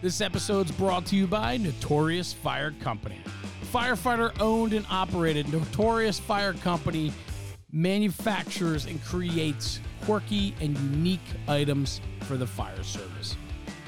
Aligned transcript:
This 0.00 0.20
episode's 0.20 0.70
brought 0.70 1.06
to 1.06 1.16
you 1.16 1.26
by 1.26 1.56
Notorious 1.56 2.32
Fire 2.32 2.72
Company. 2.80 3.20
Firefighter 3.72 4.30
owned 4.40 4.72
and 4.72 4.86
operated, 4.88 5.52
Notorious 5.52 6.20
Fire 6.20 6.52
Company 6.52 7.12
manufactures 7.72 8.84
and 8.84 9.02
creates 9.02 9.80
quirky 10.04 10.54
and 10.60 10.78
unique 10.78 11.18
items 11.48 12.00
for 12.20 12.36
the 12.36 12.46
fire 12.46 12.84
service. 12.84 13.36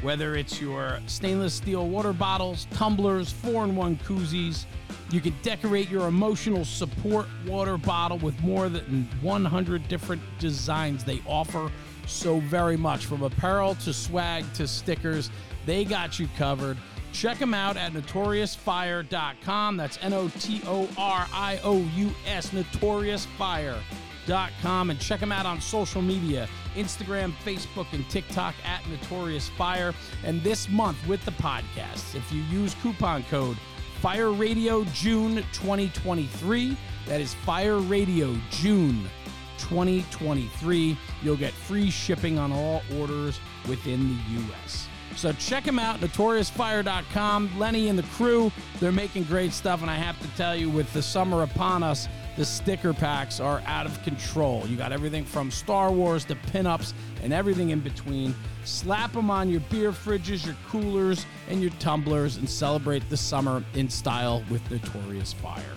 Whether 0.02 0.34
it's 0.34 0.60
your 0.60 0.98
stainless 1.06 1.54
steel 1.54 1.86
water 1.86 2.12
bottles, 2.12 2.66
tumblers, 2.72 3.30
4 3.30 3.66
in 3.66 3.76
1 3.76 3.96
koozies, 3.98 4.64
you 5.12 5.20
can 5.20 5.34
decorate 5.42 5.88
your 5.88 6.08
emotional 6.08 6.64
support 6.64 7.26
water 7.46 7.76
bottle 7.76 8.18
with 8.18 8.38
more 8.42 8.68
than 8.68 9.08
100 9.22 9.86
different 9.86 10.22
designs 10.40 11.04
they 11.04 11.22
offer 11.24 11.70
so 12.06 12.40
very 12.40 12.76
much 12.76 13.06
from 13.06 13.22
apparel 13.22 13.76
to 13.76 13.92
swag 13.92 14.44
to 14.54 14.66
stickers. 14.66 15.30
They 15.70 15.84
got 15.84 16.18
you 16.18 16.28
covered. 16.36 16.76
Check 17.12 17.38
them 17.38 17.54
out 17.54 17.76
at 17.76 17.92
notoriousfire.com. 17.92 19.76
That's 19.76 20.00
N 20.02 20.12
O 20.12 20.28
T 20.40 20.60
O 20.66 20.88
R 20.98 21.28
I 21.32 21.60
O 21.62 21.78
U 21.78 22.10
S, 22.26 22.50
notoriousfire.com. 22.50 24.90
And 24.90 24.98
check 24.98 25.20
them 25.20 25.30
out 25.30 25.46
on 25.46 25.60
social 25.60 26.02
media 26.02 26.48
Instagram, 26.74 27.32
Facebook, 27.44 27.86
and 27.92 28.04
TikTok 28.10 28.56
at 28.64 28.84
Notorious 28.88 29.48
Fire. 29.50 29.94
And 30.24 30.42
this 30.42 30.68
month 30.68 30.98
with 31.06 31.24
the 31.24 31.30
podcast, 31.30 32.16
if 32.16 32.32
you 32.32 32.42
use 32.50 32.74
coupon 32.82 33.22
code 33.30 33.56
Fire 34.00 34.32
Radio 34.32 34.82
June 34.86 35.36
2023, 35.52 36.76
that 37.06 37.20
is 37.20 37.32
Fire 37.32 37.78
Radio 37.78 38.36
June 38.50 39.08
2023, 39.58 40.98
you'll 41.22 41.36
get 41.36 41.52
free 41.52 41.90
shipping 41.90 42.40
on 42.40 42.50
all 42.50 42.82
orders 42.98 43.38
within 43.68 44.08
the 44.08 44.16
U.S. 44.40 44.89
So 45.20 45.32
check 45.32 45.64
them 45.64 45.78
out, 45.78 46.00
notoriousfire.com. 46.00 47.58
Lenny 47.58 47.88
and 47.88 47.98
the 47.98 48.04
crew, 48.04 48.50
they're 48.78 48.90
making 48.90 49.24
great 49.24 49.52
stuff. 49.52 49.82
And 49.82 49.90
I 49.90 49.96
have 49.96 50.18
to 50.22 50.28
tell 50.34 50.56
you, 50.56 50.70
with 50.70 50.90
the 50.94 51.02
summer 51.02 51.42
upon 51.42 51.82
us, 51.82 52.08
the 52.38 52.44
sticker 52.46 52.94
packs 52.94 53.38
are 53.38 53.62
out 53.66 53.84
of 53.84 54.02
control. 54.02 54.64
You 54.66 54.78
got 54.78 54.92
everything 54.92 55.26
from 55.26 55.50
Star 55.50 55.92
Wars 55.92 56.24
to 56.24 56.36
pinups 56.36 56.94
and 57.22 57.34
everything 57.34 57.68
in 57.68 57.80
between. 57.80 58.34
Slap 58.64 59.12
them 59.12 59.30
on 59.30 59.50
your 59.50 59.60
beer 59.68 59.92
fridges, 59.92 60.46
your 60.46 60.56
coolers, 60.66 61.26
and 61.50 61.60
your 61.60 61.72
tumblers 61.72 62.38
and 62.38 62.48
celebrate 62.48 63.06
the 63.10 63.16
summer 63.18 63.62
in 63.74 63.90
style 63.90 64.42
with 64.48 64.70
Notorious 64.70 65.34
Fire. 65.34 65.76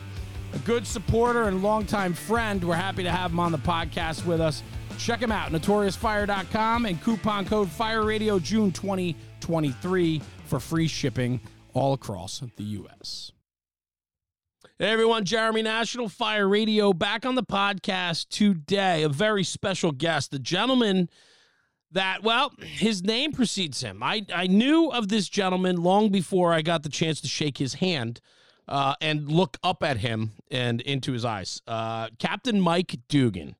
A 0.53 0.59
good 0.59 0.87
supporter 0.87 1.49
and 1.49 1.61
longtime 1.61 2.13
friend. 2.13 2.63
We're 2.63 2.75
happy 2.75 3.03
to 3.03 3.11
have 3.11 3.31
him 3.31 3.41
on 3.41 3.51
the 3.51 3.57
podcast 3.57 4.25
with 4.25 4.39
us. 4.39 4.63
Check 4.97 5.19
him 5.19 5.31
out, 5.31 5.51
notoriousfire.com 5.51 6.85
and 6.85 7.01
coupon 7.01 7.45
code 7.45 7.67
FIRERADIO 7.67 8.41
June 8.41 8.71
twenty. 8.71 9.17
23 9.43 10.21
for 10.45 10.57
free 10.57 10.87
shipping 10.87 11.41
all 11.73 11.91
across 11.91 12.41
the 12.55 12.63
U.S. 12.63 13.33
Hey 14.79 14.89
everyone, 14.89 15.25
Jeremy 15.25 15.61
National 15.61 16.07
Fire 16.07 16.47
Radio 16.47 16.93
back 16.93 17.25
on 17.25 17.35
the 17.35 17.43
podcast 17.43 18.29
today. 18.29 19.03
A 19.03 19.09
very 19.09 19.43
special 19.43 19.91
guest, 19.91 20.31
the 20.31 20.39
gentleman 20.39 21.09
that, 21.91 22.23
well, 22.23 22.53
his 22.61 23.03
name 23.03 23.33
precedes 23.33 23.81
him. 23.81 24.01
I, 24.01 24.25
I 24.33 24.47
knew 24.47 24.89
of 24.89 25.09
this 25.09 25.27
gentleman 25.27 25.75
long 25.75 26.09
before 26.09 26.53
I 26.53 26.61
got 26.61 26.83
the 26.83 26.89
chance 26.89 27.19
to 27.19 27.27
shake 27.27 27.57
his 27.57 27.75
hand 27.75 28.21
uh, 28.69 28.95
and 29.01 29.29
look 29.29 29.57
up 29.61 29.83
at 29.83 29.97
him 29.97 30.31
and 30.51 30.79
into 30.79 31.11
his 31.11 31.25
eyes. 31.25 31.61
Uh, 31.67 32.07
Captain 32.17 32.61
Mike 32.61 32.95
Dugan. 33.09 33.57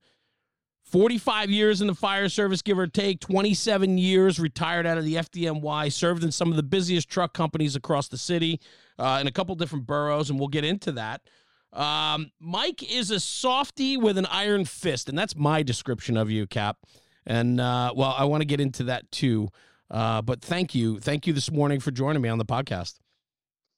45 0.93 1.49
years 1.49 1.81
in 1.81 1.87
the 1.87 1.95
fire 1.95 2.29
service, 2.29 2.61
give 2.61 2.77
or 2.77 2.85
take, 2.85 3.19
27 3.19 3.97
years 3.97 4.39
retired 4.39 4.85
out 4.85 4.99
of 4.99 5.03
the 5.03 5.15
FDNY, 5.15 5.91
served 5.91 6.23
in 6.23 6.31
some 6.31 6.51
of 6.51 6.55
the 6.55 6.61
busiest 6.61 7.09
truck 7.09 7.33
companies 7.33 7.75
across 7.75 8.09
the 8.09 8.17
city 8.17 8.61
uh, 8.99 9.17
in 9.19 9.25
a 9.25 9.31
couple 9.31 9.55
different 9.55 9.87
boroughs, 9.87 10.29
and 10.29 10.37
we'll 10.37 10.49
get 10.49 10.63
into 10.63 10.91
that. 10.91 11.21
Um, 11.73 12.31
Mike 12.39 12.83
is 12.93 13.09
a 13.09 13.19
softy 13.19 13.97
with 13.97 14.19
an 14.19 14.27
iron 14.27 14.65
fist, 14.65 15.09
and 15.09 15.17
that's 15.17 15.35
my 15.35 15.63
description 15.63 16.15
of 16.15 16.29
you, 16.29 16.45
Cap. 16.45 16.77
And 17.25 17.59
uh, 17.59 17.91
well, 17.95 18.13
I 18.15 18.25
want 18.25 18.41
to 18.41 18.45
get 18.45 18.61
into 18.61 18.83
that 18.83 19.11
too. 19.11 19.49
Uh, 19.89 20.21
but 20.21 20.43
thank 20.43 20.75
you, 20.75 20.99
thank 20.99 21.25
you 21.25 21.33
this 21.33 21.49
morning 21.51 21.79
for 21.79 21.89
joining 21.89 22.21
me 22.21 22.29
on 22.29 22.37
the 22.37 22.45
podcast. 22.45 22.99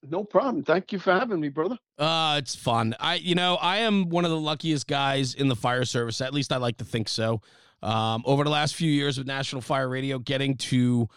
No 0.10 0.24
problem. 0.24 0.64
Thank 0.64 0.92
you 0.92 1.00
for 1.00 1.14
having 1.14 1.40
me, 1.40 1.50
brother. 1.50 1.78
Uh, 1.98 2.36
it's 2.40 2.56
fun. 2.56 2.96
I, 3.00 3.16
you 3.16 3.36
know, 3.36 3.56
I 3.56 3.78
am 3.78 4.10
one 4.10 4.26
of 4.26 4.32
the 4.32 4.40
luckiest 4.40 4.88
guys 4.88 5.34
in 5.34 5.48
the 5.48 5.56
fire 5.56 5.86
service. 5.86 6.22
At 6.22 6.34
least 6.34 6.52
I 6.52 6.58
like 6.58 6.78
to 6.78 6.86
think 6.86 7.10
so. 7.10 7.42
Um, 7.82 8.24
over 8.26 8.44
the 8.44 8.50
last 8.50 8.76
few 8.76 8.92
years 8.92 9.18
with 9.18 9.28
National 9.28 9.62
Fire 9.62 9.88
Radio, 9.88 10.18
getting 10.18 10.58
to 10.58 11.08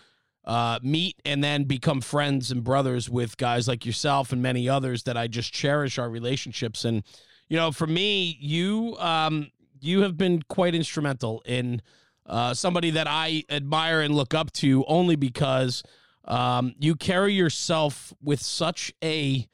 uh, 0.44 0.78
meet 0.82 1.16
and 1.25 1.43
then 1.43 1.65
become 1.65 2.00
friends 2.00 2.50
and 2.50 2.65
brothers 2.65 3.09
with 3.09 3.37
guys 3.37 3.69
like 3.69 3.84
yourself 3.84 4.32
and 4.32 4.43
many 4.43 4.69
others 4.69 5.03
that 5.04 5.16
I 5.16 5.28
just 5.28 5.53
cherish 5.53 5.98
our 5.98 6.09
relationships. 6.09 6.84
And 6.84 7.03
you 7.48 7.56
know, 7.56 7.72
for 7.72 7.87
me, 7.87 8.37
you 8.41 8.97
um, 8.98 9.50
you 9.81 10.03
have 10.03 10.16
been 10.16 10.43
quite 10.43 10.75
instrumental 10.75 11.43
in 11.47 11.82
uh, 12.27 12.54
somebody 12.54 12.91
that 12.91 13.06
I 13.09 13.44
admire 13.48 14.00
and 14.00 14.15
look 14.15 14.34
up 14.34 14.53
to 14.54 14.84
only 14.87 15.16
because 15.16 15.82
um, 16.28 16.75
you 16.78 16.94
carry 16.94 17.33
yourself 17.34 18.15
with 18.22 18.41
such 18.41 18.93
a 19.03 19.49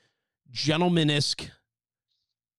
gentleman-esque 0.50 1.48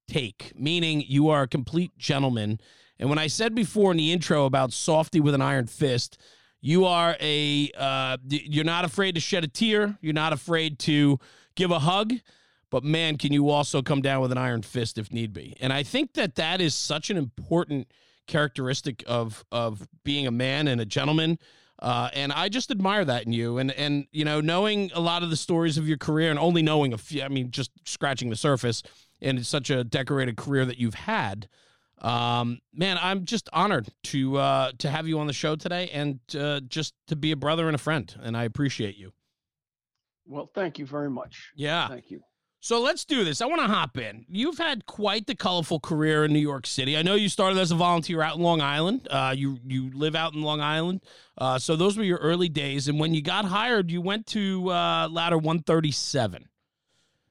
take, 0.07 0.51
meaning 0.55 1.03
you 1.05 1.29
are 1.29 1.43
a 1.43 1.47
complete 1.47 1.97
gentleman. 1.97 2.59
And 2.97 3.09
when 3.09 3.19
I 3.19 3.27
said 3.27 3.53
before 3.53 3.91
in 3.91 3.97
the 3.97 4.11
intro 4.11 4.45
about 4.45 4.71
softy 4.73 5.19
with 5.19 5.35
an 5.35 5.41
iron 5.41 5.67
fist, 5.67 6.17
you 6.61 6.85
are 6.85 7.15
a 7.19 7.69
uh, 7.77 8.17
you're 8.27 8.63
not 8.63 8.85
afraid 8.85 9.15
to 9.15 9.21
shed 9.21 9.43
a 9.43 9.47
tear. 9.47 9.97
You're 10.01 10.13
not 10.13 10.33
afraid 10.33 10.79
to 10.79 11.19
give 11.55 11.71
a 11.71 11.79
hug. 11.79 12.13
But 12.71 12.83
man, 12.83 13.17
can 13.17 13.31
you 13.31 13.49
also 13.49 13.81
come 13.81 14.01
down 14.01 14.21
with 14.21 14.31
an 14.31 14.37
iron 14.37 14.61
fist 14.61 14.97
if 14.97 15.11
need 15.11 15.31
be? 15.31 15.55
And 15.59 15.71
I 15.71 15.83
think 15.83 16.13
that 16.13 16.35
that 16.35 16.61
is 16.61 16.73
such 16.73 17.09
an 17.09 17.17
important 17.17 17.87
characteristic 18.27 19.03
of 19.05 19.45
of 19.51 19.87
being 20.03 20.25
a 20.25 20.31
man 20.31 20.67
and 20.67 20.81
a 20.81 20.85
gentleman 20.85 21.37
uh, 21.79 22.09
and 22.13 22.31
I 22.31 22.49
just 22.49 22.71
admire 22.71 23.03
that 23.05 23.25
in 23.25 23.33
you. 23.33 23.57
And 23.57 23.71
and 23.71 24.07
you 24.11 24.25
know, 24.25 24.41
knowing 24.41 24.91
a 24.93 24.99
lot 24.99 25.23
of 25.23 25.29
the 25.29 25.35
stories 25.35 25.77
of 25.77 25.87
your 25.87 25.97
career 25.97 26.29
and 26.29 26.39
only 26.39 26.61
knowing 26.61 26.93
a 26.93 26.97
few, 26.97 27.23
I 27.23 27.27
mean, 27.27 27.51
just 27.51 27.71
scratching 27.85 28.29
the 28.29 28.35
surface, 28.35 28.81
and 29.21 29.39
it's 29.39 29.49
such 29.49 29.69
a 29.69 29.83
decorated 29.83 30.37
career 30.37 30.65
that 30.65 30.77
you've 30.77 30.95
had. 30.95 31.49
Um, 32.01 32.59
man, 32.73 32.97
I'm 33.01 33.25
just 33.25 33.49
honored 33.51 33.89
to 34.05 34.37
uh, 34.37 34.71
to 34.79 34.89
have 34.89 35.07
you 35.07 35.19
on 35.19 35.27
the 35.27 35.33
show 35.33 35.55
today, 35.55 35.89
and 35.89 36.19
uh, 36.37 36.61
just 36.61 36.93
to 37.07 37.15
be 37.15 37.31
a 37.31 37.35
brother 37.35 37.67
and 37.67 37.75
a 37.75 37.79
friend. 37.79 38.13
And 38.21 38.37
I 38.37 38.43
appreciate 38.43 38.97
you. 38.97 39.11
Well, 40.27 40.49
thank 40.53 40.79
you 40.79 40.85
very 40.85 41.09
much. 41.09 41.51
Yeah, 41.55 41.87
thank 41.87 42.09
you. 42.09 42.21
So 42.65 42.81
let's 42.81 43.05
do 43.05 43.23
this. 43.23 43.41
I 43.41 43.45
want 43.45 43.61
to 43.61 43.67
hop 43.67 43.95
in. 43.95 44.25
You've 44.27 44.57
had 44.57 44.87
quite 44.87 45.27
the 45.27 45.35
colorful 45.35 45.79
career 45.79 46.25
in 46.25 46.33
New 46.33 46.39
York 46.39 46.65
City. 46.65 46.97
I 46.97 47.03
know 47.03 47.13
you 47.13 47.29
started 47.29 47.59
as 47.59 47.69
a 47.69 47.75
volunteer 47.75 48.23
out 48.23 48.37
in 48.37 48.41
Long 48.41 48.59
Island. 48.59 49.07
Uh, 49.07 49.35
you 49.37 49.59
you 49.63 49.91
live 49.93 50.15
out 50.15 50.33
in 50.33 50.41
Long 50.41 50.61
Island, 50.61 51.01
uh, 51.37 51.59
so 51.59 51.75
those 51.75 51.95
were 51.95 52.03
your 52.03 52.17
early 52.17 52.49
days. 52.49 52.87
And 52.87 52.99
when 52.99 53.13
you 53.13 53.21
got 53.21 53.45
hired, 53.45 53.91
you 53.91 54.01
went 54.01 54.25
to 54.29 54.71
uh, 54.71 55.07
Ladder 55.11 55.37
137. 55.37 56.47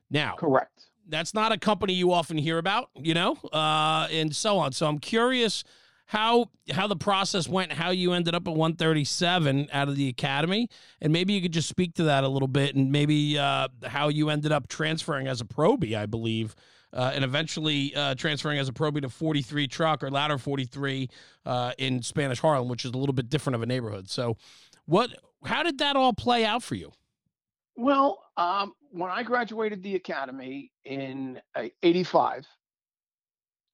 Now, 0.08 0.36
correct. 0.36 0.84
That's 1.08 1.34
not 1.34 1.50
a 1.50 1.58
company 1.58 1.94
you 1.94 2.12
often 2.12 2.38
hear 2.38 2.58
about, 2.58 2.90
you 2.94 3.14
know, 3.14 3.32
uh, 3.52 4.06
and 4.12 4.36
so 4.36 4.58
on. 4.58 4.70
So 4.70 4.86
I'm 4.86 5.00
curious 5.00 5.64
how 6.06 6.50
how 6.72 6.86
the 6.86 6.96
process 6.96 7.48
went, 7.48 7.72
how 7.72 7.90
you 7.90 8.12
ended 8.12 8.34
up 8.34 8.46
at 8.46 8.54
137 8.54 9.68
out 9.72 9.88
of 9.88 9.96
the 9.96 10.08
academy, 10.08 10.68
and 11.00 11.12
maybe 11.12 11.32
you 11.32 11.40
could 11.40 11.52
just 11.52 11.68
speak 11.68 11.94
to 11.94 12.04
that 12.04 12.24
a 12.24 12.28
little 12.28 12.48
bit, 12.48 12.74
and 12.74 12.92
maybe 12.92 13.38
uh, 13.38 13.68
how 13.84 14.08
you 14.08 14.28
ended 14.28 14.52
up 14.52 14.68
transferring 14.68 15.26
as 15.26 15.40
a 15.40 15.44
probie, 15.44 15.96
I 15.96 16.06
believe, 16.06 16.54
uh, 16.92 17.12
and 17.14 17.24
eventually 17.24 17.94
uh, 17.94 18.14
transferring 18.14 18.58
as 18.58 18.68
a 18.68 18.72
probie 18.72 19.02
to 19.02 19.08
43 19.08 19.66
truck 19.66 20.02
or 20.02 20.10
ladder 20.10 20.38
43 20.38 21.08
uh, 21.46 21.72
in 21.78 22.02
Spanish 22.02 22.40
Harlem, 22.40 22.68
which 22.68 22.84
is 22.84 22.92
a 22.92 22.98
little 22.98 23.14
bit 23.14 23.28
different 23.28 23.54
of 23.54 23.62
a 23.62 23.66
neighborhood. 23.66 24.08
So, 24.10 24.36
what? 24.86 25.10
How 25.44 25.62
did 25.62 25.78
that 25.78 25.96
all 25.96 26.12
play 26.12 26.44
out 26.44 26.62
for 26.62 26.74
you? 26.74 26.92
Well, 27.76 28.22
um, 28.36 28.74
when 28.90 29.10
I 29.10 29.22
graduated 29.22 29.82
the 29.82 29.96
academy 29.96 30.70
in 30.84 31.40
'85, 31.82 32.46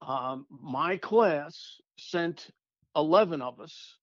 um, 0.01 0.45
my 0.49 0.97
class 0.97 1.79
sent 1.97 2.49
11 2.95 3.41
of 3.41 3.59
us 3.59 3.95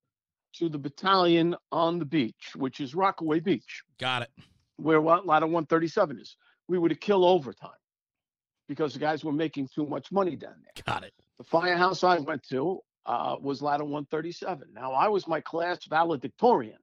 to 0.54 0.68
the 0.68 0.78
battalion 0.78 1.56
on 1.70 1.98
the 1.98 2.04
beach, 2.04 2.52
which 2.56 2.80
is 2.80 2.94
Rockaway 2.94 3.40
Beach. 3.40 3.82
Got 3.98 4.22
it. 4.22 4.30
Where 4.76 5.00
Ladder 5.00 5.46
137 5.46 6.18
is. 6.18 6.36
We 6.68 6.78
were 6.78 6.88
to 6.88 6.94
kill 6.94 7.24
overtime 7.24 7.70
because 8.68 8.92
the 8.92 9.00
guys 9.00 9.24
were 9.24 9.32
making 9.32 9.68
too 9.74 9.86
much 9.86 10.12
money 10.12 10.36
down 10.36 10.54
there. 10.62 10.82
Got 10.86 11.04
it. 11.04 11.12
The 11.38 11.44
firehouse 11.44 12.04
I 12.04 12.18
went 12.18 12.42
to 12.50 12.80
uh, 13.06 13.36
was 13.40 13.62
Ladder 13.62 13.84
137. 13.84 14.68
Now, 14.74 14.92
I 14.92 15.08
was 15.08 15.26
my 15.26 15.40
class 15.40 15.84
valedictorian. 15.86 16.78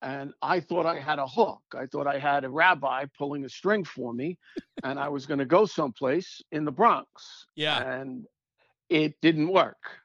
And 0.00 0.32
I 0.42 0.60
thought 0.60 0.86
I 0.86 1.00
had 1.00 1.18
a 1.18 1.26
hook. 1.26 1.62
I 1.74 1.86
thought 1.86 2.06
I 2.06 2.18
had 2.18 2.44
a 2.44 2.50
rabbi 2.50 3.06
pulling 3.16 3.44
a 3.44 3.48
string 3.48 3.84
for 3.84 4.12
me, 4.12 4.38
and 4.84 4.98
I 4.98 5.08
was 5.08 5.26
going 5.26 5.38
to 5.38 5.46
go 5.46 5.66
someplace 5.66 6.40
in 6.52 6.64
the 6.64 6.70
Bronx. 6.70 7.46
Yeah. 7.56 7.82
And 7.82 8.26
it 8.88 9.14
didn't 9.20 9.48
work. 9.48 10.00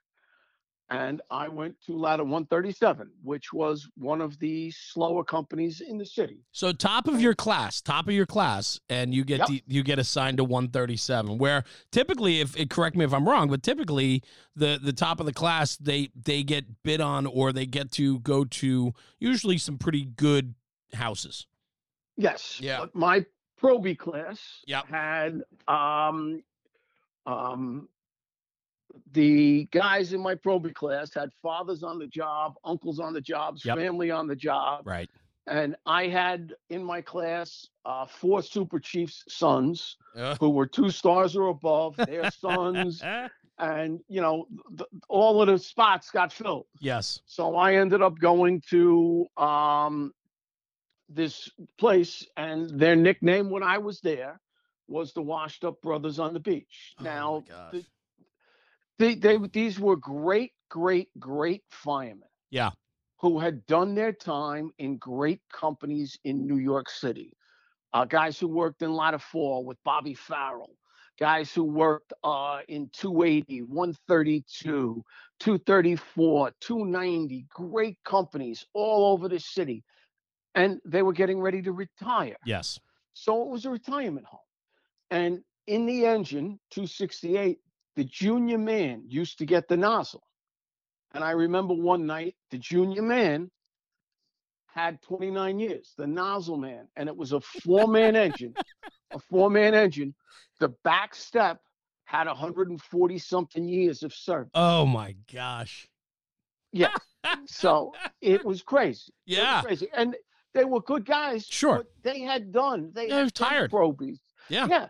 And 0.93 1.21
I 1.31 1.47
went 1.47 1.75
to 1.87 1.97
ladder 1.97 2.23
137, 2.23 3.09
which 3.23 3.51
was 3.51 3.89
one 3.97 4.21
of 4.21 4.37
the 4.39 4.69
slower 4.71 5.23
companies 5.23 5.81
in 5.81 5.97
the 5.97 6.05
city. 6.05 6.39
So 6.51 6.71
top 6.71 7.07
of 7.07 7.19
your 7.19 7.33
class, 7.33 7.81
top 7.81 8.07
of 8.07 8.13
your 8.13 8.27
class, 8.27 8.79
and 8.89 9.13
you 9.13 9.23
get 9.23 9.39
Yep. 9.39 9.47
to, 9.47 9.61
you 9.67 9.83
get 9.83 9.97
assigned 9.97 10.37
to 10.37 10.43
137. 10.43 11.37
Where 11.39 11.63
typically, 11.91 12.41
if 12.41 12.55
it 12.55 12.69
correct 12.69 12.95
me 12.95 13.03
if 13.05 13.13
I'm 13.13 13.27
wrong, 13.27 13.49
but 13.49 13.63
typically 13.63 14.23
the 14.55 14.79
the 14.81 14.93
top 14.93 15.19
of 15.19 15.25
the 15.25 15.33
class 15.33 15.75
they 15.77 16.09
they 16.15 16.43
get 16.43 16.83
bid 16.83 17.01
on 17.01 17.25
or 17.25 17.51
they 17.51 17.65
get 17.65 17.91
to 17.93 18.19
go 18.19 18.45
to 18.45 18.93
usually 19.19 19.57
some 19.57 19.77
pretty 19.79 20.05
good 20.05 20.53
houses. 20.93 21.47
Yes. 22.17 22.59
Yeah. 22.61 22.79
But 22.81 22.93
my 22.93 23.25
Proby 23.59 23.97
class 23.97 24.39
Yep. 24.67 24.85
had 24.87 25.41
um 25.67 26.43
um 27.25 27.87
the 29.11 29.65
guys 29.71 30.13
in 30.13 30.21
my 30.21 30.35
Proby 30.35 30.73
class 30.73 31.13
had 31.13 31.29
fathers 31.41 31.83
on 31.83 31.97
the 31.99 32.07
job, 32.07 32.53
uncles 32.63 32.99
on 32.99 33.13
the 33.13 33.21
jobs, 33.21 33.65
Yep. 33.65 33.77
family 33.77 34.11
on 34.11 34.27
the 34.27 34.35
job. 34.35 34.85
Right. 34.87 35.09
And 35.47 35.75
I 35.85 36.07
had 36.07 36.53
in 36.69 36.83
my 36.83 37.01
class 37.01 37.67
uh, 37.85 38.05
four 38.05 38.41
super 38.41 38.79
chiefs' 38.79 39.23
sons 39.27 39.97
Uh, 40.15 40.35
who 40.39 40.49
were 40.51 40.65
two 40.67 40.89
stars 40.89 41.35
or 41.35 41.47
above, 41.47 41.95
their 41.97 42.29
sons, 42.45 43.01
and 43.59 43.99
you 44.07 44.21
know, 44.21 44.47
th- 44.77 44.89
all 45.09 45.41
of 45.41 45.47
the 45.47 45.57
spots 45.57 46.09
got 46.11 46.31
filled. 46.31 46.65
yes. 46.79 47.19
So 47.25 47.55
I 47.55 47.75
ended 47.75 48.01
up 48.01 48.17
going 48.19 48.61
to 48.69 49.25
um, 49.37 50.13
this 51.09 51.49
place, 51.77 52.25
and 52.37 52.79
their 52.79 52.95
nickname 52.95 53.49
when 53.49 53.63
I 53.63 53.77
was 53.79 53.99
there 54.01 54.39
was 54.87 55.13
the 55.13 55.21
Washed 55.21 55.63
Up 55.65 55.81
Brothers 55.81 56.19
on 56.19 56.33
the 56.33 56.39
Beach. 56.39 56.93
Oh 56.99 57.03
now, 57.03 57.43
the- 57.71 57.85
they, 58.99 59.15
they 59.15 59.37
these 59.51 59.79
were 59.79 59.95
great, 59.95 60.51
great, 60.69 61.09
great 61.19 61.63
firemen. 61.69 62.29
Yeah. 62.51 62.71
Who 63.19 63.39
had 63.39 63.65
done 63.65 63.95
their 63.95 64.11
time 64.11 64.71
in 64.77 64.97
great 64.97 65.41
companies 65.51 66.17
in 66.23 66.45
New 66.45 66.57
York 66.57 66.89
City. 66.89 67.33
Uh, 67.93 68.05
guys 68.05 68.39
who 68.39 68.47
worked 68.47 68.81
in 68.81 68.93
Ladder 68.93 69.19
4 69.19 69.63
with 69.63 69.77
Bobby 69.83 70.13
Farrell. 70.13 70.75
Guys 71.19 71.53
who 71.53 71.63
worked 71.63 72.11
uh, 72.23 72.59
in 72.67 72.89
280, 72.91 73.61
132, 73.61 75.03
234, 75.39 76.51
290, 76.59 77.45
great 77.49 77.97
companies 78.03 78.65
all 78.73 79.13
over 79.13 79.29
the 79.29 79.39
city. 79.39 79.83
And 80.55 80.79
they 80.85 81.03
were 81.03 81.13
getting 81.13 81.39
ready 81.39 81.61
to 81.61 81.71
retire. 81.71 82.35
Yes. 82.45 82.79
So 83.13 83.43
it 83.43 83.49
was 83.49 83.65
a 83.65 83.69
retirement 83.69 84.25
home. 84.25 84.39
And 85.11 85.43
in 85.67 85.85
the 85.85 86.05
engine, 86.05 86.59
268, 86.71 87.59
the 87.95 88.03
junior 88.03 88.57
man 88.57 89.03
used 89.07 89.37
to 89.39 89.45
get 89.45 89.67
the 89.67 89.77
nozzle. 89.77 90.23
And 91.13 91.23
I 91.23 91.31
remember 91.31 91.73
one 91.73 92.05
night, 92.05 92.35
the 92.49 92.57
junior 92.57 93.03
man 93.03 93.51
had 94.67 95.01
29 95.03 95.59
years, 95.59 95.93
the 95.97 96.07
nozzle 96.07 96.57
man, 96.57 96.87
and 96.95 97.07
it 97.07 97.15
was 97.15 97.31
a 97.33 97.39
four 97.41 97.87
man 97.87 98.15
engine, 98.15 98.55
a 99.11 99.19
four 99.19 99.49
man 99.51 99.75
engine. 99.75 100.15
The 100.59 100.69
back 100.83 101.13
step 101.13 101.59
had 102.05 102.27
140 102.27 103.17
something 103.19 103.67
years 103.67 104.01
of 104.03 104.13
service. 104.13 104.51
Oh 104.55 104.85
my 104.85 105.15
gosh. 105.31 105.87
Yeah. 106.71 106.93
So 107.45 107.93
it 108.21 108.43
was 108.43 108.61
crazy. 108.63 109.13
It 109.27 109.31
was 109.31 109.37
Yeah. 109.37 109.61
crazy. 109.61 109.87
And 109.95 110.15
they 110.53 110.65
were 110.65 110.81
good 110.81 111.05
guys. 111.05 111.45
Sure. 111.45 111.77
But 111.77 111.87
they 112.03 112.21
had 112.21 112.51
done. 112.51 112.91
They 112.93 113.07
They're 113.07 113.25
had 113.25 113.35
tired. 113.35 113.69
Probies. 113.69 114.19
Yeah. 114.49 114.67
Yeah. 114.67 114.87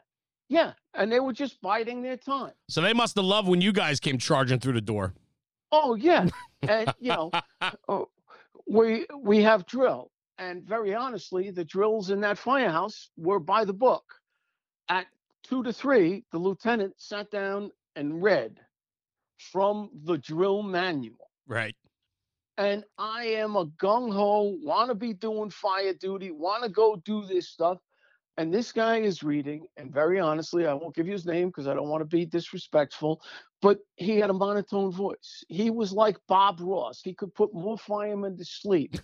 Yeah. 0.54 0.74
And 0.94 1.12
they 1.12 1.20
were 1.20 1.34
just 1.34 1.60
biding 1.62 2.04
their 2.04 2.18
time. 2.18 2.54
So 2.70 2.82
they 2.82 2.94
must 2.94 3.16
have 3.16 3.26
loved 3.26 3.48
when 3.48 3.62
you 3.62 3.72
guys 3.74 4.00
came 4.00 4.18
charging 4.20 4.60
through 4.60 4.74
the 4.74 4.82
door. 4.82 5.14
Oh 5.72 5.96
yeah. 5.96 6.28
And 6.62 6.94
you 7.00 7.10
know, 7.10 7.32
oh, 7.90 8.10
we 8.68 9.06
we 9.20 9.42
have 9.44 9.66
drill. 9.66 10.12
And 10.38 10.64
very 10.64 10.94
honestly, 10.94 11.52
the 11.52 11.66
drills 11.66 12.10
in 12.10 12.22
that 12.22 12.38
firehouse 12.38 13.10
were 13.18 13.40
by 13.40 13.66
the 13.66 13.74
book. 13.74 14.04
At 14.90 15.08
two 15.44 15.64
to 15.64 15.74
three, 15.74 16.24
the 16.32 16.38
lieutenant 16.38 16.94
sat 16.98 17.32
down 17.32 17.72
and 17.96 18.22
read 18.24 18.60
from 19.52 19.90
the 20.06 20.18
drill 20.18 20.62
manual. 20.64 21.30
Right. 21.48 21.76
and 22.58 22.84
I 22.98 23.26
am 23.44 23.56
a 23.58 23.66
gung 23.66 24.14
ho, 24.14 24.56
want 24.64 24.90
to 24.90 24.96
be 24.96 25.14
doing 25.14 25.50
fire 25.50 25.94
duty, 25.94 26.32
want 26.32 26.64
to 26.64 26.70
go 26.70 26.96
do 27.04 27.26
this 27.26 27.50
stuff. 27.50 27.80
And 28.38 28.54
this 28.54 28.72
guy 28.72 28.98
is 28.98 29.24
reading, 29.24 29.68
and 29.78 29.94
very 29.94 30.20
honestly, 30.20 30.66
I 30.66 30.74
won't 30.74 30.96
give 30.96 31.06
you 31.08 31.14
his 31.14 31.26
name 31.26 31.48
because 31.50 31.68
I 31.68 31.74
don't 31.74 31.90
want 31.90 32.02
to 32.02 32.06
be 32.18 32.26
disrespectful, 32.26 33.22
but 33.62 33.80
he 33.96 34.18
had 34.18 34.30
a 34.30 34.34
monotone 34.34 34.92
voice. 34.92 35.44
He 35.50 35.70
was 35.70 35.94
like 35.94 36.18
Bob 36.28 36.60
Ross. 36.60 37.02
He 37.04 37.14
could 37.14 37.34
put 37.36 37.54
more 37.54 37.78
firemen 37.78 38.38
to 38.38 38.46
sleep. 38.46 38.96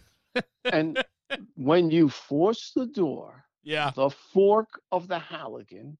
and 0.71 0.97
when 1.55 1.89
you 1.91 2.09
force 2.09 2.71
the 2.75 2.87
door, 2.87 3.45
Yeah. 3.63 3.91
the 3.95 4.09
fork 4.09 4.81
of 4.91 5.07
the 5.07 5.19
Halligan 5.19 5.97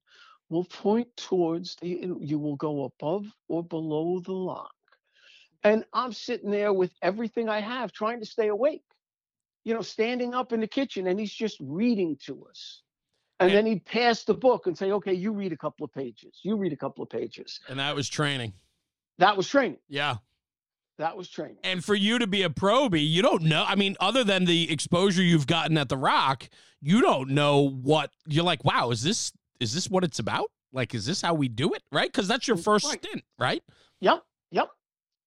will 0.49 0.65
point 0.65 1.15
towards 1.15 1.75
the, 1.75 2.13
you 2.19 2.39
will 2.39 2.55
go 2.55 2.83
above 2.85 3.25
or 3.47 3.63
below 3.63 4.19
the 4.19 4.33
lock. 4.33 4.73
And 5.63 5.85
I'm 5.93 6.13
sitting 6.13 6.51
there 6.51 6.73
with 6.73 6.93
everything 7.01 7.49
I 7.49 7.59
have 7.59 7.91
trying 7.91 8.19
to 8.21 8.25
stay 8.25 8.47
awake, 8.47 8.83
you 9.63 9.73
know, 9.73 9.81
standing 9.81 10.33
up 10.33 10.51
in 10.53 10.61
the 10.61 10.67
kitchen 10.67 11.07
and 11.07 11.19
he's 11.19 11.33
just 11.33 11.57
reading 11.59 12.17
to 12.25 12.45
us. 12.45 12.81
And 13.39 13.49
And- 13.49 13.57
then 13.57 13.65
he'd 13.65 13.85
pass 13.85 14.23
the 14.23 14.33
book 14.33 14.67
and 14.67 14.77
say, 14.77 14.91
okay, 14.91 15.13
you 15.13 15.31
read 15.31 15.53
a 15.53 15.57
couple 15.57 15.85
of 15.85 15.93
pages. 15.93 16.39
You 16.43 16.57
read 16.57 16.73
a 16.73 16.77
couple 16.77 17.03
of 17.03 17.09
pages. 17.09 17.59
And 17.69 17.79
that 17.79 17.95
was 17.95 18.09
training. 18.09 18.53
That 19.17 19.37
was 19.37 19.47
training. 19.47 19.79
Yeah. 19.87 20.17
That 20.97 21.15
was 21.15 21.29
training. 21.29 21.57
And 21.63 21.83
for 21.83 21.95
you 21.95 22.19
to 22.19 22.27
be 22.27 22.43
a 22.43 22.49
probie, 22.49 23.07
you 23.09 23.21
don't 23.21 23.43
know. 23.43 23.63
I 23.65 23.75
mean, 23.75 23.95
other 24.01 24.25
than 24.25 24.43
the 24.43 24.69
exposure 24.69 25.23
you've 25.23 25.47
gotten 25.47 25.77
at 25.77 25.87
the 25.87 25.95
Rock, 25.95 26.49
you 26.81 26.99
don't 27.01 27.29
know 27.29 27.69
what 27.69 28.11
you're 28.27 28.43
like. 28.43 28.65
Wow, 28.65 28.91
is 28.91 29.01
this 29.01 29.31
is 29.61 29.73
this 29.73 29.89
what 29.89 30.03
it's 30.03 30.19
about? 30.19 30.51
Like, 30.73 30.93
is 30.93 31.05
this 31.05 31.21
how 31.21 31.33
we 31.33 31.47
do 31.47 31.73
it? 31.73 31.83
Right? 31.91 32.11
Because 32.11 32.27
that's 32.27 32.47
your 32.49 32.57
mm, 32.57 32.63
first 32.65 32.85
Right. 32.85 33.01
stint, 33.03 33.23
right? 33.37 33.63
Yep. 34.01 34.23
Yep. 34.51 34.69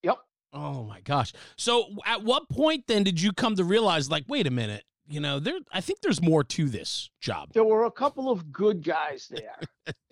Yep. 0.03 0.19
Oh 0.53 0.85
my 0.85 1.01
gosh. 1.01 1.33
So, 1.57 1.97
at 2.05 2.23
what 2.23 2.49
point 2.51 2.87
then 2.87 3.03
did 3.03 3.21
you 3.21 3.33
come 3.33 3.57
to 3.57 3.65
realize, 3.65 4.11
like, 4.11 4.25
wait 4.29 4.47
a 4.47 4.51
minute, 4.51 4.85
you 5.09 5.21
know, 5.21 5.39
there? 5.39 5.59
I 5.73 5.81
think 5.81 6.01
there's 6.01 6.23
more 6.23 6.45
to 6.45 6.69
this 6.69 7.11
job. 7.21 7.51
there 7.53 7.65
were 7.65 7.85
a 7.85 7.91
couple 7.91 8.31
of 8.31 8.51
good 8.53 8.83
guys 8.83 9.29
there 9.31 9.59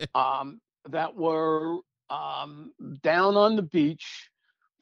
um, 0.15 0.61
that 0.89 1.15
were 1.15 1.79
um, 2.11 2.73
down 3.03 3.37
on 3.37 3.57
the 3.57 3.63
beach 3.63 4.31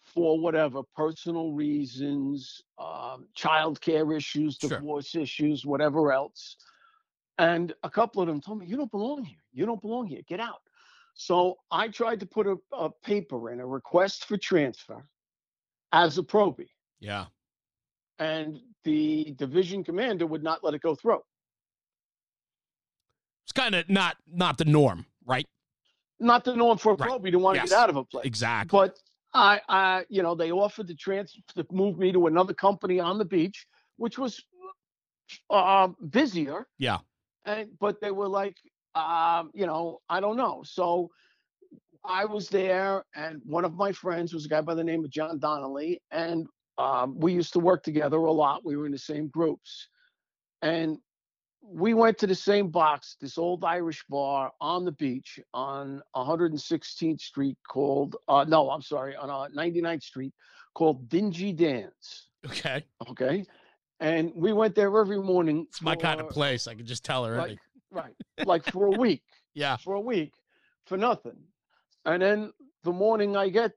for 0.02 0.38
whatever 0.40 0.82
personal 0.96 1.52
reasons, 1.52 2.62
um, 2.78 3.26
childcare 3.36 4.16
issues, 4.16 4.56
Sure. 4.60 4.70
divorce 4.70 5.14
issues, 5.14 5.66
whatever 5.66 6.12
else. 6.12 6.56
And 7.36 7.74
a 7.82 7.90
couple 7.90 8.20
of 8.22 8.28
them 8.28 8.40
told 8.40 8.58
me, 8.60 8.66
"You 8.66 8.76
don't 8.76 8.90
belong 8.90 9.22
here. 9.24 9.38
You 9.52 9.66
don't 9.66 9.80
belong 9.80 10.06
here. 10.06 10.22
Get 10.26 10.40
out." 10.40 10.62
So 11.14 11.58
I 11.70 11.88
tried 11.88 12.20
to 12.20 12.26
put 12.26 12.46
a, 12.46 12.56
a 12.72 12.90
paper 12.90 13.50
in, 13.50 13.60
a 13.60 13.66
request 13.66 14.24
for 14.24 14.36
transfer, 14.38 15.06
as 15.92 16.16
a 16.18 16.22
probie, 16.22 16.70
Yeah. 17.00 17.26
and 18.18 18.60
the 18.88 19.34
division 19.36 19.84
commander 19.84 20.26
would 20.26 20.42
not 20.42 20.64
let 20.64 20.72
it 20.74 20.80
go 20.80 20.94
through. 20.94 21.20
It's 23.44 23.52
kind 23.52 23.74
of 23.74 23.88
not 23.88 24.16
not 24.32 24.56
the 24.58 24.64
norm, 24.64 25.04
right? 25.26 25.44
Not 26.20 26.44
the 26.44 26.56
norm 26.56 26.78
for 26.78 26.92
a 26.92 26.96
Right. 26.96 27.10
probie 27.10 27.30
to 27.32 27.38
want 27.38 27.56
to 27.56 27.60
Yes. 27.62 27.70
get 27.70 27.78
out 27.78 27.90
of 27.90 27.96
a 27.96 28.04
place. 28.04 28.24
Exactly. 28.24 28.76
But 28.76 28.98
I, 29.34 29.60
I, 29.68 30.04
you 30.08 30.22
know, 30.22 30.34
they 30.34 30.50
offered 30.50 30.88
to 30.88 30.94
trans 30.94 31.36
to 31.54 31.66
move 31.70 31.98
me 31.98 32.12
to 32.12 32.26
another 32.26 32.54
company 32.54 32.98
on 32.98 33.18
the 33.18 33.24
beach, 33.24 33.66
which 33.96 34.18
was 34.18 34.42
uh, 35.50 35.88
busier. 36.10 36.66
Yeah. 36.78 36.98
And 37.44 37.68
but 37.78 38.00
they 38.00 38.10
were 38.10 38.28
like, 38.28 38.56
um, 38.94 39.50
you 39.54 39.66
know, 39.66 40.00
I 40.08 40.20
don't 40.20 40.36
know. 40.36 40.62
So 40.64 41.10
I 42.04 42.24
was 42.24 42.48
there, 42.48 43.04
and 43.14 43.40
one 43.44 43.64
of 43.66 43.74
my 43.74 43.92
friends 43.92 44.32
was 44.32 44.46
a 44.46 44.48
guy 44.48 44.62
by 44.62 44.74
the 44.74 44.84
name 44.84 45.04
of 45.04 45.10
John 45.10 45.38
Donnelly, 45.38 46.00
and 46.10 46.46
um, 46.78 47.18
we 47.18 47.32
used 47.32 47.52
to 47.54 47.60
work 47.60 47.82
together 47.82 48.16
a 48.16 48.32
lot. 48.32 48.64
We 48.64 48.76
were 48.76 48.86
in 48.86 48.92
the 48.92 48.98
same 48.98 49.28
groups, 49.28 49.88
and 50.62 50.98
we 51.62 51.92
went 51.92 52.18
to 52.18 52.26
the 52.26 52.34
same 52.34 52.68
box, 52.68 53.16
this 53.20 53.36
old 53.36 53.64
Irish 53.64 54.04
bar 54.08 54.52
on 54.60 54.84
the 54.84 54.92
beach 54.92 55.38
on 55.52 56.00
116th 56.16 57.20
Street 57.20 57.58
called, 57.68 58.16
uh, 58.28 58.44
no, 58.48 58.70
I'm 58.70 58.82
sorry, 58.82 59.16
on 59.16 59.28
uh, 59.28 59.48
99th 59.54 60.02
Street 60.02 60.32
called 60.74 61.08
Dingy 61.08 61.52
Dance. 61.52 62.28
Okay. 62.46 62.84
Okay. 63.10 63.44
And 64.00 64.32
we 64.34 64.52
went 64.52 64.74
there 64.74 64.96
every 64.96 65.20
morning. 65.20 65.66
It's 65.68 65.82
my 65.82 65.96
kind 65.96 66.20
of 66.20 66.30
place. 66.30 66.68
I 66.68 66.74
can 66.74 66.86
just 66.86 67.04
tell 67.04 67.24
already. 67.24 67.58
Like, 67.90 68.06
right. 68.06 68.46
Like 68.46 68.64
for 68.72 68.86
a 68.86 68.98
week, 68.98 69.22
yeah. 69.54 69.76
for 69.76 69.94
a 69.94 70.00
week 70.00 70.32
for 70.86 70.96
nothing. 70.96 71.36
And 72.04 72.22
then 72.22 72.52
the 72.84 72.92
morning 72.92 73.36
I 73.36 73.48
get, 73.48 73.72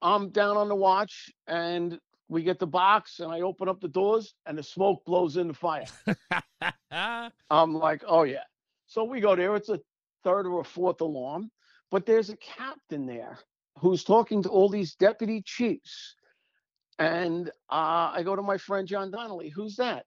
I'm 0.00 0.30
down 0.30 0.56
on 0.56 0.68
the 0.68 0.74
watch 0.74 1.30
and 1.46 1.98
we 2.32 2.44
get 2.44 2.60
the 2.60 2.68
box 2.68 3.20
and 3.20 3.32
I 3.32 3.42
open 3.42 3.68
up 3.68 3.80
the 3.80 3.88
doors 3.88 4.34
and 4.46 4.58
the 4.58 4.64
smoke 4.64 5.04
blows 5.06 5.38
in 5.38 5.48
the 5.48 5.54
fire. 5.54 5.86
I'm 7.50 7.74
like, 7.74 8.04
oh 8.08 8.24
yeah. 8.24 8.44
So 8.88 9.04
we 9.04 9.20
go 9.20 9.36
there. 9.36 9.56
It's 9.56 9.70
a 9.70 9.80
third 10.24 10.46
or 10.46 10.62
a 10.62 10.64
fourth 10.64 11.00
alarm, 11.02 11.50
but 11.92 12.06
there's 12.06 12.30
a 12.30 12.38
captain 12.38 13.06
there 13.06 13.38
who's 13.80 14.04
talking 14.04 14.42
to 14.44 14.50
all 14.50 14.68
these 14.70 14.96
deputy 14.96 15.42
chiefs 15.42 16.14
And 16.98 17.50
uh, 17.70 18.12
I 18.14 18.22
go 18.24 18.36
to 18.36 18.42
my 18.42 18.58
friend 18.58 18.88
John 18.88 19.12
Donnelly, 19.12 19.50
who's 19.50 19.76
that? 19.76 20.06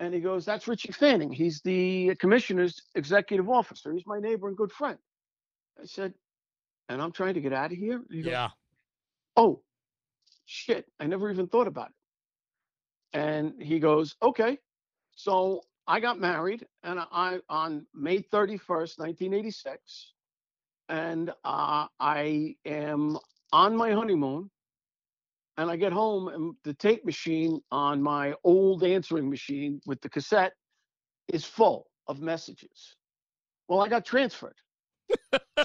And 0.00 0.14
he 0.14 0.20
goes, 0.20 0.46
That's 0.46 0.68
Richie 0.68 0.92
Fanning. 0.92 1.32
He's 1.32 1.62
the 1.62 2.16
commissioner's 2.16 2.82
executive 2.96 3.50
officer. 3.50 3.92
He's 3.92 4.06
my 4.06 4.20
neighbor 4.20 4.48
and 4.48 4.56
good 4.56 4.72
friend. 4.72 4.98
I 5.82 5.86
said, 5.86 6.14
And 6.88 7.02
I'm 7.02 7.12
trying 7.12 7.34
to 7.34 7.42
get 7.42 7.54
out 7.54 7.72
of 7.72 7.78
here? 7.78 8.02
He 8.10 8.22
goes, 8.22 8.32
Yeah. 8.32 8.50
Oh, 9.36 9.62
shit. 10.52 10.86
I 11.00 11.06
never 11.06 11.30
even 11.30 11.48
thought 11.48 11.66
about 11.66 11.88
it. 11.88 13.18
And 13.18 13.54
he 13.60 13.78
goes, 13.78 14.14
Okay. 14.22 14.58
So 15.14 15.60
I 15.86 16.00
got 16.00 16.18
married 16.20 16.66
and 16.82 17.00
I 17.00 17.40
on 17.48 17.86
May 17.94 18.18
31st, 18.20 18.98
1986. 18.98 20.12
And 20.88 21.30
uh, 21.44 21.86
I 22.00 22.54
am 22.64 23.18
on 23.52 23.76
my 23.76 23.92
honeymoon 23.92 24.50
and 25.56 25.70
I 25.70 25.76
get 25.76 25.92
home 25.92 26.28
and 26.28 26.54
the 26.64 26.74
tape 26.74 27.04
machine 27.04 27.60
on 27.70 28.02
my 28.02 28.34
old 28.44 28.82
answering 28.84 29.28
machine 29.28 29.80
with 29.86 30.00
the 30.00 30.08
cassette 30.08 30.52
is 31.32 31.44
full 31.44 31.86
of 32.08 32.20
messages. 32.20 32.96
Well, 33.68 33.80
I 33.80 33.88
got 33.88 34.04
transferred. 34.04 34.56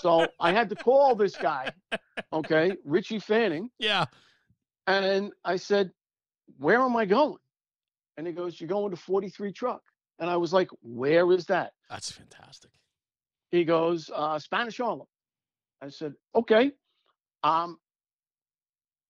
so 0.01 0.27
I 0.39 0.51
had 0.51 0.70
to 0.70 0.75
call 0.75 1.15
this 1.15 1.36
guy, 1.36 1.72
okay, 2.34 2.75
Richie 2.86 3.20
Fanning, 3.20 3.70
Yeah. 3.79 4.06
And 4.88 5.32
I 5.46 5.58
said, 5.58 5.91
Where 6.58 6.82
am 6.82 6.96
I 6.96 7.06
going? 7.06 7.38
And 8.17 8.25
he 8.25 8.34
goes, 8.34 8.60
You're 8.60 8.70
going 8.70 8.91
to 8.91 8.98
43 8.98 9.51
truck. 9.53 9.82
And 10.20 10.29
I 10.29 10.38
was 10.38 10.53
like, 10.53 10.70
Where 10.82 11.32
is 11.32 11.46
that? 11.46 11.74
That's 11.89 12.12
fantastic. 12.12 12.72
He 13.51 13.63
goes, 13.63 14.10
uh, 14.13 14.39
Spanish 14.39 14.77
Harlem. 14.77 15.08
I 15.82 15.89
said, 15.89 16.13
Okay. 16.36 16.72
Um, 17.44 17.77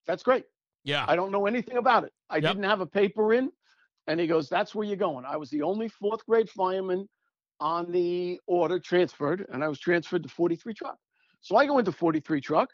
that's 0.05 0.23
great. 0.23 0.45
Yeah. 0.83 1.05
I 1.07 1.15
don't 1.15 1.31
know 1.31 1.45
anything 1.47 1.77
about 1.77 2.03
it. 2.03 2.11
I 2.29 2.37
Yep. 2.37 2.43
didn't 2.55 2.63
have 2.69 2.81
a 2.81 2.85
paper 2.85 3.33
in. 3.33 3.51
And 4.07 4.19
he 4.19 4.27
goes, 4.27 4.49
That's 4.49 4.73
where 4.75 4.87
you're 4.87 4.95
going. 4.97 5.25
I 5.25 5.37
was 5.37 5.49
the 5.49 5.61
only 5.61 5.89
fourth 5.89 6.25
grade 6.25 6.49
fireman 6.49 7.07
on 7.59 7.91
the 7.91 8.39
order 8.45 8.79
transferred, 8.79 9.45
and 9.51 9.63
I 9.63 9.67
was 9.67 9.79
transferred 9.79 10.21
to 10.23 10.29
43 10.29 10.73
truck. 10.75 10.97
So 11.41 11.55
I 11.55 11.65
go 11.65 11.79
into 11.79 11.91
43 11.91 12.39
truck, 12.39 12.69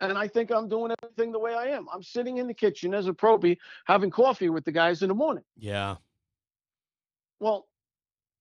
and 0.00 0.16
I 0.16 0.28
think 0.28 0.50
I'm 0.50 0.68
doing 0.68 0.94
everything 1.02 1.32
the 1.32 1.38
way 1.38 1.54
I 1.54 1.66
am. 1.66 1.86
I'm 1.92 2.02
sitting 2.02 2.38
in 2.38 2.46
the 2.46 2.54
kitchen 2.54 2.94
as 2.94 3.08
a 3.08 3.12
probie 3.12 3.58
having 3.86 4.10
coffee 4.10 4.48
with 4.48 4.64
the 4.64 4.72
guys 4.72 5.02
in 5.02 5.08
the 5.08 5.14
morning. 5.14 5.44
Yeah. 5.56 5.96
Well, 7.40 7.66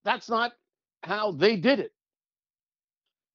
that's 0.04 0.30
not 0.30 0.54
how 1.04 1.32
they 1.32 1.56
did 1.56 1.80
it. 1.80 1.92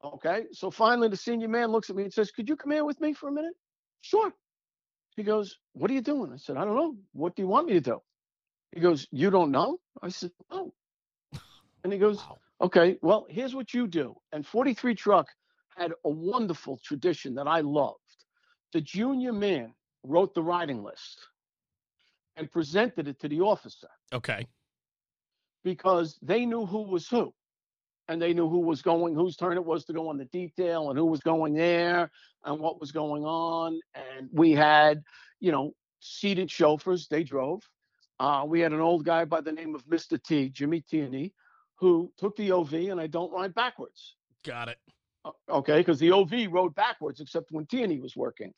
Okay. 0.05 0.45
So 0.52 0.71
finally, 0.71 1.09
the 1.09 1.17
senior 1.17 1.49
man 1.49 1.71
looks 1.71 1.91
at 1.91 1.97
me 1.97 2.05
and 2.05 2.12
says, 2.12 2.31
Could 2.31 2.49
you 2.49 2.57
come 2.57 2.73
here 2.73 2.85
with 2.85 3.00
me 3.00 3.12
for 3.12 3.29
a 3.29 3.33
minute? 3.33 3.55
Sure. 4.00 4.33
He 5.17 5.23
goes, 5.23 5.59
What 5.75 5.91
are 5.91 5.95
you 5.95 6.00
doing? 6.00 6.33
I 6.33 6.37
said, 6.37 6.57
I 6.57 6.64
don't 6.64 6.76
know. 6.76 6.97
What 7.12 7.37
do 7.37 7.43
you 7.43 7.49
want 7.49 7.69
me 7.69 7.75
to 7.75 7.81
do? 7.81 8.02
He 8.73 8.81
goes, 8.81 9.07
You 9.11 9.31
don't 9.31 9.50
know? 9.50 9.79
I 10.02 10.09
said, 10.09 10.31
No. 10.50 10.73
And 11.85 11.93
he 11.93 11.99
goes, 11.99 12.19
Wow. 12.19 12.38
Okay, 12.62 12.97
well, 13.02 13.26
here's 13.29 13.57
what 13.57 13.75
you 13.75 13.88
do. 13.88 14.14
And 14.31 14.47
43 14.47 14.95
Truck 14.95 15.26
had 15.76 15.93
a 16.05 16.09
wonderful 16.09 16.79
tradition 16.85 17.35
that 17.35 17.49
I 17.49 17.61
loved. 17.61 17.99
The 18.73 18.81
junior 18.81 19.33
man 19.33 19.75
wrote 20.05 20.35
the 20.35 20.43
riding 20.43 20.83
list 20.83 21.21
and 22.37 22.50
presented 22.50 23.09
it 23.09 23.21
to 23.21 23.29
the 23.29 23.41
officer 23.41 23.88
Okay. 24.12 24.47
because 25.64 26.19
they 26.23 26.45
knew 26.47 26.67
who 26.67 26.83
was 26.83 27.09
who 27.09 27.33
and 28.09 28.21
they 28.21 28.33
knew 28.35 28.49
who 28.49 28.59
was 28.61 28.83
going 28.83 29.14
whose 29.14 29.37
turn 29.37 29.57
it 29.57 29.64
was 29.64 29.85
to 29.85 29.93
go 29.93 30.09
on 30.09 30.17
the 30.19 30.25
detail 30.26 30.91
and 30.91 30.99
who 30.99 31.05
was 31.05 31.21
going 31.21 31.55
there 31.55 32.11
and 32.45 32.59
what 32.59 32.81
was 32.81 32.91
going 32.91 33.25
on 33.25 33.79
and 33.95 34.29
we 34.33 34.52
had 34.52 35.02
you 35.41 35.52
know 35.52 35.73
seated 36.00 36.50
chauffeurs 36.50 37.07
they 37.09 37.23
drove 37.23 37.62
uh, 38.21 38.45
we 38.47 38.61
had 38.61 38.73
an 38.73 38.81
old 38.81 39.05
guy 39.05 39.25
by 39.25 39.41
the 39.41 39.52
name 39.52 39.75
of 39.75 39.85
mr 39.87 40.21
t 40.23 40.49
jimmy 40.49 40.81
tierney 40.81 41.33
who 41.76 42.11
took 42.19 42.35
the 42.37 42.50
ov 42.50 42.73
and 42.73 43.00
i 43.00 43.07
don't 43.07 43.33
ride 43.33 43.55
backwards 43.55 44.17
Got 44.45 44.69
it. 44.69 44.79
Okay 45.49 45.79
because 45.79 45.99
the 45.99 46.11
ov 46.11 46.33
rode 46.50 46.75
backwards 46.75 47.21
except 47.21 47.52
when 47.52 47.67
tierney 47.67 48.00
was 48.00 48.17
working. 48.17 48.52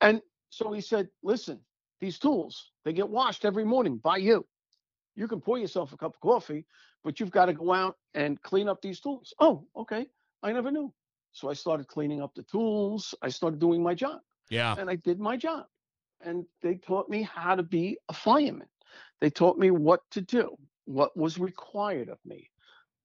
And 0.00 0.20
so 0.50 0.72
he 0.72 0.80
said 0.80 1.08
listen 1.22 1.60
these 2.00 2.18
tools 2.18 2.70
they 2.84 2.92
get 2.92 3.08
washed 3.08 3.44
every 3.44 3.64
morning 3.64 3.98
by 3.98 4.18
you. 4.18 4.46
You 5.16 5.28
can 5.28 5.40
pour 5.40 5.58
yourself 5.58 5.92
a 5.92 5.96
cup 5.96 6.14
of 6.14 6.20
coffee 6.20 6.66
but 7.02 7.20
you've 7.20 7.30
got 7.30 7.46
to 7.46 7.52
go 7.52 7.72
out 7.72 7.96
and 8.14 8.40
clean 8.42 8.68
up 8.68 8.80
these 8.80 9.00
tools. 9.00 9.34
Oh 9.40 9.66
okay 9.76 10.06
i 10.42 10.52
never 10.52 10.70
knew. 10.70 10.92
So 11.32 11.50
i 11.50 11.54
started 11.54 11.88
cleaning 11.88 12.22
up 12.22 12.34
the 12.34 12.44
tools. 12.44 13.14
I 13.22 13.28
started 13.28 13.58
doing 13.58 13.82
my 13.82 13.94
job. 13.94 14.20
Yeah. 14.50 14.76
and 14.78 14.90
i 14.90 14.96
did 14.96 15.18
my 15.18 15.36
job. 15.36 15.66
And 16.20 16.44
they 16.62 16.76
taught 16.76 17.08
me 17.08 17.22
how 17.22 17.54
to 17.54 17.62
be 17.62 17.98
a 18.08 18.12
fireman. 18.12 18.68
They 19.20 19.30
taught 19.30 19.58
me 19.58 19.70
what 19.70 20.00
to 20.12 20.20
do 20.20 20.56
what 20.86 21.16
was 21.16 21.38
required 21.38 22.08
of 22.08 22.18
me 22.24 22.50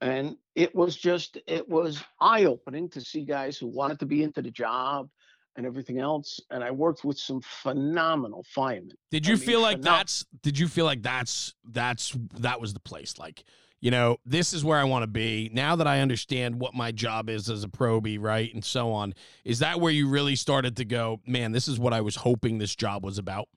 and 0.01 0.37
it 0.55 0.73
was 0.75 0.95
just 0.95 1.37
it 1.47 1.67
was 1.67 2.03
eye-opening 2.19 2.89
to 2.89 3.01
see 3.01 3.23
guys 3.23 3.57
who 3.57 3.67
wanted 3.67 3.99
to 3.99 4.05
be 4.05 4.23
into 4.23 4.41
the 4.41 4.51
job 4.51 5.09
and 5.55 5.65
everything 5.65 5.99
else 5.99 6.39
and 6.51 6.63
i 6.63 6.71
worked 6.71 7.03
with 7.03 7.17
some 7.17 7.41
phenomenal 7.41 8.45
firemen 8.53 8.91
Did 9.11 9.25
I 9.27 9.31
you 9.31 9.37
mean, 9.37 9.45
feel 9.45 9.61
like 9.61 9.79
phenom- 9.79 9.83
that's 9.83 10.25
did 10.41 10.57
you 10.57 10.67
feel 10.67 10.85
like 10.85 11.01
that's 11.01 11.53
that's 11.65 12.15
that 12.39 12.61
was 12.61 12.73
the 12.73 12.79
place 12.79 13.17
like 13.17 13.43
you 13.81 13.91
know 13.91 14.17
this 14.25 14.51
is 14.53 14.63
where 14.63 14.77
I 14.77 14.83
want 14.83 15.03
to 15.03 15.07
be 15.07 15.49
now 15.53 15.77
that 15.77 15.87
I 15.87 16.01
understand 16.01 16.59
what 16.59 16.73
my 16.73 16.91
job 16.91 17.29
is 17.29 17.49
as 17.49 17.63
a 17.63 17.69
probie 17.69 18.17
right 18.19 18.53
and 18.53 18.63
so 18.63 18.91
on 18.91 19.13
is 19.45 19.59
that 19.59 19.79
where 19.79 19.91
you 19.91 20.09
really 20.09 20.35
started 20.35 20.75
to 20.77 20.85
go 20.85 21.21
man 21.25 21.51
this 21.53 21.67
is 21.67 21.79
what 21.79 21.93
I 21.93 22.01
was 22.01 22.17
hoping 22.17 22.57
this 22.57 22.75
job 22.75 23.05
was 23.05 23.17
about 23.17 23.47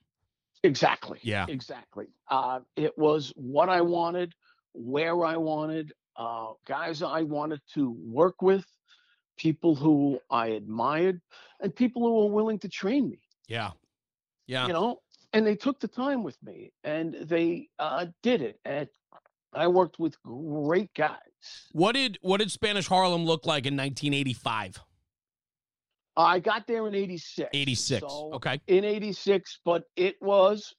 Exactly. 0.64 1.18
Yeah. 1.22 1.46
Exactly. 1.48 2.06
Uh, 2.28 2.60
it 2.76 2.96
was 2.96 3.32
what 3.34 3.68
I 3.68 3.80
wanted, 3.80 4.32
where 4.74 5.24
I 5.24 5.36
wanted, 5.36 5.92
uh, 6.16 6.52
guys 6.66 7.02
I 7.02 7.22
wanted 7.22 7.60
to 7.74 7.96
work 8.04 8.42
with, 8.42 8.64
people 9.36 9.74
who 9.74 10.18
I 10.30 10.48
admired, 10.48 11.20
and 11.60 11.74
people 11.74 12.02
who 12.02 12.14
were 12.24 12.34
willing 12.34 12.58
to 12.60 12.68
train 12.68 13.10
me. 13.10 13.18
yeah 13.48 13.70
yeah 14.46 14.66
You 14.66 14.72
know, 14.72 15.00
and 15.32 15.46
they 15.46 15.56
took 15.56 15.80
the 15.80 15.88
time 15.88 16.22
with 16.22 16.36
me, 16.42 16.72
and 16.84 17.14
they 17.22 17.68
uh, 17.78 18.06
did 18.22 18.42
it. 18.42 18.60
And 18.64 18.88
I 19.54 19.66
worked 19.68 19.98
with 19.98 20.20
great 20.22 20.92
guys. 20.94 21.18
what 21.72 21.92
did 21.92 22.18
what 22.22 22.38
did 22.38 22.50
Spanish 22.50 22.86
Harlem 22.88 23.24
look 23.24 23.46
like 23.46 23.66
in 23.66 23.76
1985 23.76 24.80
I 26.14 26.40
got 26.40 26.66
there 26.66 26.86
in 26.88 26.94
'86. 26.94 27.48
86 27.54 28.00
So 28.00 28.32
okay 28.34 28.60
in 28.66 28.84
86, 28.84 29.60
but 29.64 29.84
it 29.96 30.16
was 30.20 30.74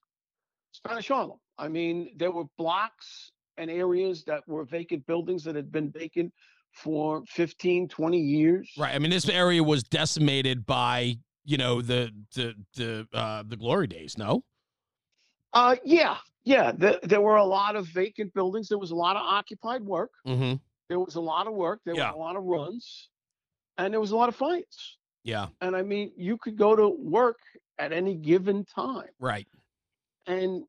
Spanish 0.71 1.07
Harlem. 1.07 1.39
I 1.57 1.67
mean, 1.67 2.11
there 2.17 2.31
were 2.31 2.45
blocks 2.57 3.31
and 3.57 3.69
areas 3.69 4.24
that 4.25 4.48
were 4.48 4.65
vacant 4.65 5.05
buildings 5.05 5.43
that 5.43 5.55
had 5.55 5.72
been 5.72 5.91
vacant 5.91 6.33
for 6.72 7.24
15, 7.27 7.88
20 7.88 8.19
years. 8.19 8.72
right 8.77 8.95
I 8.95 9.00
mean 9.00 9.12
this 9.12 9.29
area 9.29 9.63
was 9.63 9.83
decimated 9.83 10.65
by 10.65 11.15
you 11.45 11.57
know 11.57 11.81
the 11.81 12.12
the 12.36 12.55
the 12.75 13.07
uh 13.13 13.43
the 13.45 13.57
glory 13.57 13.88
days 13.88 14.17
no 14.17 14.43
Uh, 15.53 15.75
yeah, 15.86 16.17
yeah. 16.45 16.72
There, 16.75 16.98
there 17.03 17.22
were 17.22 17.36
a 17.36 17.45
lot 17.45 17.75
of 17.75 17.86
vacant 17.88 18.33
buildings. 18.33 18.67
There 18.69 18.79
was 18.79 18.89
a 18.91 18.95
lot 18.95 19.15
of 19.15 19.22
occupied 19.22 19.83
work. 19.83 20.12
mhm 20.25 20.60
There 20.89 21.00
was 21.00 21.15
a 21.15 21.22
lot 21.22 21.45
of 21.48 21.53
work. 21.53 21.81
There 21.86 21.95
Yeah. 21.95 22.10
were 22.10 22.15
a 22.17 22.19
lot 22.19 22.36
of 22.36 22.43
runs, 22.43 23.10
and 23.77 23.93
there 23.93 24.01
was 24.01 24.12
a 24.12 24.15
lot 24.15 24.29
of 24.29 24.36
fights. 24.36 24.98
yeah 25.24 25.48
And 25.62 25.75
I 25.75 25.83
mean, 25.83 26.12
you 26.17 26.38
could 26.38 26.57
go 26.57 26.75
to 26.75 26.89
work 26.89 27.38
at 27.77 27.91
any 27.93 28.15
given 28.15 28.65
time. 28.65 29.10
right 29.19 29.48
and 30.27 30.63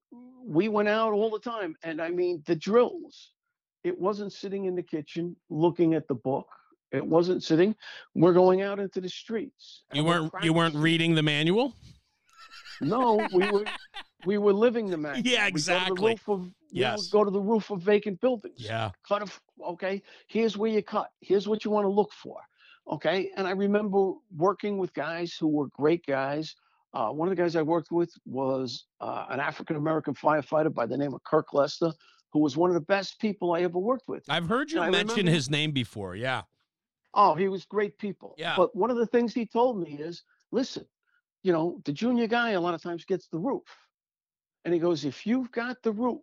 we 0.47 0.69
went 0.69 0.89
out 0.89 1.13
all 1.13 1.31
the 1.31 1.39
time 1.39 1.77
and 1.83 2.01
i 2.01 2.11
mean 2.11 2.43
the 2.47 2.55
drills 2.57 3.31
it 3.85 3.99
wasn't 3.99 4.33
sitting 4.33 4.65
in 4.65 4.75
the 4.75 4.83
kitchen 4.83 5.35
looking 5.51 5.95
at 5.95 6.07
the 6.09 6.15
book 6.15 6.47
it 6.93 7.05
wasn't 7.05 7.43
sitting 7.43 7.75
we're 8.15 8.33
going 8.33 8.63
out 8.63 8.79
into 8.79 9.01
the 9.01 9.09
streets 9.09 9.85
you 9.93 10.01
and 10.01 10.07
we're 10.09 10.23
weren't 10.23 10.45
you 10.45 10.53
weren't 10.53 10.75
reading 10.75 11.15
the 11.15 11.23
manual 11.23 11.75
no 12.81 13.27
we 13.33 13.49
were 13.51 13.65
we 14.27 14.39
were 14.39 14.53
living 14.53 14.87
the 14.91 14.97
man 14.97 15.21
Yeah, 15.25 15.47
exactly. 15.47 15.89
go 15.89 15.95
to 15.95 16.01
the 16.01 16.09
roof 16.09 16.29
of 16.29 16.51
Yes. 16.71 17.07
go 17.09 17.23
to 17.23 17.31
the 17.31 17.41
roof 17.41 17.71
of 17.71 17.81
vacant 17.83 18.21
buildings 18.21 18.57
yeah 18.59 18.91
cut 19.09 19.23
a, 19.23 19.27
f- 19.27 19.41
okay 19.65 20.03
here's 20.27 20.57
where 20.57 20.71
you 20.71 20.83
cut 20.83 21.11
here's 21.21 21.47
what 21.47 21.65
you 21.65 21.71
want 21.71 21.85
to 21.85 21.89
look 21.89 22.13
for 22.13 22.41
okay 22.91 23.31
and 23.37 23.47
i 23.47 23.53
remember 23.53 24.13
working 24.37 24.77
with 24.77 24.93
guys 24.93 25.37
who 25.39 25.47
were 25.47 25.69
great 25.69 26.05
guys 26.05 26.57
uh, 26.95 27.11
one 27.11 27.29
of 27.29 27.37
the 27.37 27.41
guys 27.43 27.57
i 27.57 27.63
worked 27.63 27.91
with 27.91 28.11
was 28.25 28.87
uh, 29.01 29.27
an 29.31 29.41
african 29.41 29.77
american 29.77 30.15
firefighter 30.15 30.73
by 30.73 30.87
the 30.87 30.97
name 30.97 31.13
of 31.15 31.23
kirk 31.25 31.53
lester 31.53 31.93
who 32.33 32.39
was 32.41 32.57
one 32.57 32.71
of 32.71 32.75
the 32.75 32.81
best 32.97 33.21
people 33.21 33.53
i 33.53 33.61
ever 33.63 33.79
worked 33.79 34.09
with 34.09 34.25
I've 34.29 34.49
heard 34.49 34.71
you 34.71 34.81
I 34.81 34.91
mention 34.91 35.17
remember- 35.19 35.33
his 35.33 35.51
name 35.51 35.71
before. 35.73 36.17
Yeah. 36.17 36.43
oh 37.15 37.35
he 37.35 37.49
was 37.49 37.65
great 37.65 37.99
people 37.99 38.35
Yeah. 38.39 38.55
but 38.57 38.75
one 38.75 38.91
of 38.91 38.97
the 38.97 39.07
things 39.07 39.35
he 39.35 39.47
told 39.47 39.81
me 39.81 39.99
is 39.99 40.23
listen 40.53 40.85
you 41.43 41.53
know 41.53 41.81
the 41.85 41.93
junior 41.93 42.27
guy 42.27 42.51
a 42.51 42.61
lot 42.61 42.75
of 42.75 42.83
times 42.83 43.05
gets 43.05 43.29
the 43.29 43.39
roof 43.39 43.63
and 44.65 44.73
he 44.73 44.81
goes 44.81 45.05
if 45.05 45.27
you've 45.27 45.51
got 45.53 45.77
the 45.83 45.93
roof 45.93 46.23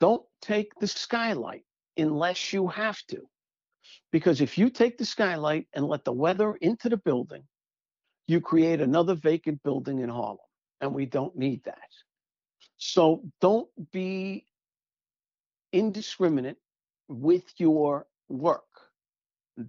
don't 0.00 0.24
take 0.42 0.72
the 0.80 0.86
skylight 0.86 1.64
unless 1.98 2.52
you 2.52 2.66
have 2.66 2.98
to 3.08 3.20
because 4.10 4.40
if 4.40 4.58
you 4.58 4.68
take 4.68 4.98
the 4.98 5.04
skylight 5.04 5.66
and 5.74 5.86
let 5.86 6.04
the 6.04 6.12
weather 6.12 6.54
into 6.60 6.88
the 6.88 6.96
building 6.96 7.42
you 8.28 8.40
create 8.40 8.80
another 8.80 9.14
vacant 9.14 9.62
building 9.62 10.00
in 10.00 10.08
harlem 10.08 10.38
and 10.80 10.92
we 10.94 11.06
don't 11.06 11.36
need 11.36 11.62
that. 11.64 11.88
So 12.78 13.22
don't 13.40 13.68
be 13.92 14.46
indiscriminate 15.72 16.56
with 17.08 17.44
your 17.58 18.06
work. 18.28 18.64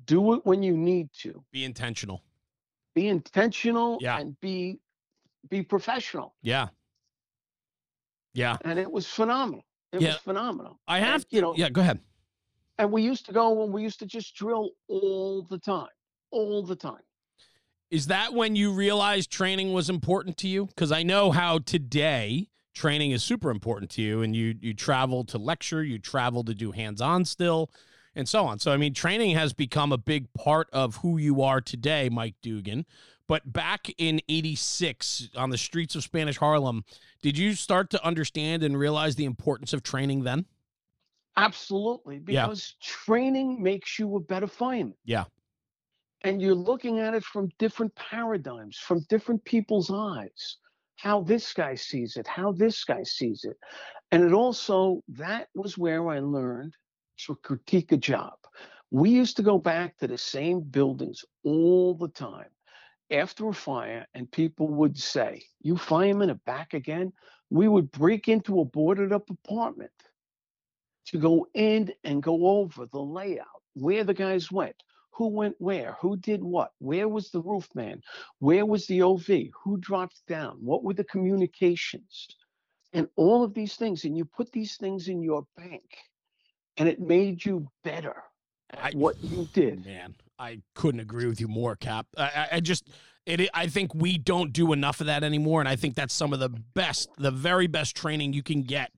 Do 0.06 0.34
it 0.34 0.46
when 0.46 0.64
you 0.64 0.76
need 0.76 1.10
to. 1.22 1.44
Be 1.52 1.64
intentional. 1.64 2.24
Be 2.94 3.08
intentional 3.08 3.98
Yeah. 4.02 4.20
and 4.20 4.40
be 4.40 4.80
be 5.50 5.64
professional. 5.64 6.36
Yeah. 6.42 6.68
Yeah. 8.34 8.58
And 8.66 8.78
it 8.78 8.92
was 8.92 9.08
phenomenal. 9.08 9.64
It 9.94 10.02
Yeah. 10.02 10.10
was 10.10 10.18
phenomenal. 10.18 10.82
I 10.88 10.98
And, 10.98 11.06
have, 11.06 11.26
you 11.30 11.40
know, 11.42 11.56
yeah, 11.56 11.70
go 11.70 11.80
ahead. 11.82 12.02
and 12.80 12.92
we 12.92 13.02
used 13.02 13.26
to 13.28 13.32
go 13.32 13.64
and 13.64 13.72
we 13.72 13.82
used 13.82 14.00
to 14.00 14.06
just 14.06 14.36
drill 14.36 14.72
all 14.90 15.44
the 15.44 15.58
time. 15.58 15.88
All 16.32 16.64
the 16.64 16.76
time. 16.76 17.04
Is 17.89 18.08
that 18.08 18.34
when 18.34 18.56
you 18.56 18.72
realized 18.74 19.32
training 19.32 19.74
was 19.74 19.89
important 19.89 20.38
to 20.38 20.48
you? 20.48 20.65
Because 20.65 20.91
I 20.91 21.03
know 21.03 21.32
how 21.32 21.60
today 21.60 22.50
training 22.74 23.12
is 23.12 23.24
super 23.24 23.50
important 23.50 23.89
to 23.91 24.01
you, 24.01 24.22
and 24.22 24.36
you 24.36 24.56
you 24.62 24.74
travel 24.74 25.24
to 25.25 25.38
lecture, 25.38 25.84
you 25.84 25.98
travel 25.98 26.44
to 26.44 26.53
do 26.53 26.72
hands 26.72 27.01
on 27.01 27.24
still, 27.25 27.72
and 28.13 28.27
so 28.27 28.46
on. 28.46 28.60
So 28.60 28.72
I 28.72 28.77
mean, 28.77 28.94
training 28.94 29.36
has 29.36 29.53
become 29.53 29.91
a 29.91 29.98
big 29.98 30.32
part 30.34 30.67
of 30.74 30.98
who 30.98 31.17
you 31.17 31.41
are 31.41 31.62
today, 31.62 32.10
Mike 32.10 32.36
Dugan. 32.41 32.86
But 33.25 33.51
back 33.51 33.89
in 33.98 34.22
'86, 34.27 35.29
on 35.36 35.50
the 35.50 35.58
streets 35.58 35.96
of 35.96 36.03
Spanish 36.03 36.38
Harlem, 36.38 36.84
did 37.22 37.38
you 37.38 37.53
start 37.53 37.89
to 37.91 38.06
understand 38.06 38.63
and 38.63 38.77
realize 38.77 39.15
the 39.15 39.25
importance 39.25 39.74
of 39.74 39.82
training 39.82 40.24
then? 40.24 40.46
Absolutely. 41.38 42.15
Yeah. 42.27 42.48
Because 42.48 42.75
training 42.82 43.62
makes 43.62 44.00
you 44.00 44.15
a 44.15 44.20
better 44.20 44.48
fireman. 44.48 44.96
Yeah. 45.06 45.25
And 46.24 46.41
you're 46.41 46.55
looking 46.55 47.00
at 47.00 47.13
it 47.13 47.24
from 47.24 47.50
different 47.59 47.93
paradigms, 47.95 48.77
from 48.77 49.05
different 49.09 49.43
people's 49.45 49.91
eyes, 49.93 50.57
how 50.95 51.21
this 51.21 51.53
guy 51.53 51.75
sees 51.75 52.17
it, 52.17 52.27
how 52.27 52.51
this 52.51 52.83
guy 52.83 53.03
sees 53.03 53.43
it. 53.43 53.57
And 54.12 54.24
it 54.24 54.33
also, 54.33 55.01
that 55.09 55.47
was 55.53 55.77
where 55.77 56.09
I 56.09 56.19
learned 56.19 56.74
to 57.25 57.36
critique 57.36 57.91
a 57.91 57.97
job. 57.97 58.33
We 58.89 59.09
used 59.09 59.38
to 59.38 59.43
go 59.43 59.57
back 59.57 59.97
to 59.97 60.07
the 60.07 60.17
same 60.17 60.62
buildings 60.62 61.24
all 61.43 61.93
the 61.93 62.07
time 62.07 62.50
after 63.12 63.47
a 63.47 63.53
fire, 63.53 64.05
and 64.13 64.31
people 64.31 64.67
would 64.67 64.97
say, 64.97 65.43
You 65.62 65.77
firemen 65.77 66.29
are 66.29 66.41
back 66.45 66.74
again? 66.74 67.13
We 67.50 67.67
would 67.67 67.91
break 67.91 68.27
into 68.27 68.59
a 68.59 68.65
boarded 68.65 69.13
up 69.13 69.29
apartment 69.29 69.91
to 71.07 71.17
go 71.17 71.47
in 71.53 71.93
and 72.03 72.21
go 72.21 72.47
over 72.47 72.86
the 72.86 73.00
layout, 73.00 73.45
where 73.74 74.03
the 74.03 74.13
guys 74.13 74.51
went, 74.51 74.75
who 75.17 75.27
went 75.27 75.55
where, 75.57 75.97
who 76.00 76.15
did 76.17 76.43
what, 76.43 76.71
where 76.77 77.07
was 77.07 77.31
the 77.31 77.41
roof 77.41 77.67
man, 77.74 78.01
where 78.38 78.65
was 78.65 78.86
the 78.86 79.01
OV, 79.01 79.27
who 79.63 79.77
dropped 79.79 80.21
down, 80.27 80.57
what 80.62 80.83
were 80.83 80.93
the 80.93 81.03
communications, 81.05 82.27
and 82.93 83.07
all 83.15 83.43
of 83.43 83.53
these 83.55 83.75
things. 83.75 84.05
And 84.05 84.15
you 84.15 84.25
put 84.25 84.51
these 84.51 84.77
things 84.77 85.07
in 85.07 85.24
your 85.24 85.43
bank, 85.57 85.83
and 86.77 86.88
it 86.88 87.00
made 87.00 87.43
you 87.43 87.67
better 87.83 88.15
at 88.69 88.93
I- 88.93 88.97
what 88.97 89.15
you 89.24 89.47
did. 89.53 89.86
Man, 89.86 90.13
I 90.38 90.62
couldn't 90.75 91.00
agree 91.00 91.25
with 91.25 91.41
you 91.41 91.47
more, 91.47 91.75
Cap. 91.75 92.05
I, 92.15 92.24
I- 92.24 92.50
I 92.53 92.59
just, 92.59 92.88
it. 93.25 93.50
I 93.55 93.65
think 93.67 93.95
we 93.95 94.19
don't 94.19 94.53
do 94.53 94.71
enough 94.71 95.01
of 95.01 95.07
that 95.07 95.24
anymore, 95.24 95.62
and 95.62 95.67
I 95.67 95.75
think 95.75 95.95
that's 95.95 96.13
some 96.13 96.31
of 96.31 96.39
the 96.39 96.50
best, 96.50 97.09
the 97.17 97.31
very 97.31 97.65
best 97.65 97.95
training 97.95 98.33
you 98.33 98.43
can 98.43 98.62
get 98.62 98.91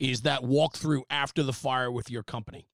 is 0.00 0.22
that 0.22 0.40
walkthrough 0.40 1.02
after 1.10 1.44
the 1.44 1.52
fire 1.52 1.92
with 1.92 2.10
your 2.10 2.24
company. 2.24 2.66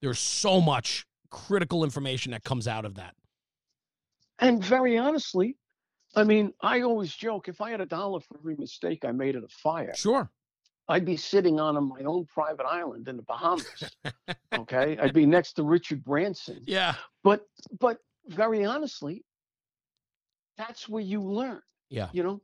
There's 0.00 0.18
so 0.20 0.60
much 0.60 1.04
critical 1.30 1.84
information 1.84 2.32
that 2.32 2.44
comes 2.44 2.66
out 2.68 2.84
of 2.84 2.94
that. 2.96 3.14
And 4.38 4.64
very 4.64 4.96
honestly, 4.98 5.56
I 6.14 6.24
mean, 6.24 6.52
I 6.60 6.82
always 6.82 7.14
joke 7.14 7.48
if 7.48 7.60
I 7.60 7.70
had 7.70 7.80
a 7.80 7.86
dollar 7.86 8.20
for 8.20 8.38
every 8.38 8.56
mistake 8.56 9.04
I 9.04 9.12
made 9.12 9.36
at 9.36 9.44
a 9.44 9.48
fire, 9.48 9.94
Sure. 9.94 10.30
I'd 10.90 11.04
be 11.04 11.16
sitting 11.18 11.60
on 11.60 11.86
my 11.86 12.00
own 12.00 12.24
private 12.24 12.64
island 12.64 13.08
in 13.08 13.16
the 13.16 13.22
Bahamas. 13.22 13.66
okay. 14.54 14.96
I'd 14.98 15.12
be 15.12 15.26
next 15.26 15.52
to 15.54 15.62
Richard 15.62 16.02
Branson. 16.02 16.62
Yeah. 16.66 16.94
But 17.22 17.42
but 17.78 17.98
very 18.26 18.64
honestly, 18.64 19.22
that's 20.56 20.88
where 20.88 21.02
you 21.02 21.22
learn. 21.22 21.60
Yeah. 21.90 22.08
You 22.12 22.22
know, 22.22 22.40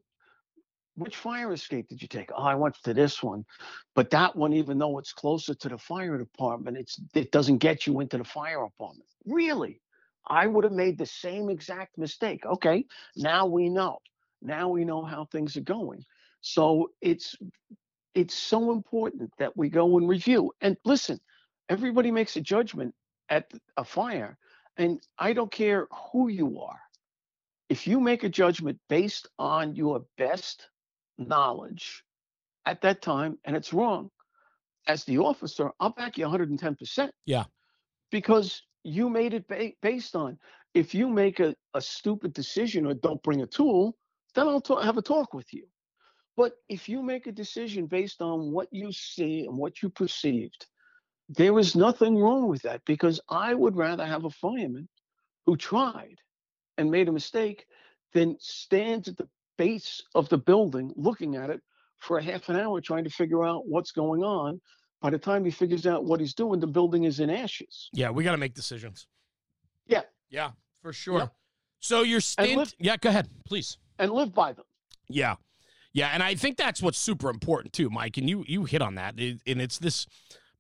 which 0.97 1.17
fire 1.17 1.53
escape 1.53 1.89
did 1.89 2.01
you 2.01 2.09
take? 2.09 2.31
Oh, 2.33 2.43
I 2.43 2.55
went 2.55 2.77
to 2.85 2.95
this 2.95 3.23
one. 3.23 3.45
But 3.95 4.11
that 4.11 4.37
one, 4.37 4.53
even 4.53 4.79
though 4.79 4.99
it's 4.99 5.13
closer 5.13 5.55
to 5.55 5.69
the 5.69 5.79
fire 5.79 6.19
department, 6.19 6.77
it's 6.77 7.01
it 7.15 7.33
doesn't 7.33 7.59
get 7.59 7.87
you 7.87 8.01
into 8.01 8.19
the 8.19 8.25
fire 8.25 8.65
department. 8.65 9.09
Really? 9.27 9.81
I 10.27 10.47
would 10.47 10.65
have 10.65 10.73
made 10.73 10.97
the 10.99 11.07
same 11.07 11.51
exact 11.51 11.99
mistake. 11.99 12.47
Okay, 12.47 12.87
now 13.17 13.47
we 13.47 13.69
know. 13.69 13.99
Now 14.41 14.69
we 14.69 14.85
know 14.85 15.05
how 15.05 15.27
things 15.27 15.57
are 15.57 15.63
going. 15.63 16.05
So 16.41 16.91
it's 17.01 17.37
it's 18.15 18.35
so 18.35 18.71
important 18.71 19.33
that 19.39 19.57
we 19.57 19.69
go 19.69 19.99
and 19.99 20.09
review. 20.09 20.53
And 20.61 20.77
listen, 20.85 21.19
everybody 21.69 22.11
makes 22.11 22.37
a 22.37 22.41
judgment 22.41 22.95
at 23.29 23.51
a 23.77 23.85
fire, 23.85 24.39
and 24.77 25.01
I 25.19 25.33
don't 25.33 25.51
care 25.51 25.89
who 26.13 26.29
you 26.29 26.61
are. 26.61 26.79
If 27.69 27.87
you 27.87 27.99
make 27.99 28.23
a 28.23 28.29
judgment 28.29 28.79
based 28.89 29.29
on 29.39 29.75
your 29.75 30.05
best 30.17 30.69
knowledge 31.19 32.05
at 32.67 32.81
that 32.83 33.03
time 33.03 33.39
and 33.45 33.57
it's 33.57 33.73
wrong, 33.73 34.11
as 34.87 35.05
the 35.05 35.19
officer, 35.19 35.71
I'll 35.81 35.91
back 35.91 36.19
you 36.19 36.27
110%. 36.27 37.11
Yeah. 37.27 37.45
Because 38.11 38.63
you 38.83 39.09
made 39.09 39.35
it 39.35 39.49
ba- 39.49 39.73
based 39.83 40.15
on 40.15 40.39
if 40.75 40.95
you 40.95 41.09
make 41.09 41.41
a, 41.41 41.55
a 41.75 41.81
stupid 41.81 42.33
decision 42.33 42.87
or 42.87 42.95
don't 42.95 43.23
bring 43.23 43.43
a 43.43 43.47
tool, 43.47 43.97
then 44.35 44.49
I'll 44.49 44.61
ta- 44.61 44.83
have 44.83 44.99
a 44.99 45.03
talk 45.03 45.33
with 45.33 45.53
you. 45.53 45.67
But 46.37 46.55
if 46.69 46.89
you 46.89 47.03
make 47.03 47.27
a 47.27 47.33
decision 47.33 47.87
based 47.87 48.21
on 48.21 48.51
what 48.51 48.69
you 48.73 48.93
see 48.93 49.47
and 49.47 49.57
what 49.57 49.83
you 49.83 49.89
perceived, 49.89 50.67
there 51.29 51.55
was 51.55 51.77
nothing 51.77 52.19
wrong 52.19 52.49
with 52.49 52.63
that 52.63 52.83
because 52.85 53.21
I 53.29 53.55
would 53.55 53.77
rather 53.77 54.05
have 54.05 54.25
a 54.25 54.31
fireman 54.31 54.89
who 55.47 55.57
tried 55.57 56.17
and 56.77 56.91
made 56.91 57.09
a 57.09 57.13
mistake 57.13 57.67
than 58.13 58.37
stands 58.41 59.09
at 59.09 59.17
the 59.17 59.29
base 59.57 60.03
of 60.15 60.29
the 60.29 60.39
building 60.39 60.93
looking 60.97 61.37
at 61.37 61.51
it 61.51 61.61
for 61.99 62.19
a 62.19 62.23
half 62.23 62.49
an 62.49 62.57
hour 62.57 62.81
trying 62.81 63.05
to 63.05 63.11
figure 63.11 63.45
out 63.45 63.67
what's 63.67 63.93
going 63.93 64.23
on. 64.23 64.61
By 65.01 65.11
the 65.11 65.19
time 65.19 65.45
he 65.45 65.51
figures 65.51 65.87
out 65.87 66.05
what 66.05 66.21
he's 66.21 66.35
doing, 66.35 66.61
the 66.61 66.67
building 66.67 67.05
is 67.05 67.21
in 67.21 67.29
ashes. 67.31 67.89
Yeah. 67.93 68.11
We 68.11 68.25
got 68.25 68.33
to 68.33 68.39
make 68.39 68.55
decisions. 68.55 69.07
Yeah. 69.87 70.03
Yeah, 70.31 70.51
for 70.83 70.93
sure. 70.93 71.19
Yep. 71.21 71.33
So 71.81 72.03
your 72.03 72.21
stint. 72.21 72.57
live- 72.57 72.75
yeah. 72.79 72.97
Go 72.97 73.11
ahead, 73.11 73.29
please. 73.47 73.77
And 73.99 74.11
live 74.11 74.35
by 74.35 74.53
them. 74.53 74.65
Yeah. 75.09 75.35
Yeah, 75.93 76.09
and 76.09 76.23
I 76.25 76.35
think 76.35 76.57
that's 76.57 76.83
what's 76.83 76.99
super 76.99 77.31
important 77.31 77.73
too, 77.73 77.89
Mike, 77.91 78.17
and 78.17 78.29
you 78.29 78.45
you 78.49 78.65
hit 78.65 78.83
on 78.83 78.97
that. 78.97 79.15
It- 79.21 79.43
and 79.47 79.61
it's 79.61 79.79
this 79.79 80.07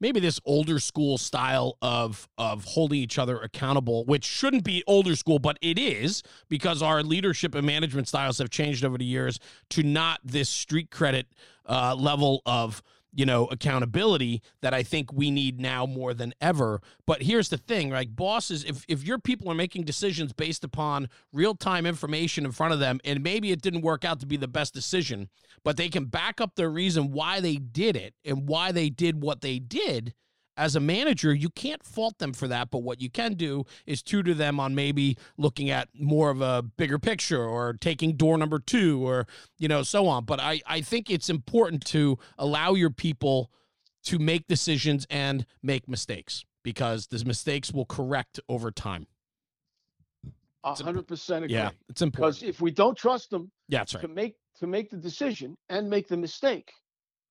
maybe 0.04 0.20
this 0.20 0.38
older 0.44 0.78
school 0.78 1.16
style 1.16 1.78
of 1.80 2.28
of 2.36 2.62
holding 2.64 2.98
each 2.98 3.18
other 3.18 3.38
accountable, 3.38 4.04
which 4.04 4.22
shouldn't 4.22 4.62
be 4.62 4.84
older 4.86 5.16
school, 5.16 5.38
but 5.38 5.58
it 5.62 5.78
is 5.78 6.22
because 6.50 6.82
our 6.82 7.02
leadership 7.02 7.54
and 7.54 7.66
management 7.66 8.06
styles 8.06 8.36
have 8.36 8.50
changed 8.50 8.84
over 8.84 8.98
the 8.98 9.04
years 9.06 9.40
to 9.70 9.82
not 9.82 10.20
this 10.22 10.50
street 10.50 10.90
credit 10.90 11.26
uh, 11.66 11.94
level 11.94 12.42
of 12.44 12.82
you 13.14 13.24
know 13.24 13.46
accountability 13.46 14.42
that 14.60 14.74
I 14.74 14.82
think 14.82 15.12
we 15.12 15.30
need 15.30 15.60
now 15.60 15.86
more 15.86 16.14
than 16.14 16.34
ever. 16.40 16.80
But 17.06 17.22
here's 17.22 17.48
the 17.48 17.58
thing, 17.58 17.90
like 17.90 18.14
bosses, 18.14 18.64
if 18.64 18.84
if 18.88 19.04
your 19.04 19.18
people 19.18 19.50
are 19.50 19.54
making 19.54 19.84
decisions 19.84 20.32
based 20.32 20.64
upon 20.64 21.08
real 21.32 21.54
time 21.54 21.86
information 21.86 22.44
in 22.44 22.52
front 22.52 22.74
of 22.74 22.80
them, 22.80 23.00
and 23.04 23.22
maybe 23.22 23.52
it 23.52 23.62
didn't 23.62 23.82
work 23.82 24.04
out 24.04 24.20
to 24.20 24.26
be 24.26 24.36
the 24.36 24.48
best 24.48 24.74
decision, 24.74 25.28
but 25.64 25.76
they 25.76 25.88
can 25.88 26.06
back 26.06 26.40
up 26.40 26.56
their 26.56 26.70
reason 26.70 27.12
why 27.12 27.40
they 27.40 27.56
did 27.56 27.96
it 27.96 28.14
and 28.24 28.48
why 28.48 28.72
they 28.72 28.90
did 28.90 29.22
what 29.22 29.40
they 29.40 29.58
did. 29.58 30.14
As 30.56 30.76
a 30.76 30.80
manager, 30.80 31.34
you 31.34 31.50
can't 31.50 31.82
fault 31.82 32.18
them 32.18 32.32
for 32.32 32.46
that, 32.48 32.70
but 32.70 32.78
what 32.78 33.00
you 33.00 33.10
can 33.10 33.34
do 33.34 33.64
is 33.86 34.02
tutor 34.02 34.34
them 34.34 34.60
on 34.60 34.74
maybe 34.74 35.16
looking 35.36 35.68
at 35.68 35.88
more 35.94 36.30
of 36.30 36.40
a 36.40 36.62
bigger 36.62 36.98
picture 36.98 37.42
or 37.42 37.72
taking 37.72 38.16
door 38.16 38.38
number 38.38 38.60
two 38.60 39.06
or, 39.06 39.26
you 39.58 39.66
know, 39.66 39.82
so 39.82 40.06
on. 40.06 40.24
But 40.24 40.38
I, 40.40 40.60
I 40.66 40.80
think 40.80 41.10
it's 41.10 41.28
important 41.28 41.84
to 41.86 42.18
allow 42.38 42.74
your 42.74 42.90
people 42.90 43.50
to 44.04 44.18
make 44.18 44.46
decisions 44.46 45.06
and 45.10 45.44
make 45.62 45.88
mistakes 45.88 46.44
because 46.62 47.08
those 47.08 47.24
mistakes 47.24 47.72
will 47.72 47.86
correct 47.86 48.38
over 48.48 48.70
time. 48.70 49.06
Hundred 50.64 51.06
percent 51.06 51.44
agree. 51.44 51.56
Yeah, 51.56 51.70
it's 51.90 52.00
important. 52.00 52.40
Because 52.40 52.48
if 52.48 52.60
we 52.62 52.70
don't 52.70 52.96
trust 52.96 53.28
them 53.28 53.50
Yeah, 53.68 53.80
that's 53.80 53.92
to 53.92 54.08
make 54.08 54.36
to 54.60 54.66
make 54.66 54.88
the 54.88 54.96
decision 54.96 55.58
and 55.68 55.90
make 55.90 56.08
the 56.08 56.16
mistake, 56.16 56.72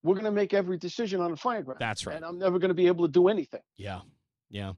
we're 0.04 0.16
going 0.16 0.26
to 0.26 0.32
make 0.32 0.54
every 0.54 0.78
decision 0.78 1.22
on 1.22 1.32
the 1.32 1.38
fireground. 1.38 1.80
That's 1.80 2.06
right. 2.06 2.16
And 2.16 2.26
I'm 2.26 2.38
never 2.38 2.60
going 2.60 2.70
to 2.70 2.76
be 2.76 2.88
able 2.88 3.06
to 3.06 3.12
do 3.12 3.30
anything. 3.30 3.62
Yeah. 3.78 4.02
Yeah. 4.50 4.74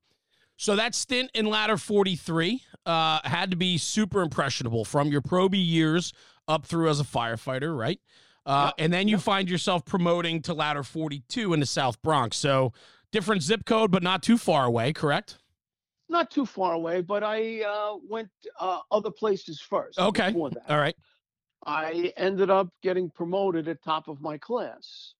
So 0.58 0.76
that 0.76 0.96
stint 0.96 1.32
in 1.34 1.48
ladder 1.48 1.78
43 1.78 2.62
uh, 2.86 3.20
had 3.24 3.52
to 3.52 3.58
be 3.58 3.78
super 3.78 4.22
impressionable 4.22 4.86
from 4.86 5.10
your 5.10 5.22
probie 5.22 5.66
years 5.66 6.14
up 6.48 6.66
through 6.66 6.90
as 6.90 7.00
a 7.00 7.04
firefighter, 7.04 7.78
right? 7.78 8.00
Uh, 8.46 8.68
Yep, 8.68 8.74
And 8.78 8.94
then 8.94 9.08
you 9.08 9.16
yep. 9.16 9.24
find 9.24 9.50
yourself 9.50 9.84
promoting 9.86 10.42
to 10.44 10.54
ladder 10.54 10.84
42 10.84 11.54
in 11.54 11.60
the 11.60 11.66
South 11.66 12.00
Bronx. 12.04 12.38
So 12.38 12.74
different 13.12 13.42
zip 13.42 13.66
code, 13.66 13.92
but 13.92 14.04
not 14.04 14.22
too 14.22 14.38
far 14.38 14.66
away, 14.66 14.94
correct? 14.94 15.40
Not 16.08 16.30
too 16.30 16.46
far 16.46 16.74
away, 16.74 17.02
but 17.02 17.24
I 17.24 17.64
uh, 17.64 17.98
went 18.08 18.30
uh, 18.60 18.80
other 18.92 19.10
places 19.10 19.60
first. 19.60 19.98
Okay. 19.98 20.32
That. 20.32 20.62
All 20.70 20.78
right. 20.78 20.96
I 21.66 22.14
ended 22.18 22.50
up 22.50 22.70
getting 22.84 23.10
promoted 23.10 23.68
at 23.68 23.82
top 23.84 24.08
of 24.08 24.22
my 24.22 24.38
class 24.38 25.14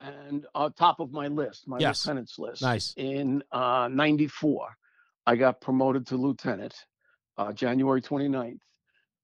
and 0.00 0.44
uh, 0.54 0.68
top 0.76 1.00
of 1.00 1.12
my 1.12 1.28
list, 1.28 1.66
my 1.66 1.78
Yes. 1.78 2.04
lieutenant's 2.04 2.38
list. 2.38 2.62
Nice. 2.62 2.92
In 2.96 3.42
uh, 3.52 3.88
94, 3.90 4.68
I 5.26 5.36
got 5.36 5.60
promoted 5.60 6.06
to 6.08 6.16
lieutenant 6.16 6.74
uh, 7.38 7.52
January 7.52 8.02
29th. 8.02 8.58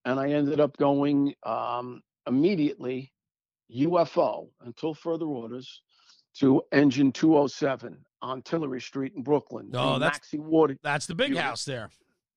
And 0.07 0.19
I 0.19 0.31
ended 0.31 0.61
up 0.61 0.77
going 0.79 1.35
um, 1.43 2.01
immediately 2.27 3.13
UFO 3.77 4.49
until 4.65 4.95
further 4.95 5.27
orders 5.27 5.83
to 6.39 6.63
engine 6.73 7.13
207 7.13 7.99
on 8.23 8.41
Tillery 8.43 8.81
Street 8.81 9.13
in 9.15 9.23
Brooklyn. 9.23 9.71
Oh, 9.75 9.99
that's- 9.99 10.21
Maxi 10.33 10.39
Water. 10.39 10.77
That's 10.83 11.07
the 11.07 11.15
big 11.15 11.37
house 11.37 11.67
there. 11.67 11.91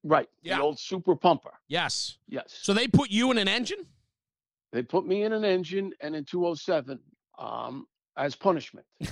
Right. 0.04 0.30
Yeah. 0.42 0.58
The 0.58 0.64
old 0.64 0.80
super 0.80 1.16
pumper. 1.16 1.52
Yes. 1.68 2.18
Yes. 2.28 2.58
So 2.62 2.74
they 2.74 2.88
put 2.88 3.10
you 3.10 3.32
in 3.32 3.38
an 3.38 3.48
engine? 3.48 3.86
They 4.72 4.82
put 4.82 5.06
me 5.06 5.24
in 5.24 5.34
an 5.34 5.46
engine 5.46 5.94
and 6.02 6.16
in 6.16 6.26
207 6.26 7.00
um, 7.40 7.88
as 8.18 8.36
punishment. 8.36 8.86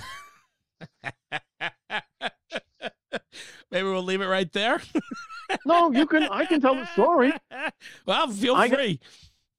Maybe 3.70 3.88
we'll 3.88 4.02
leave 4.02 4.20
it 4.20 4.26
right 4.26 4.52
there. 4.52 4.80
No, 5.66 5.92
you 5.92 6.06
can. 6.06 6.22
I 6.24 6.46
can 6.46 6.62
tell 6.62 6.74
the 6.74 6.86
story. 6.94 7.30
well, 8.06 8.26
feel 8.28 8.54
I 8.54 8.68
got- 8.68 8.78
free. 8.78 8.98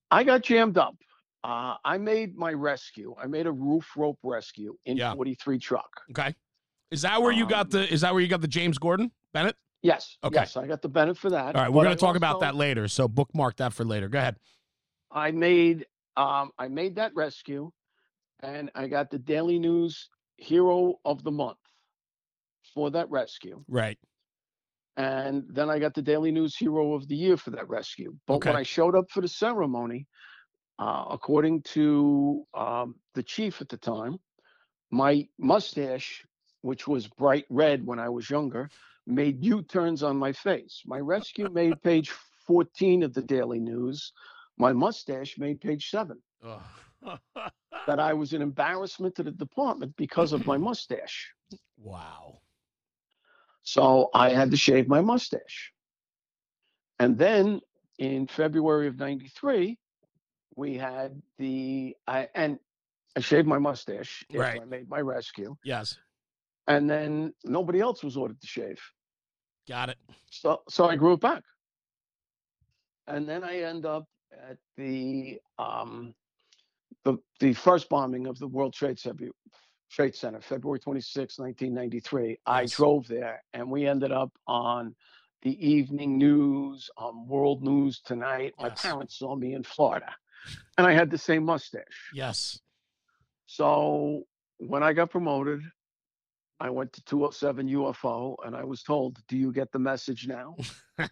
I 0.10 0.24
got 0.24 0.42
jammed 0.42 0.76
up. 0.76 0.96
Uh, 1.44 1.76
I 1.86 2.00
made 2.00 2.36
my 2.36 2.52
rescue. 2.52 3.14
I 3.22 3.28
made 3.28 3.46
a 3.46 3.52
roof 3.52 3.86
rope 3.96 4.18
rescue 4.24 4.76
in 4.88 4.98
Yeah. 4.98 5.14
43 5.14 5.60
truck. 5.60 6.02
Okay. 6.10 6.34
Is 6.90 7.04
that 7.04 7.22
where 7.22 7.32
you 7.32 7.46
got 7.48 7.66
Um, 7.66 7.82
the? 7.82 7.94
Is 7.94 8.02
that 8.02 8.12
where 8.12 8.24
you 8.24 8.28
got 8.28 8.42
the 8.42 8.48
James 8.48 8.80
Gordon 8.80 9.12
Bennett? 9.34 9.56
Yes. 9.84 10.18
Okay. 10.24 10.40
Yes, 10.40 10.58
I 10.58 10.66
got 10.66 10.82
the 10.82 10.90
Bennett 10.90 11.18
for 11.18 11.30
that. 11.30 11.56
All 11.56 11.62
right, 11.62 11.72
we're 11.72 11.84
going 11.84 11.96
to 11.96 12.00
talk 12.00 12.16
about 12.16 12.40
that 12.40 12.56
later. 12.56 12.88
So 12.88 13.08
bookmark 13.08 13.58
that 13.58 13.74
for 13.74 13.84
later. 13.84 14.08
Go 14.08 14.18
ahead. 14.18 14.38
I 15.12 15.32
made 15.32 15.86
um, 16.18 16.52
I 16.58 16.68
made 16.70 16.96
that 16.96 17.12
rescue, 17.16 17.70
and 18.42 18.72
I 18.76 18.88
got 18.88 19.12
the 19.12 19.20
Daily 19.20 19.60
News 19.60 20.10
Hero 20.38 20.96
of 21.06 21.24
the 21.24 21.32
Month 21.32 21.58
for 22.74 22.90
that 22.92 23.10
rescue. 23.12 23.64
Right. 23.68 24.00
and 24.96 25.44
then 25.50 25.70
I 25.70 25.80
got 25.80 25.94
the 25.94 26.02
Daily 26.02 26.32
News 26.32 26.56
Hero 26.56 26.94
of 26.94 27.08
the 27.08 27.16
Year 27.16 27.36
for 27.38 27.52
that 27.52 27.68
rescue. 27.68 28.16
But 28.26 28.46
when 28.46 28.56
I 28.56 28.64
showed 28.64 28.96
up 28.96 29.12
for 29.12 29.22
the 29.22 29.28
ceremony, 29.28 30.08
uh, 30.80 31.06
according 31.10 31.62
to 31.64 32.44
um, 32.54 32.96
the 33.16 33.24
chief 33.24 33.60
at 33.62 33.70
the 33.70 33.78
time, 33.78 34.18
my 34.92 35.28
mustache, 35.38 36.24
which 36.62 36.88
was 36.88 37.08
bright 37.08 37.46
red 37.50 37.86
when 37.86 38.00
I 38.00 38.10
was 38.10 38.30
younger, 38.30 38.70
made 39.06 39.44
U-turns 39.44 40.04
on 40.04 40.18
my 40.18 40.32
face. 40.32 40.82
My 40.86 41.00
rescue 41.00 41.50
made 41.54 41.82
page 41.82 42.12
14 42.48 43.04
of 43.04 43.14
the 43.14 43.22
Daily 43.22 43.60
News. 43.60 44.12
My 44.58 44.74
mustache 44.74 45.38
made 45.38 45.62
page 45.62 45.90
seven. 45.90 46.20
That 47.86 48.00
I 48.00 48.14
was 48.14 48.32
an 48.32 48.42
embarrassment 48.42 49.16
to 49.16 49.24
the 49.24 49.32
department 49.32 49.94
because 49.98 50.32
of 50.32 50.46
my 50.46 50.56
mustache. 50.56 51.34
wow. 51.78 52.40
So 53.64 54.10
I 54.14 54.30
had 54.30 54.52
to 54.52 54.58
shave 54.58 54.88
my 54.88 55.02
mustache. 55.02 55.74
And 57.00 57.18
then 57.18 57.60
in 57.98 58.28
February 58.28 58.88
of 58.88 58.98
93, 58.98 59.78
we 60.56 60.78
had 60.78 61.22
the, 61.38 61.96
I, 62.08 62.30
and 62.36 62.58
I 63.18 63.20
shaved 63.20 63.48
my 63.48 63.60
mustache 63.60 64.24
Right. 64.34 64.62
I 64.62 64.66
made 64.66 64.90
my 64.90 65.00
rescue. 65.02 65.58
Yes. 65.64 65.98
And 66.68 66.90
then 66.90 67.34
nobody 67.44 67.82
else 67.82 68.04
was 68.04 68.16
ordered 68.16 68.40
to 68.42 68.48
shave. 68.48 68.80
Got 69.68 69.90
it. 69.90 69.98
So, 70.30 70.62
so 70.70 70.86
I 70.88 70.96
grew 70.96 71.14
it 71.14 71.22
back. 71.22 71.44
And 73.08 73.28
then 73.28 73.44
I 73.44 73.60
end 73.62 73.86
up 73.86 74.06
at 74.32 74.58
the, 74.78 75.40
um, 75.60 76.14
the, 77.04 77.18
the 77.40 77.54
first 77.54 77.90
bombing 77.90 78.28
of 78.28 78.40
the 78.40 78.48
World 78.48 78.74
Trade 78.74 78.98
Center, 78.98 79.28
Trade 79.92 80.16
Center, 80.16 80.42
February 80.42 80.80
26, 80.80 81.38
1993. 81.38 82.38
I 82.46 82.66
drove 82.66 83.08
there 83.08 83.44
and 83.54 83.70
we 83.70 83.86
ended 83.88 84.12
up 84.12 84.32
on 84.48 84.96
the 85.42 85.68
evening 85.68 86.18
news, 86.18 86.90
on 86.98 87.28
World 87.28 87.62
News 87.62 88.00
Tonight. 88.00 88.54
My 88.58 88.70
Yes. 88.70 88.82
parents 88.82 89.20
saw 89.20 89.36
me 89.36 89.54
in 89.54 89.64
Florida 89.64 90.16
and 90.78 90.88
I 90.88 90.94
had 90.94 91.10
the 91.10 91.18
same 91.18 91.44
mustache. 91.44 92.12
Yes. 92.14 92.60
So 93.46 94.24
when 94.58 94.82
I 94.82 94.94
got 94.94 95.12
promoted, 95.12 95.62
I 96.64 96.70
went 96.70 96.94
to 96.94 97.04
207 97.04 97.68
UFO 97.68 98.38
and 98.46 98.56
I 98.56 98.64
was 98.64 98.84
told, 98.84 99.20
Do 99.28 99.36
you 99.36 99.52
get 99.52 99.74
the 99.74 99.80
message 99.80 100.28
now? 100.28 100.56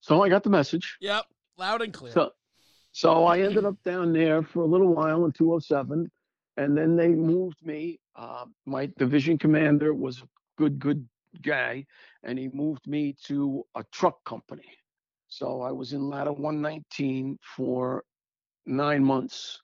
So 0.00 0.22
I 0.22 0.28
got 0.28 0.44
the 0.44 0.50
message. 0.50 0.98
yep. 1.00 1.24
Loud 1.58 1.82
and 1.82 1.92
clear. 1.92 2.12
So, 2.12 2.30
so 2.92 3.24
I 3.24 3.40
ended 3.46 3.64
up 3.64 3.74
down 3.84 4.12
there 4.12 4.40
for 4.40 4.60
a 4.60 4.64
little 4.64 4.94
while 4.94 5.24
in 5.24 5.32
207, 5.32 6.08
and 6.58 6.78
then 6.78 6.94
they 6.94 7.08
moved 7.08 7.58
me. 7.66 7.98
Uh, 8.14 8.44
my 8.66 8.88
division 8.98 9.36
commander 9.36 9.92
was 9.94 10.22
a 10.22 10.28
good, 10.58 10.78
good 10.78 11.08
guy, 11.42 11.84
and 12.22 12.38
he 12.38 12.48
moved 12.52 12.86
me 12.86 13.16
to 13.24 13.64
a 13.74 13.82
truck 13.90 14.22
company. 14.24 14.70
So 15.26 15.60
I 15.60 15.72
was 15.72 15.92
in 15.92 16.08
ladder 16.08 16.32
119 16.32 17.40
for 17.56 18.04
nine 18.64 19.02
months, 19.02 19.60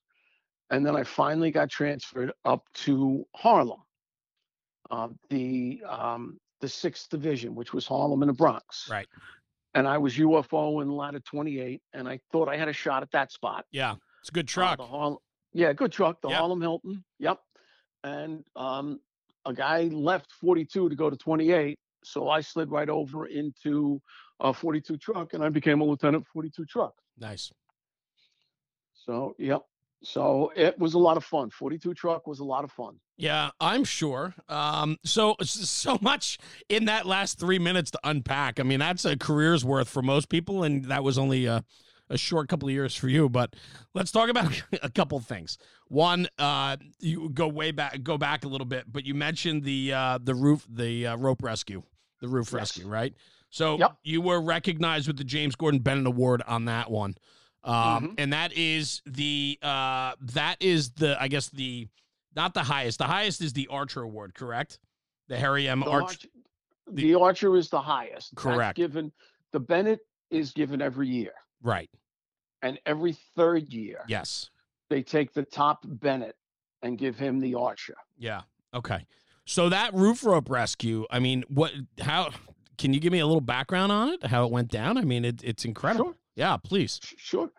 and 0.72 0.84
then 0.84 0.96
I 0.96 1.04
finally 1.04 1.50
got 1.52 1.70
transferred 1.70 2.32
up 2.44 2.64
to 2.86 3.24
Harlem, 3.36 3.80
uh, 4.90 5.08
the 5.30 5.80
um, 5.88 6.38
the 6.60 6.68
sixth 6.68 7.08
division, 7.10 7.54
which 7.54 7.72
was 7.72 7.86
Harlem 7.86 8.22
and 8.22 8.28
the 8.28 8.34
Bronx 8.34 8.88
right. 8.90 9.06
and 9.74 9.86
I 9.86 9.98
was 9.98 10.14
UFO 10.16 10.82
in 10.82 10.90
ladder 10.90 11.20
28, 11.20 11.80
and 11.92 12.08
I 12.08 12.18
thought 12.32 12.48
I 12.48 12.56
had 12.56 12.68
a 12.68 12.72
shot 12.72 13.02
at 13.02 13.10
that 13.12 13.30
spot. 13.32 13.64
Yeah. 13.70 13.94
It's 14.20 14.28
a 14.28 14.32
good 14.32 14.46
Uh, 14.48 14.52
truck. 14.54 14.80
Harlem, 14.80 15.18
yeah, 15.52 15.72
good 15.72 15.90
truck. 15.92 16.20
The 16.22 16.28
Yep. 16.28 16.38
Harlem 16.38 16.60
Hilton. 16.60 17.04
Yep. 17.18 17.38
And 18.04 18.44
um, 18.56 19.00
a 19.44 19.52
guy 19.52 19.82
left 19.84 20.30
42 20.40 20.88
to 20.88 20.94
go 20.96 21.10
to 21.10 21.16
28, 21.16 21.78
so 22.04 22.28
I 22.28 22.40
slid 22.40 22.70
right 22.70 22.88
over 22.88 23.26
into 23.26 24.00
a 24.40 24.52
42 24.52 24.96
truck, 24.98 25.34
and 25.34 25.42
I 25.42 25.48
became 25.48 25.80
a 25.80 25.84
lieutenant 25.84 26.26
42 26.32 26.64
truck. 26.66 26.94
nice. 27.18 27.50
So 28.94 29.34
yep. 29.38 29.62
So 30.04 30.52
it 30.56 30.78
was 30.78 30.94
a 30.94 30.98
lot 30.98 31.16
of 31.16 31.24
fun. 31.24 31.50
42 31.50 31.94
truck 31.94 32.26
was 32.26 32.40
a 32.40 32.44
lot 32.44 32.64
of 32.64 32.72
fun. 32.72 32.96
Yeah, 33.16 33.50
I'm 33.60 33.84
sure. 33.84 34.34
Um, 34.48 34.96
so 35.04 35.36
so 35.42 35.98
much 36.00 36.38
in 36.68 36.86
that 36.86 37.06
last 37.06 37.38
three 37.38 37.58
minutes 37.58 37.90
to 37.92 38.00
unpack. 38.04 38.58
I 38.58 38.62
mean, 38.64 38.80
that's 38.80 39.04
a 39.04 39.16
career's 39.16 39.64
worth 39.64 39.88
for 39.88 40.02
most 40.02 40.28
people, 40.28 40.64
and 40.64 40.84
that 40.86 41.04
was 41.04 41.18
only 41.18 41.46
a, 41.46 41.64
a 42.10 42.18
short 42.18 42.48
couple 42.48 42.68
of 42.68 42.72
years 42.74 42.96
for 42.96 43.08
you. 43.08 43.28
But 43.28 43.54
let's 43.94 44.10
talk 44.10 44.28
about 44.28 44.60
a 44.82 44.90
couple 44.90 45.16
of 45.18 45.24
things. 45.24 45.56
One, 45.88 46.26
uh, 46.38 46.78
you 46.98 47.28
go 47.30 47.46
way 47.46 47.70
back, 47.70 48.02
go 48.02 48.18
back 48.18 48.44
a 48.44 48.48
little 48.48 48.66
bit, 48.66 48.90
but 48.90 49.06
you 49.06 49.14
mentioned 49.14 49.62
the 49.62 49.92
uh, 49.92 50.18
the 50.22 50.34
roof, 50.34 50.66
the 50.68 51.06
uh, 51.08 51.16
rope 51.16 51.42
rescue, 51.42 51.82
the 52.20 52.28
roof 52.28 52.46
Yes. 52.46 52.54
rescue, 52.76 52.88
right? 52.88 53.14
So 53.50 53.78
Yep. 53.78 53.98
you 54.02 54.20
were 54.20 54.40
recognized 54.40 55.06
with 55.06 55.18
the 55.18 55.24
James 55.24 55.54
Gordon 55.54 55.80
Bennett 55.80 56.06
Award 56.06 56.42
on 56.48 56.64
that 56.64 56.90
one. 56.90 57.14
Um, 57.64 57.74
Mhm. 57.74 58.14
and 58.18 58.32
that 58.32 58.52
is 58.54 59.02
the 59.06 59.58
uh, 59.62 60.14
that 60.20 60.56
is 60.60 60.90
the 60.92 61.20
I 61.22 61.28
guess 61.28 61.48
the 61.48 61.88
not 62.34 62.54
the 62.54 62.62
highest. 62.62 62.98
The 62.98 63.04
highest 63.06 63.40
is 63.40 63.52
the 63.52 63.68
Archer 63.68 64.02
Award, 64.02 64.34
correct? 64.34 64.78
The 65.28 65.36
Harry 65.38 65.68
M. 65.68 65.80
The, 65.80 65.86
Archer. 65.86 66.04
Archer, 66.06 66.28
the 66.90 67.14
Archer 67.14 67.56
is 67.56 67.68
the 67.70 67.80
highest. 67.80 68.34
That's 68.34 68.42
Correct. 68.42 68.76
given 68.76 69.12
the 69.52 69.60
Bennett 69.60 70.00
is 70.30 70.50
given 70.52 70.80
every 70.82 71.08
year, 71.08 71.32
Right. 71.62 71.90
and 72.62 72.80
every 72.86 73.12
third 73.36 73.72
year 73.72 74.04
Yes. 74.08 74.50
they 74.90 75.02
take 75.02 75.32
the 75.34 75.44
top 75.44 75.84
Bennett 75.86 76.36
and 76.82 76.98
give 76.98 77.16
him 77.18 77.38
the 77.38 77.54
Archer. 77.54 77.96
Yeah. 78.16 78.42
Okay. 78.74 79.06
So 79.44 79.68
that 79.68 79.92
roof 79.94 80.24
rope 80.24 80.48
rescue. 80.50 81.06
I 81.10 81.18
mean, 81.18 81.44
what? 81.48 81.72
How? 82.00 82.30
Can 82.78 82.94
you 82.94 83.00
give 83.00 83.12
me 83.12 83.18
a 83.20 83.26
little 83.26 83.40
background 83.42 83.92
on 83.92 84.08
it? 84.08 84.24
How 84.26 84.44
it 84.46 84.50
went 84.50 84.68
down? 84.70 84.96
I 84.96 85.02
mean, 85.02 85.24
it, 85.24 85.42
it's 85.44 85.64
incredible. 85.64 86.06
Sure. 86.06 86.16
Yeah. 86.36 86.56
Please. 86.56 87.00
Sure. 87.16 87.50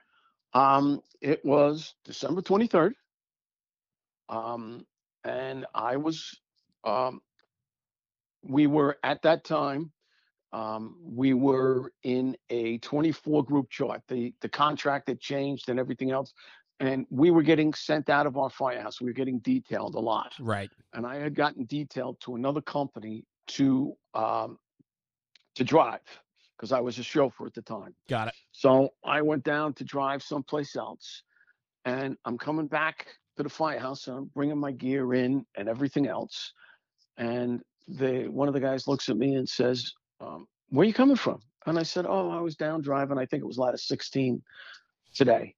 Um, 0.54 1.02
it 1.22 1.44
was 1.44 1.96
December 2.06 2.42
23rd. 2.42 2.94
Um, 4.30 4.86
and 5.24 5.66
I 5.74 5.98
was, 5.98 6.40
um, 6.84 7.22
we 8.44 8.68
were 8.68 8.98
at 9.04 9.22
that 9.24 9.44
time, 9.44 9.92
um, 10.52 10.98
we 11.04 11.34
were 11.34 11.92
in 12.04 12.38
a 12.50 12.78
24 12.80 13.44
group 13.44 13.70
chart. 13.70 14.02
The, 14.08 14.34
the 14.42 14.50
contract 14.50 15.08
had 15.08 15.20
changed 15.20 15.70
and 15.70 15.80
everything 15.80 16.12
else. 16.12 16.34
And 16.80 17.06
we 17.10 17.32
were 17.32 17.44
getting 17.44 17.74
sent 17.74 18.10
out 18.10 18.28
of 18.28 18.38
our 18.38 18.50
firehouse. 18.50 19.00
We 19.00 19.08
were 19.08 19.14
getting 19.14 19.40
detailed 19.40 19.96
a 19.96 20.00
lot. 20.00 20.34
Right. 20.40 20.70
And 20.94 21.06
I 21.06 21.16
had 21.16 21.34
gotten 21.34 21.66
detailed 21.66 22.20
to 22.22 22.36
another 22.36 22.62
company 22.62 23.26
to, 23.48 23.94
um, 24.14 24.60
to 25.56 25.64
drive 25.64 26.02
because 26.58 26.72
I 26.72 26.80
was 26.80 27.00
a 27.00 27.04
chauffeur 27.04 27.48
at 27.48 27.54
the 27.54 27.62
time. 27.62 27.96
Got 28.10 28.30
it. 28.30 28.36
So 28.52 28.90
I 29.04 29.22
went 29.22 29.44
down 29.44 29.74
to 29.76 29.84
drive 29.84 30.24
someplace 30.24 30.76
else, 30.76 31.24
and 31.86 32.18
I'm 32.26 32.38
coming 32.38 32.68
back 32.68 33.08
to 33.38 33.44
the 33.44 33.50
firehouse 33.50 34.08
and 34.08 34.18
I'm 34.18 34.26
bringing 34.26 34.60
my 34.60 34.72
gear 34.72 35.14
in 35.16 35.46
and 35.58 35.68
everything 35.68 36.08
else. 36.08 36.54
And 37.18 37.62
the 37.88 38.28
one 38.28 38.48
of 38.48 38.54
the 38.54 38.60
guys 38.60 38.88
looks 38.88 39.10
at 39.10 39.18
me 39.18 39.36
and 39.36 39.48
says, 39.50 39.94
um, 40.22 40.48
"Where 40.70 40.86
you 40.86 40.94
coming 40.94 41.16
from?" 41.16 41.42
And 41.66 41.80
I 41.80 41.84
said, 41.84 42.06
Oh, 42.08 42.30
I 42.30 42.42
was 42.42 42.56
down 42.56 42.82
driving. 42.82 43.18
I 43.18 43.26
think 43.26 43.42
it 43.44 43.48
was 43.48 43.58
ladder 43.58 43.78
16 43.78 44.42
today. 45.14 45.56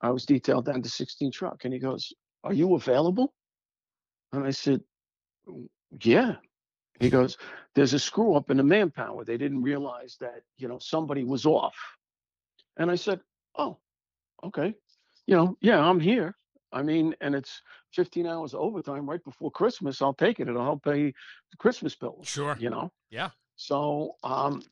I 0.00 0.10
was 0.10 0.24
detailed 0.24 0.66
down 0.66 0.82
to 0.82 0.88
16 0.88 1.32
truck. 1.32 1.64
And 1.64 1.72
he 1.72 1.80
goes, 1.80 2.12
Are 2.44 2.52
you 2.52 2.74
available? 2.74 3.34
And 4.32 4.46
I 4.46 4.50
said, 4.50 4.80
Yeah. 6.00 6.36
He 7.00 7.10
goes, 7.10 7.36
There's 7.74 7.94
a 7.94 7.98
screw 7.98 8.34
up 8.34 8.50
in 8.50 8.56
the 8.56 8.62
manpower. 8.62 9.24
They 9.24 9.36
didn't 9.36 9.62
realize 9.62 10.16
that, 10.20 10.42
you 10.56 10.68
know, 10.68 10.78
somebody 10.78 11.24
was 11.24 11.46
off. 11.46 11.76
And 12.76 12.90
I 12.90 12.96
said, 12.96 13.20
Oh, 13.56 13.78
okay. 14.44 14.74
You 15.26 15.36
know, 15.36 15.56
yeah, 15.60 15.80
I'm 15.80 16.00
here. 16.00 16.34
I 16.72 16.82
mean, 16.82 17.14
and 17.20 17.34
it's 17.34 17.62
15 17.94 18.26
hours 18.26 18.54
overtime 18.54 19.08
right 19.08 19.22
before 19.24 19.50
Christmas. 19.50 20.02
I'll 20.02 20.14
take 20.14 20.40
it. 20.40 20.48
It'll 20.48 20.62
help 20.62 20.84
pay 20.84 21.06
the 21.06 21.56
Christmas 21.58 21.94
bills. 21.94 22.28
Sure. 22.28 22.56
You 22.60 22.70
know? 22.70 22.92
Yeah. 23.10 23.30
So 23.56 24.16
um, 24.22 24.62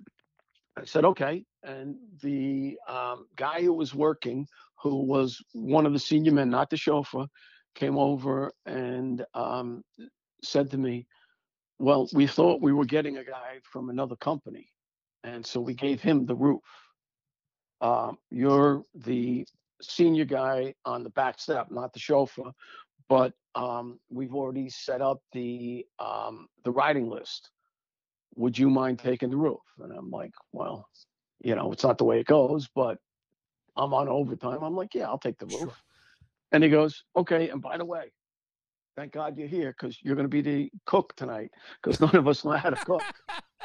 I 0.77 0.85
said, 0.85 1.05
okay. 1.05 1.45
And 1.62 1.97
the 2.23 2.79
um, 2.87 3.27
guy 3.35 3.62
who 3.62 3.73
was 3.73 3.95
working, 3.95 4.47
who 4.83 5.05
was 5.05 5.43
one 5.53 5.87
of 5.87 5.93
the 5.93 5.99
senior 5.99 6.33
men, 6.33 6.51
not 6.51 6.71
the 6.71 6.77
chauffeur, 6.77 7.27
came 7.75 7.97
over 7.97 8.53
and 8.67 9.25
um, 9.35 9.83
said 10.43 10.71
to 10.71 10.79
me, 10.79 11.07
well, 11.79 12.09
we 12.12 12.27
thought 12.27 12.62
we 12.62 12.73
were 12.73 12.85
getting 12.85 13.19
a 13.19 13.25
guy 13.25 13.61
from 13.62 13.91
another 13.91 14.17
company. 14.17 14.69
And 15.25 15.45
so 15.45 15.61
we 15.61 15.75
gave 15.75 16.01
him 16.01 16.27
the 16.27 16.37
roof. 16.37 16.62
Um, 17.81 18.19
you're 18.31 18.85
the 18.95 19.47
senior 19.83 20.25
guy 20.25 20.75
on 20.85 21.03
the 21.03 21.11
back 21.11 21.39
step, 21.39 21.67
not 21.71 21.93
the 21.93 21.99
chauffeur, 21.99 22.53
but 23.09 23.33
um, 23.55 23.99
we've 24.11 24.35
already 24.35 24.71
set 24.71 25.03
up 25.03 25.21
the 25.33 25.85
um, 25.99 26.49
the 26.65 26.71
riding 26.71 27.09
list. 27.09 27.51
Would 28.37 28.59
you 28.59 28.71
mind 28.71 28.99
taking 28.99 29.31
the 29.31 29.37
roof? 29.37 29.61
And 29.81 29.93
I'm 29.93 30.11
like, 30.11 30.33
well, 30.53 30.89
you 31.43 31.55
know, 31.55 31.73
it's 31.73 31.85
not 31.85 31.99
the 31.99 32.05
way 32.05 32.21
it 32.21 32.27
goes, 32.27 32.69
but 32.75 32.99
I'm 33.77 33.93
on 33.93 34.09
overtime. 34.09 34.62
I'm 34.62 34.77
like, 34.77 34.95
yeah, 34.95 35.07
I'll 35.07 35.19
take 35.19 35.39
the 35.39 35.47
roof. 35.47 35.61
Sure. 35.61 35.73
And 36.53 36.62
he 36.62 36.71
goes, 36.71 37.03
okay. 37.17 37.49
And 37.51 37.61
by 37.61 37.77
the 37.77 37.85
way, 37.85 38.12
thank 38.96 39.12
God 39.12 39.37
you're 39.37 39.46
here 39.46 39.74
because 39.78 39.98
you're 40.02 40.16
going 40.16 40.24
to 40.24 40.28
be 40.28 40.40
the 40.40 40.70
cook 40.87 41.14
tonight 41.16 41.50
because 41.82 42.00
none 42.00 42.16
of 42.16 42.26
us 42.26 42.44
know 42.44 42.52
how 42.52 42.70
to 42.70 42.85
cook. 42.85 43.02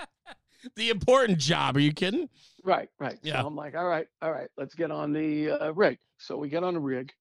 the 0.76 0.90
important 0.90 1.40
job. 1.40 1.78
Are 1.78 1.80
you 1.80 1.94
kidding? 1.94 2.30
Right, 2.64 2.90
right. 3.00 3.18
Yeah. 3.24 3.42
So 3.42 3.48
I'm 3.48 3.56
like, 3.56 3.76
all 3.76 3.88
right, 3.88 4.08
all 4.22 4.32
right, 4.32 4.50
let's 4.58 4.76
get 4.76 4.92
on 4.92 5.14
the 5.14 5.52
uh, 5.52 5.74
rig. 5.74 5.98
So 6.18 6.38
we 6.38 6.50
get 6.50 6.64
on 6.64 6.76
the 6.76 6.80
rig, 6.80 7.12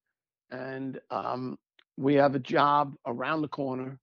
and 0.50 1.00
um, 1.10 1.58
we 1.96 2.14
have 2.14 2.34
a 2.34 2.40
job 2.40 2.94
around 3.06 3.42
the 3.42 3.48
corner 3.48 3.98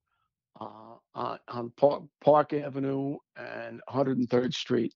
uh, 0.60 0.96
on, 1.14 1.40
on 1.48 1.72
Park, 1.78 2.04
Park 2.24 2.54
Avenue 2.54 3.18
and 3.36 3.82
103rd 3.90 4.54
Street. 4.54 4.94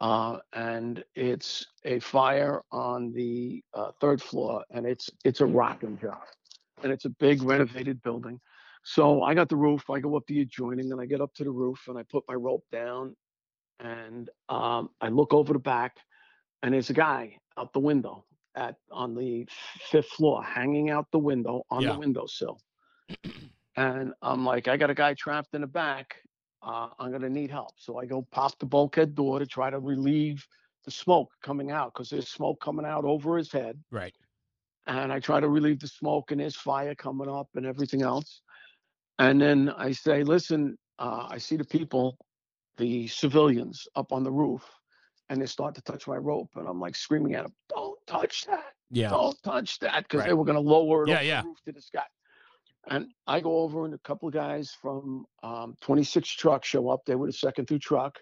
Uh, 0.00 0.38
and 0.52 1.02
it's 1.16 1.66
a 1.84 1.98
fire 1.98 2.62
on 2.70 3.12
the 3.12 3.62
uh, 3.74 3.90
third 4.00 4.22
floor, 4.22 4.62
and 4.70 4.86
it's 4.86 5.10
it's 5.24 5.40
a 5.40 5.46
rocking 5.46 5.98
job, 5.98 6.22
and 6.82 6.92
it's 6.92 7.04
a 7.04 7.10
big 7.10 7.42
renovated 7.42 8.02
building. 8.02 8.40
So 8.84 9.22
I 9.22 9.34
got 9.34 9.48
the 9.48 9.56
roof. 9.56 9.90
I 9.90 10.00
go 10.00 10.16
up 10.16 10.26
the 10.26 10.40
adjoining, 10.40 10.92
and 10.92 11.00
I 11.00 11.06
get 11.06 11.20
up 11.20 11.34
to 11.34 11.44
the 11.44 11.50
roof, 11.50 11.88
and 11.88 11.98
I 11.98 12.02
put 12.04 12.24
my 12.28 12.34
rope 12.34 12.64
down, 12.72 13.16
and 13.80 14.30
um, 14.48 14.90
I 15.00 15.08
look 15.08 15.34
over 15.34 15.52
the 15.52 15.58
back, 15.58 15.96
and 16.62 16.72
there's 16.74 16.90
a 16.90 16.94
guy 16.94 17.36
out 17.58 17.72
the 17.72 17.80
window 17.80 18.24
at 18.54 18.76
on 18.90 19.14
the 19.14 19.46
fifth 19.90 20.08
floor, 20.08 20.42
hanging 20.42 20.90
out 20.90 21.06
the 21.12 21.18
window 21.18 21.64
on 21.70 21.82
Yeah. 21.82 21.92
the 21.92 21.98
windowsill. 21.98 22.60
and 23.76 24.12
I'm 24.22 24.44
like, 24.44 24.68
I 24.68 24.76
got 24.76 24.90
a 24.90 24.94
guy 24.94 25.14
trapped 25.14 25.54
in 25.54 25.60
the 25.60 25.66
back. 25.66 26.16
Uh, 26.62 26.88
I'm 26.98 27.12
gonna 27.12 27.28
need 27.28 27.50
help. 27.50 27.72
So 27.76 27.98
I 27.98 28.06
go 28.06 28.26
pop 28.30 28.58
the 28.58 28.66
bulkhead 28.66 29.14
door 29.14 29.38
to 29.38 29.46
try 29.46 29.70
to 29.70 29.78
relieve 29.78 30.44
the 30.84 30.90
smoke 30.90 31.30
coming 31.42 31.70
out 31.70 31.92
because 31.92 32.08
there's 32.10 32.28
smoke 32.28 32.60
coming 32.60 32.86
out 32.86 33.04
over 33.04 33.36
his 33.36 33.52
head 33.52 33.78
Right. 33.90 34.14
And 34.88 35.12
I 35.12 35.20
try 35.20 35.38
to 35.38 35.48
relieve 35.48 35.80
the 35.80 35.86
smoke 35.86 36.30
and 36.32 36.40
there's 36.40 36.56
fire 36.56 36.94
coming 36.94 37.28
up 37.28 37.48
and 37.54 37.66
everything 37.66 38.02
else. 38.02 38.40
And 39.18 39.40
then 39.40 39.68
I 39.76 39.92
say, 39.92 40.22
listen, 40.24 40.76
uh, 40.98 41.26
I 41.28 41.38
see 41.38 41.56
the 41.56 41.64
people, 41.64 42.16
the 42.78 43.06
civilians 43.08 43.86
up 43.96 44.12
on 44.12 44.24
the 44.24 44.30
roof, 44.32 44.64
and 45.28 45.40
they 45.42 45.46
start 45.46 45.74
to 45.74 45.82
touch 45.82 46.06
my 46.08 46.16
rope. 46.16 46.48
And 46.56 46.66
I'm 46.66 46.80
like 46.80 46.96
screaming 46.96 47.34
at 47.34 47.42
them, 47.44 47.52
don't 47.68 47.98
touch 48.06 48.46
that. 48.46 48.72
Yeah. 48.90 49.10
Don't 49.10 49.36
touch 49.42 49.78
that 49.80 50.04
because 50.08 50.24
they 50.24 50.32
were 50.32 50.44
going 50.44 50.54
to 50.56 50.60
lower 50.60 51.04
it 51.04 51.10
Yeah, 51.10 51.16
off 51.16 51.24
yeah. 51.24 51.42
the 51.42 51.48
roof 51.48 51.58
to 51.66 51.72
the 51.72 51.82
sky. 51.82 52.04
And 52.90 53.08
I 53.26 53.40
go 53.40 53.58
over 53.58 53.84
and 53.84 53.92
a 53.92 53.98
couple 53.98 54.28
of 54.28 54.34
guys 54.34 54.74
from 54.80 55.26
um, 55.42 55.74
26 55.82 56.26
truck 56.30 56.64
show 56.64 56.88
up. 56.88 57.00
They 57.04 57.16
were 57.16 57.26
the 57.26 57.32
second 57.34 57.66
through 57.66 57.80
truck. 57.80 58.18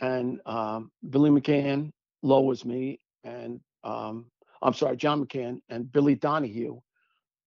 And 0.00 0.40
um, 0.46 0.90
Billy 1.10 1.28
McCann 1.28 1.90
lowers 2.22 2.64
me. 2.64 3.00
And 3.24 3.60
um, 3.84 4.30
I'm 4.62 4.74
sorry, 4.74 4.96
John 4.96 5.24
McCann 5.24 5.60
and 5.68 5.90
Billy 5.90 6.14
Donahue 6.14 6.80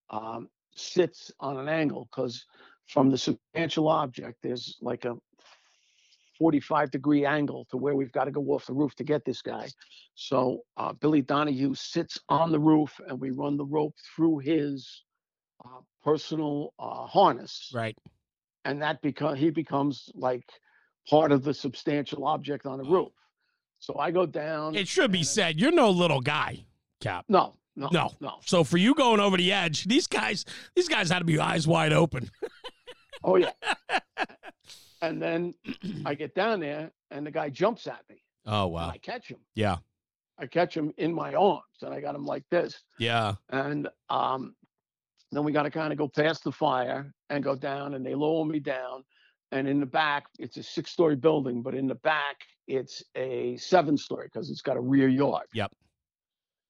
um, 0.10 0.50
sits 0.76 1.32
on 1.40 1.58
an 1.58 1.70
angle 1.70 2.08
because 2.12 2.46
from 2.88 3.10
the 3.10 3.18
substantial 3.18 3.88
object, 3.88 4.40
there's 4.42 4.78
like 4.82 5.06
a 5.06 5.16
45 6.38 6.92
degree 6.92 7.26
angle 7.26 7.66
to 7.72 7.78
where 7.78 7.96
we've 7.96 8.12
got 8.12 8.26
to 8.26 8.32
go 8.32 8.42
off 8.48 8.66
the 8.66 8.74
roof 8.74 8.96
to 8.96 9.04
get 9.04 9.24
this 9.26 9.42
guy. 9.42 9.70
So 10.16 10.62
uh, 10.78 10.94
Billy 10.94 11.22
Donahue 11.22 11.76
sits 11.76 12.20
on 12.30 12.52
the 12.52 12.60
roof 12.60 13.00
and 13.08 13.20
we 13.20 13.32
run 13.32 13.58
the 13.58 13.66
rope 13.66 13.96
through 14.16 14.40
his 14.40 15.04
uh, 15.64 15.80
personal 16.04 16.74
uh, 16.80 17.06
harness. 17.06 17.72
Right. 17.74 17.98
And 18.66 18.82
that 18.82 19.02
because 19.02 19.38
he 19.38 19.50
becomes 19.50 20.10
like 20.16 20.44
part 21.10 21.32
of 21.32 21.44
the 21.44 21.54
substantial 21.54 22.26
object 22.26 22.66
on 22.66 22.78
the 22.78 22.90
roof. 22.90 23.12
So 23.80 23.98
I 24.00 24.12
go 24.12 24.26
down. 24.26 24.76
It 24.76 24.88
should 24.88 25.12
be 25.12 25.24
said, 25.24 25.60
you're 25.60 25.72
no 25.72 25.90
little 25.90 26.22
guy, 26.22 26.66
Cap. 27.04 27.26
No, 27.30 27.56
no, 27.76 27.90
No. 27.92 28.12
no. 28.20 28.36
So 28.46 28.64
for 28.64 28.78
you 28.78 28.96
going 28.96 29.20
over 29.20 29.38
the 29.38 29.52
edge, 29.52 29.84
these 29.86 30.08
guys, 30.08 30.46
these 30.76 30.88
guys 30.88 31.10
had 31.10 31.20
to 31.20 31.26
be 31.26 31.38
eyes 31.40 31.68
wide 31.68 31.94
open. 31.94 32.30
Oh 33.26 33.38
yeah. 33.38 33.52
and 35.02 35.22
then 35.22 35.54
I 36.06 36.14
get 36.14 36.36
down 36.36 36.60
there 36.60 36.92
and 37.12 37.26
the 37.26 37.32
guy 37.32 37.50
jumps 37.50 37.88
at 37.88 38.02
me. 38.10 38.22
Oh 38.46 38.66
And 38.66 38.74
wow. 38.74 38.90
I 38.90 38.98
catch 38.98 39.30
him. 39.30 39.38
Yeah. 39.56 39.78
I 40.38 40.46
catch 40.48 40.76
him 40.76 40.92
in 40.98 41.14
my 41.14 41.34
arms 41.34 41.64
and 41.84 41.94
I 41.94 42.02
got 42.02 42.16
him 42.16 42.26
like 42.26 42.44
this. 42.52 42.82
Yeah. 43.00 43.36
And 43.50 43.88
um, 44.10 44.56
then 45.32 45.46
we 45.46 45.54
got 45.54 45.64
to 45.64 45.72
kind 45.72 45.94
of 45.94 45.98
go 45.98 46.10
past 46.10 46.44
the 46.44 46.52
fire 46.52 47.14
and 47.30 47.42
go 47.44 47.56
down 47.56 47.94
and 47.94 48.06
they 48.06 48.14
lower 48.16 48.44
me 48.44 48.60
down. 48.60 49.04
And 49.54 49.68
in 49.68 49.80
the 49.80 49.86
back, 49.86 50.26
it's 50.40 50.58
a 50.58 50.64
six 50.64 50.92
story 50.92 51.16
building, 51.16 51.62
but 51.62 51.76
in 51.76 51.88
the 51.88 51.96
back, 51.96 52.38
it's 52.68 53.04
a 53.16 53.56
seven 53.58 53.96
story 53.98 54.28
because 54.34 54.50
it's 54.50 54.62
got 54.62 54.76
a 54.76 54.82
rear 54.82 55.08
yard. 55.08 55.46
Yep. 55.54 55.72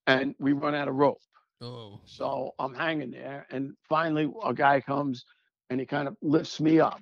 And 0.07 0.35
we 0.39 0.53
run 0.53 0.75
out 0.75 0.87
of 0.87 0.95
rope. 0.95 1.21
Oh. 1.61 2.01
So 2.05 2.53
I'm 2.59 2.73
hanging 2.73 3.11
there, 3.11 3.47
and 3.49 3.73
finally 3.87 4.29
a 4.43 4.53
guy 4.53 4.81
comes 4.81 5.23
and 5.69 5.79
he 5.79 5.85
kind 5.85 6.07
of 6.07 6.17
lifts 6.21 6.59
me 6.59 6.79
up 6.79 7.01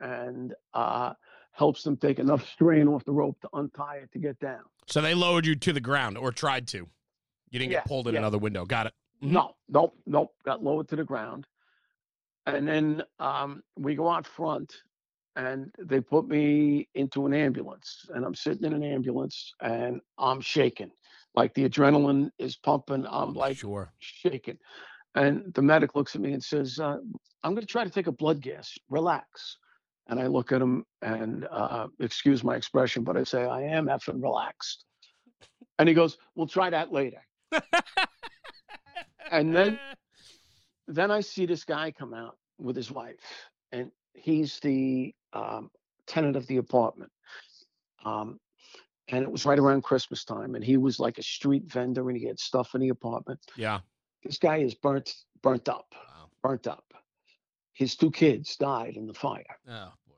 and 0.00 0.54
uh, 0.74 1.12
helps 1.52 1.82
them 1.82 1.96
take 1.96 2.18
enough 2.18 2.48
strain 2.52 2.86
off 2.88 3.04
the 3.04 3.12
rope 3.12 3.36
to 3.40 3.48
untie 3.54 3.96
it 3.96 4.12
to 4.12 4.18
get 4.18 4.38
down. 4.38 4.62
So 4.86 5.00
they 5.00 5.14
lowered 5.14 5.44
you 5.44 5.56
to 5.56 5.72
the 5.72 5.80
ground 5.80 6.16
or 6.16 6.30
tried 6.30 6.68
to. 6.68 6.86
You 7.50 7.58
didn't 7.58 7.72
Yeah, 7.72 7.78
get 7.78 7.86
pulled 7.86 8.06
in 8.06 8.14
yeah. 8.14 8.20
another 8.20 8.38
window. 8.38 8.64
Got 8.64 8.86
it. 8.86 8.92
Mhm. 9.22 9.30
No, 9.32 9.56
nope, 9.68 9.96
nope, 10.06 10.34
got 10.44 10.62
lowered 10.62 10.88
to 10.88 10.96
the 10.96 11.04
ground. 11.04 11.46
And 12.46 12.68
then 12.68 13.02
um, 13.18 13.62
we 13.76 13.96
go 13.96 14.08
out 14.08 14.26
front 14.26 14.72
and 15.34 15.74
they 15.78 16.00
put 16.00 16.28
me 16.28 16.88
into 16.94 17.26
an 17.26 17.34
ambulance 17.34 18.06
and 18.14 18.24
I'm 18.24 18.34
sitting 18.36 18.64
in 18.64 18.72
an 18.72 18.84
ambulance 18.84 19.52
and 19.60 20.00
I'm 20.16 20.40
shaking. 20.40 20.92
Like 21.36 21.54
the 21.54 21.68
adrenaline 21.68 22.30
is 22.38 22.56
pumping. 22.56 23.06
I'm 23.08 23.34
like 23.34 23.58
sure. 23.58 23.92
shaking. 23.98 24.58
And 25.14 25.52
the 25.54 25.62
medic 25.62 25.94
looks 25.94 26.14
at 26.14 26.20
me 26.20 26.32
and 26.32 26.42
says, 26.42 26.78
uh, 26.78 26.96
I'm 27.42 27.54
going 27.54 27.60
to 27.60 27.66
try 27.66 27.84
to 27.84 27.90
take 27.90 28.06
a 28.06 28.12
blood 28.12 28.40
gas. 28.40 28.72
Relax. 28.90 29.58
And 30.08 30.20
I 30.20 30.26
look 30.26 30.52
at 30.52 30.62
him 30.62 30.84
and 31.02 31.46
uh, 31.50 31.88
excuse 32.00 32.44
my 32.44 32.56
expression, 32.56 33.02
but 33.02 33.16
I 33.16 33.24
say, 33.24 33.44
I 33.44 33.62
am 33.62 33.86
effing 33.86 34.22
relaxed. 34.22 34.84
And 35.78 35.88
he 35.88 35.94
goes, 35.94 36.16
We'll 36.34 36.46
try 36.46 36.70
that 36.70 36.92
later. 36.92 37.22
And 39.30 39.54
then 39.54 39.78
then 40.88 41.10
I 41.10 41.20
see 41.20 41.46
this 41.46 41.64
guy 41.64 41.90
come 41.90 42.14
out 42.14 42.36
with 42.58 42.76
his 42.76 42.90
wife, 42.90 43.16
and 43.72 43.90
he's 44.14 44.60
the 44.60 45.14
um, 45.32 45.70
tenant 46.06 46.36
of 46.36 46.46
the 46.46 46.58
apartment. 46.58 47.10
Um, 48.04 48.38
and 49.08 49.22
it 49.22 49.30
was 49.30 49.44
right 49.46 49.58
around 49.58 49.82
Christmas 49.82 50.24
time, 50.24 50.54
and 50.54 50.64
he 50.64 50.76
was 50.76 50.98
like 50.98 51.18
a 51.18 51.22
street 51.22 51.64
vendor, 51.72 52.08
and 52.10 52.18
he 52.18 52.26
had 52.26 52.38
stuff 52.38 52.74
in 52.74 52.80
the 52.80 52.88
apartment. 52.90 53.40
yeah. 53.56 53.80
This 54.24 54.38
guy 54.38 54.56
is 54.58 54.74
burnt, 54.74 55.14
burnt 55.42 55.68
up, 55.68 55.94
Wow. 55.94 56.30
burnt 56.42 56.66
up. 56.66 56.84
His 57.74 57.94
two 57.96 58.10
kids 58.10 58.56
died 58.56 58.96
in 58.96 59.06
the 59.06 59.14
fire, 59.14 59.44
Oh 59.68 59.92
boy. 60.06 60.14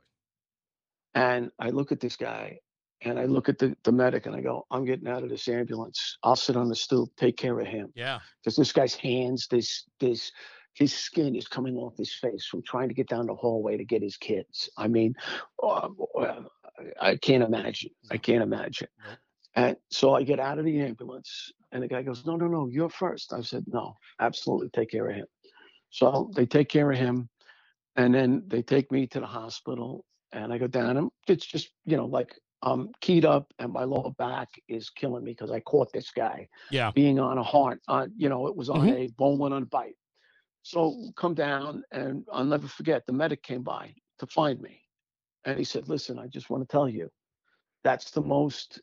and 1.14 1.50
I 1.58 1.70
look 1.70 1.92
at 1.92 2.00
this 2.00 2.16
guy, 2.16 2.60
and 3.02 3.18
I 3.18 3.24
look 3.26 3.48
at 3.48 3.58
the, 3.58 3.76
the 3.84 3.92
medic, 3.92 4.26
and 4.26 4.34
I 4.34 4.40
go, 4.40 4.66
"I'm 4.70 4.84
getting 4.84 5.08
out 5.08 5.22
of 5.22 5.28
this 5.28 5.46
ambulance. 5.48 6.16
I'll 6.22 6.36
sit 6.36 6.56
on 6.56 6.68
the 6.68 6.76
stoop, 6.76 7.14
take 7.16 7.36
care 7.36 7.58
of 7.60 7.66
him." 7.66 7.92
Yeah. 7.94 8.20
because 8.42 8.56
this 8.56 8.72
guy's 8.72 8.94
hands, 8.94 9.46
this 9.48 9.84
this 10.00 10.32
his 10.78 10.94
skin 10.94 11.34
is 11.34 11.48
coming 11.48 11.76
off 11.76 11.96
his 11.96 12.14
face 12.14 12.46
from 12.46 12.62
trying 12.62 12.88
to 12.88 12.94
get 12.94 13.08
down 13.08 13.26
the 13.26 13.34
hallway 13.34 13.76
to 13.76 13.84
get 13.84 14.02
his 14.02 14.16
kids. 14.16 14.70
I 14.78 14.88
mean, 14.88 15.14
uh, 15.62 15.88
I 17.00 17.16
can't 17.16 17.42
imagine. 17.42 17.90
I 18.10 18.18
can't 18.18 18.42
imagine. 18.42 18.88
And 19.56 19.76
so 19.90 20.14
I 20.14 20.22
get 20.22 20.40
out 20.40 20.58
of 20.58 20.64
the 20.64 20.80
ambulance, 20.80 21.52
and 21.72 21.82
the 21.82 21.88
guy 21.88 22.02
goes, 22.02 22.24
"No, 22.26 22.36
no, 22.36 22.46
no, 22.48 22.68
you're 22.68 22.90
first. 22.90 23.32
I 23.32 23.40
said, 23.42 23.64
"No, 23.66 23.96
absolutely, 24.20 24.70
take 24.70 24.90
care 24.90 25.08
of 25.08 25.16
him." 25.16 25.26
So 25.90 26.30
they 26.36 26.46
take 26.46 26.68
care 26.68 26.90
of 26.92 26.98
him, 26.98 27.28
and 27.96 28.14
then 28.14 28.44
they 28.48 28.62
take 28.62 28.92
me 28.92 29.06
to 29.08 29.20
the 29.20 29.26
hospital, 29.26 30.04
and 30.32 30.52
I 30.52 30.58
go 30.58 30.66
down, 30.68 30.96
and 30.96 31.10
it's 31.28 31.46
just 31.46 31.72
you 31.86 31.96
know 31.96 32.06
like 32.06 32.38
I'm 32.62 32.90
keyed 33.00 33.24
up, 33.24 33.52
and 33.58 33.72
my 33.72 33.84
lower 33.84 34.12
back 34.12 34.48
is 34.68 34.90
killing 34.90 35.24
me 35.24 35.32
because 35.32 35.50
I 35.50 35.60
caught 35.60 35.92
this 35.92 36.10
guy 36.10 36.48
Yeah. 36.70 36.92
being 36.94 37.18
on 37.18 37.38
a 37.38 37.42
heart, 37.42 37.80
on 37.88 38.12
you 38.16 38.28
know, 38.28 38.46
it 38.48 38.56
was 38.56 38.68
on 38.70 38.90
Mhm. 38.90 38.92
a 38.92 39.08
bowline 39.18 39.52
on 39.52 39.64
a 39.64 39.66
bight. 39.66 39.96
So 40.68 40.94
come 41.16 41.32
down, 41.32 41.82
and 41.92 42.26
I'll 42.30 42.44
never 42.44 42.68
forget. 42.68 43.06
The 43.06 43.12
medic 43.14 43.42
came 43.42 43.62
by 43.62 43.94
to 44.18 44.26
find 44.26 44.60
me, 44.60 44.82
and 45.46 45.56
he 45.56 45.64
said, 45.64 45.88
"Listen, 45.88 46.18
I 46.18 46.26
just 46.26 46.50
want 46.50 46.62
to 46.62 46.70
tell 46.70 46.86
you, 46.86 47.08
that's 47.84 48.10
the 48.10 48.20
most 48.20 48.82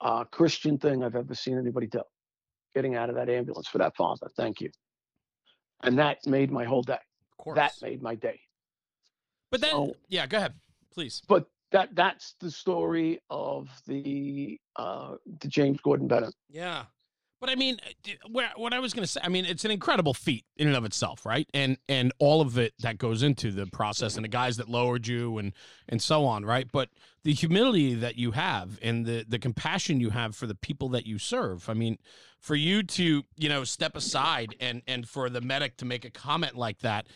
uh, 0.00 0.24
Christian 0.24 0.76
thing 0.76 1.04
I've 1.04 1.14
ever 1.14 1.36
seen 1.36 1.56
anybody 1.56 1.86
do. 1.86 2.02
Getting 2.74 2.96
out 2.96 3.10
of 3.10 3.14
that 3.14 3.28
ambulance 3.30 3.68
for 3.68 3.78
that 3.78 3.94
father. 3.96 4.28
Thank 4.36 4.60
you." 4.60 4.70
And 5.84 5.96
that 6.00 6.18
made 6.26 6.50
my 6.50 6.64
whole 6.64 6.82
day. 6.82 6.94
Of 6.94 7.44
course. 7.44 7.54
That 7.54 7.72
made 7.80 8.02
my 8.02 8.16
day. 8.16 8.40
but 9.52 9.60
then, 9.60 9.70
so- 9.70 9.94
yeah, 10.08 10.26
go 10.26 10.38
ahead, 10.38 10.54
please. 10.92 11.22
But 11.28 11.46
that 11.70 11.94
that's 11.94 12.34
the 12.40 12.50
story 12.50 13.20
of 13.30 13.68
the 13.86 14.58
uh, 14.74 15.14
the 15.40 15.46
James 15.46 15.78
Gordon 15.80 16.08
Bennett. 16.08 16.34
Yeah. 16.50 16.86
But 17.46 17.52
I 17.52 17.54
mean, 17.54 17.76
where, 18.28 18.50
what 18.56 18.72
I 18.72 18.80
was 18.80 18.92
going 18.92 19.04
to 19.04 19.06
say, 19.06 19.20
I 19.22 19.28
mean, 19.28 19.44
it's 19.44 19.64
an 19.64 19.70
incredible 19.70 20.14
feat 20.14 20.44
in 20.56 20.66
and 20.66 20.76
of 20.76 20.84
itself, 20.84 21.24
right? 21.24 21.48
And 21.54 21.78
and 21.88 22.12
all 22.18 22.40
of 22.40 22.58
it 22.58 22.74
that 22.80 22.98
goes 22.98 23.22
into 23.22 23.52
the 23.52 23.66
process, 23.66 24.16
and 24.16 24.24
the 24.24 24.28
guys 24.28 24.56
that 24.56 24.68
lowered 24.68 25.06
you, 25.06 25.38
and 25.38 25.52
and 25.88 26.02
so 26.02 26.24
on, 26.24 26.44
right? 26.44 26.66
But 26.72 26.88
the 27.22 27.32
humility 27.32 27.94
that 27.94 28.16
you 28.16 28.32
have, 28.32 28.80
and 28.82 29.06
the 29.06 29.24
the 29.28 29.38
compassion 29.38 30.00
you 30.00 30.10
have 30.10 30.34
for 30.34 30.48
the 30.48 30.56
people 30.56 30.88
that 30.88 31.06
you 31.06 31.20
serve. 31.20 31.68
I 31.68 31.74
mean, 31.74 31.98
for 32.40 32.56
you 32.56 32.82
to 32.82 33.22
you 33.36 33.48
know 33.48 33.62
step 33.62 33.96
aside 33.96 34.56
and 34.58 34.82
and 34.88 35.08
for 35.08 35.30
the 35.30 35.40
medic 35.40 35.76
to 35.76 35.84
make 35.84 36.04
a 36.04 36.10
comment 36.10 36.56
like 36.56 36.80
that, 36.80 37.06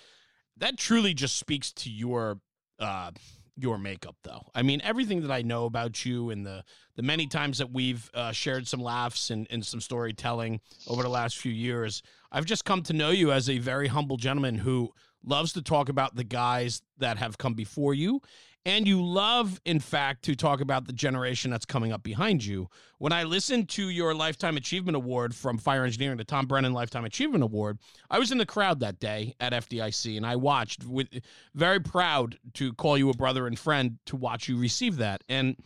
that 0.57 0.79
truly 0.79 1.13
just 1.13 1.39
speaks 1.39 1.73
to 1.73 1.91
your 1.91 2.39
uh 2.79 3.11
your 3.57 3.79
makeup 3.79 4.17
though. 4.23 4.47
I 4.55 4.63
mean 4.63 4.81
everything 4.83 5.23
that 5.23 5.31
i 5.31 5.43
know 5.43 5.65
about 5.65 6.05
you 6.05 6.31
and 6.31 6.45
the 6.45 6.65
the 6.97 7.03
many 7.03 7.27
times 7.27 7.59
that 7.59 7.73
we've 7.73 8.11
uh, 8.15 8.33
shared 8.33 8.69
some 8.69 8.81
laughs 8.81 9.31
and, 9.31 9.47
and 9.51 9.65
some 9.65 9.81
storytelling 9.81 10.61
over 10.87 11.03
the 11.03 11.09
last 11.09 11.39
few 11.39 11.53
years 11.53 12.03
i've 12.33 12.45
just 12.45 12.65
come 12.65 12.83
to 12.83 12.93
know 12.93 13.11
you 13.11 13.33
as 13.33 13.49
a 13.49 13.59
very 13.59 13.89
humble 13.89 14.17
gentleman 14.17 14.57
who 14.57 14.91
loves 15.25 15.53
to 15.53 15.63
talk 15.63 15.89
about 15.89 16.17
the 16.17 16.25
guys 16.25 16.83
that 16.99 17.19
have 17.19 17.39
come 17.39 17.55
before 17.55 17.95
you 17.95 18.21
and 18.65 18.87
you 18.87 19.03
love 19.03 19.61
in 19.65 19.81
fact 19.81 20.23
to 20.25 20.35
talk 20.35 20.61
about 20.61 20.87
the 20.87 20.93
generation 20.93 21.51
that's 21.51 21.67
coming 21.67 21.93
up 21.93 22.03
behind 22.03 22.45
you 22.45 22.69
when 22.99 23.13
i 23.13 23.23
listened 23.23 23.69
to 23.69 23.89
your 23.89 24.15
lifetime 24.15 24.57
achievement 24.57 24.97
award 24.97 25.35
from 25.35 25.59
fire 25.59 25.85
engineering 25.85 26.17
the 26.17 26.25
tom 26.25 26.47
brennan 26.47 26.73
lifetime 26.73 27.05
achievement 27.05 27.43
award 27.43 27.79
I 28.11 28.19
was 28.19 28.33
in 28.33 28.39
the 28.39 28.47
crowd 28.47 28.81
that 28.81 28.99
day 28.99 29.35
at 29.41 29.53
FDIC, 29.53 30.17
and 30.17 30.27
I 30.27 30.37
watched 30.37 30.85
with 30.85 31.09
very 31.55 31.81
proud 31.81 32.39
to 32.55 32.73
call 32.75 32.99
you 32.99 33.09
a 33.11 33.15
brother 33.15 33.47
and 33.47 33.59
friend 33.59 33.99
to 34.07 34.17
watch 34.17 34.49
you 34.49 34.59
receive 34.59 34.97
that. 34.97 35.23
And 35.29 35.57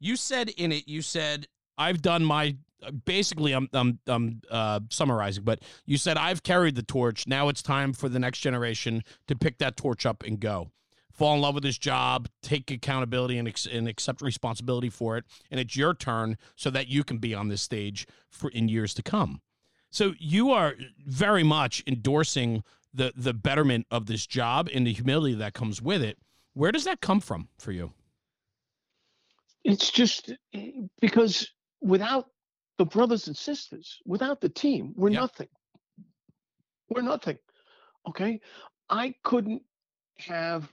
you 0.00 0.16
said 0.16 0.48
in 0.50 0.72
it, 0.72 0.88
you 0.88 1.02
said, 1.02 1.46
"I've 1.78 2.02
done 2.02 2.24
my." 2.24 2.56
Basically, 3.04 3.52
I'm 3.52 3.68
I'm 3.72 4.00
I'm 4.08 4.42
uh, 4.50 4.80
summarizing, 4.90 5.44
but 5.44 5.60
you 5.86 5.96
said 5.96 6.16
I've 6.16 6.42
carried 6.42 6.74
the 6.74 6.82
torch. 6.82 7.28
Now 7.28 7.48
it's 7.48 7.62
time 7.62 7.92
for 7.92 8.08
the 8.08 8.18
next 8.18 8.40
generation 8.40 9.04
to 9.28 9.36
pick 9.36 9.58
that 9.58 9.76
torch 9.76 10.04
up 10.04 10.24
and 10.24 10.40
go. 10.40 10.72
Fall 11.22 11.36
in 11.36 11.40
love 11.40 11.54
with 11.54 11.62
this 11.62 11.78
job, 11.78 12.28
take 12.42 12.68
accountability 12.72 13.38
and, 13.38 13.46
ex- 13.46 13.64
and 13.64 13.86
accept 13.86 14.22
responsibility 14.22 14.88
for 14.90 15.16
it, 15.16 15.24
and 15.52 15.60
it's 15.60 15.76
your 15.76 15.94
turn 15.94 16.36
so 16.56 16.68
that 16.70 16.88
you 16.88 17.04
can 17.04 17.18
be 17.18 17.32
on 17.32 17.46
this 17.46 17.62
stage 17.62 18.08
for 18.28 18.50
in 18.50 18.68
years 18.68 18.92
to 18.94 19.04
come. 19.04 19.40
So 19.92 20.14
you 20.18 20.50
are 20.50 20.74
very 21.06 21.44
much 21.44 21.80
endorsing 21.86 22.64
the 22.92 23.12
the 23.14 23.32
betterment 23.32 23.86
of 23.88 24.06
this 24.06 24.26
job 24.26 24.68
and 24.74 24.84
the 24.84 24.92
humility 24.92 25.36
that 25.36 25.54
comes 25.54 25.80
with 25.80 26.02
it. 26.02 26.18
Where 26.54 26.72
does 26.72 26.82
that 26.86 27.00
come 27.00 27.20
from 27.20 27.46
for 27.56 27.70
you? 27.70 27.92
It's 29.62 29.92
just 29.92 30.32
because 31.00 31.48
without 31.80 32.30
the 32.78 32.84
brothers 32.84 33.28
and 33.28 33.36
sisters, 33.36 34.00
without 34.04 34.40
the 34.40 34.48
team, 34.48 34.92
we're 34.96 35.10
Yeah. 35.10 35.20
nothing. 35.20 35.48
We're 36.88 37.02
nothing. 37.02 37.38
Okay. 38.08 38.40
I 38.90 39.14
couldn't 39.22 39.62
have 40.18 40.68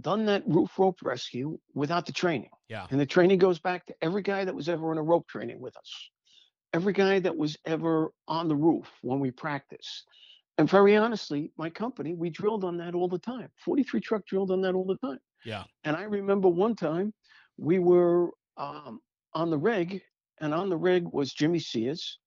done 0.00 0.24
that 0.26 0.42
roof 0.46 0.78
rope 0.78 1.00
rescue 1.02 1.58
without 1.74 2.06
the 2.06 2.12
training. 2.12 2.50
Yeah. 2.68 2.86
And 2.90 2.98
the 2.98 3.06
training 3.06 3.38
goes 3.38 3.58
back 3.58 3.86
to 3.86 3.94
every 4.00 4.22
guy 4.22 4.44
that 4.44 4.54
was 4.54 4.68
ever 4.68 4.92
in 4.92 4.98
a 4.98 5.02
rope 5.02 5.28
training 5.28 5.60
with 5.60 5.76
us, 5.76 6.10
every 6.72 6.92
guy 6.92 7.18
that 7.20 7.36
was 7.36 7.56
ever 7.66 8.12
on 8.26 8.48
the 8.48 8.56
roof 8.56 8.90
when 9.02 9.20
we 9.20 9.30
practice. 9.30 10.04
And 10.58 10.68
very 10.68 10.96
honestly, 10.96 11.50
my 11.56 11.70
company, 11.70 12.14
we 12.14 12.30
drilled 12.30 12.64
on 12.64 12.76
that 12.78 12.94
all 12.94 13.08
the 13.08 13.18
time. 13.18 13.48
43 13.64 14.00
truck 14.00 14.26
drilled 14.26 14.50
on 14.50 14.60
that 14.62 14.74
all 14.74 14.84
the 14.84 14.96
time. 14.96 15.18
Yeah. 15.44 15.64
And 15.84 15.96
I 15.96 16.02
remember 16.02 16.48
one 16.48 16.76
time 16.76 17.12
we 17.56 17.78
were 17.78 18.30
um, 18.56 19.00
on 19.34 19.50
the 19.50 19.58
rig, 19.58 20.02
and 20.40 20.52
on 20.52 20.68
the 20.68 20.76
rig 20.76 21.06
was 21.10 21.32
Jimmy 21.32 21.58
Sears, 21.58 22.18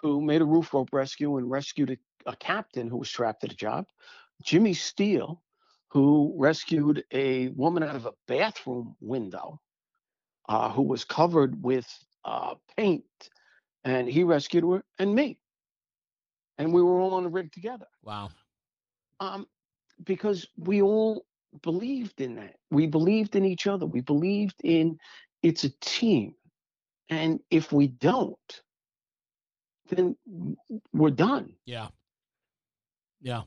who 0.00 0.20
made 0.20 0.42
a 0.42 0.46
roof 0.46 0.74
rope 0.74 0.90
rescue 0.92 1.36
and 1.38 1.50
rescued 1.50 1.90
a, 1.90 2.30
a 2.30 2.36
captain 2.36 2.88
who 2.88 2.98
was 2.98 3.10
trapped 3.10 3.44
at 3.44 3.52
a 3.52 3.56
job. 3.56 3.86
Jimmy 4.42 4.74
Steele, 4.74 5.42
who 5.96 6.34
rescued 6.36 7.04
a 7.12 7.48
woman 7.50 7.82
out 7.82 7.96
of 7.96 8.06
a 8.06 8.12
bathroom 8.28 8.96
window 9.00 9.60
uh, 10.48 10.70
who 10.70 10.82
was 10.82 11.04
covered 11.04 11.62
with 11.64 11.86
uh, 12.24 12.54
paint, 12.76 13.04
and 13.84 14.08
he 14.08 14.24
rescued 14.24 14.64
her, 14.64 14.84
and 14.98 15.14
me. 15.14 15.38
And 16.58 16.72
we 16.74 16.82
were 16.82 17.00
all 17.00 17.14
on 17.14 17.24
the 17.24 17.30
rig 17.30 17.52
together 17.52 17.86
Wow. 18.02 18.30
um, 19.20 19.46
because 20.04 20.46
we 20.58 20.82
all 20.82 21.24
believed 21.62 22.20
in 22.20 22.36
that. 22.36 22.56
We 22.70 22.86
believed 22.86 23.36
in 23.36 23.44
each 23.46 23.66
other. 23.66 23.86
We 23.86 24.00
believed 24.02 24.60
in 24.64 24.98
it's 25.42 25.64
a 25.64 25.70
team, 25.80 26.34
and 27.10 27.40
if 27.50 27.72
we 27.72 27.88
don't, 27.88 28.62
then 29.90 30.16
we're 30.92 31.10
done. 31.10 31.54
Yeah. 31.66 31.88
Yeah. 33.20 33.42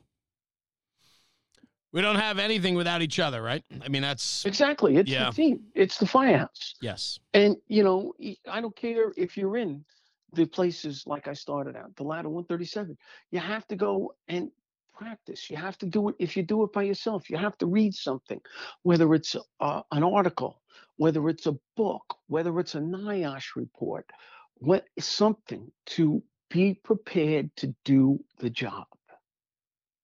We 1.92 2.00
don't 2.02 2.16
have 2.16 2.38
anything 2.38 2.74
without 2.76 3.02
each 3.02 3.18
other, 3.18 3.42
right? 3.42 3.64
I 3.84 3.88
mean, 3.88 4.02
that's 4.02 4.44
Exactly. 4.44 4.96
It's 4.96 5.10
Yeah. 5.10 5.30
the 5.30 5.36
team. 5.36 5.64
It's 5.74 5.98
the 5.98 6.06
firehouse. 6.06 6.74
yes. 6.80 7.18
And 7.34 7.56
you 7.66 7.82
know, 7.82 8.14
I 8.48 8.60
don't 8.60 8.76
care 8.76 9.12
if 9.16 9.36
you're 9.36 9.56
in 9.56 9.84
the 10.32 10.46
places 10.46 11.04
like 11.06 11.26
I 11.26 11.32
started 11.32 11.74
out, 11.76 11.96
the 11.96 12.04
ladder 12.04 12.28
137. 12.28 12.96
You 13.32 13.40
have 13.40 13.66
to 13.68 13.76
go 13.76 14.14
and 14.28 14.50
practice. 14.94 15.50
You 15.50 15.56
have 15.56 15.78
to 15.78 15.86
do 15.86 16.10
it. 16.10 16.16
If 16.20 16.36
you 16.36 16.42
do 16.44 16.62
it 16.62 16.72
by 16.72 16.84
yourself, 16.84 17.28
you 17.30 17.36
have 17.38 17.56
to 17.58 17.66
read 17.66 17.94
something, 17.94 18.40
whether 18.82 19.12
it's 19.14 19.34
uh, 19.58 19.82
an 19.90 20.04
article, 20.04 20.62
whether 20.96 21.28
it's 21.28 21.46
a 21.46 21.58
book, 21.76 22.16
whether 22.28 22.60
it's 22.60 22.74
a 22.76 22.80
NIOSH 22.80 23.56
report, 23.56 24.08
what 24.56 24.84
something 25.00 25.72
to 25.86 26.22
be 26.50 26.74
prepared 26.74 27.50
to 27.56 27.74
do 27.84 28.22
the 28.38 28.50
job. 28.50 28.86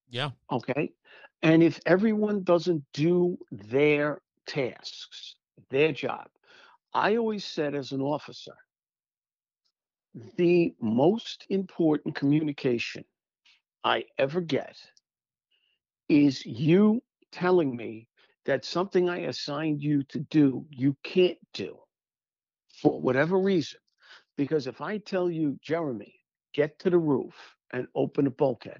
Yeah. 0.09 0.31
Okay. 0.51 0.91
And 1.41 1.63
if 1.63 1.79
everyone 1.85 2.43
doesn't 2.43 2.83
do 2.93 3.37
their 3.51 4.21
tasks, 4.47 5.35
their 5.69 5.91
job, 5.91 6.27
I 6.93 7.17
always 7.17 7.45
said 7.45 7.75
as 7.75 7.91
an 7.91 8.01
officer, 8.01 8.55
the 10.37 10.73
most 10.81 11.45
important 11.49 12.15
communication 12.15 13.03
I 13.83 14.05
ever 14.17 14.41
get 14.41 14.77
is 16.09 16.45
you 16.45 17.01
telling 17.31 17.75
me 17.75 18.07
that 18.45 18.65
something 18.65 19.09
I 19.09 19.19
assigned 19.19 19.81
you 19.83 20.03
to 20.03 20.19
do, 20.19 20.65
you 20.71 20.95
can't 21.03 21.37
do 21.53 21.77
for 22.81 22.99
whatever 22.99 23.37
reason. 23.37 23.79
Because 24.37 24.67
if 24.67 24.81
I 24.81 24.99
tell 24.99 25.29
you, 25.29 25.59
Jeremy, 25.61 26.13
get 26.53 26.79
to 26.79 26.89
the 26.89 26.97
roof 26.97 27.35
and 27.73 27.87
open 27.95 28.27
a 28.27 28.31
bulkhead, 28.31 28.79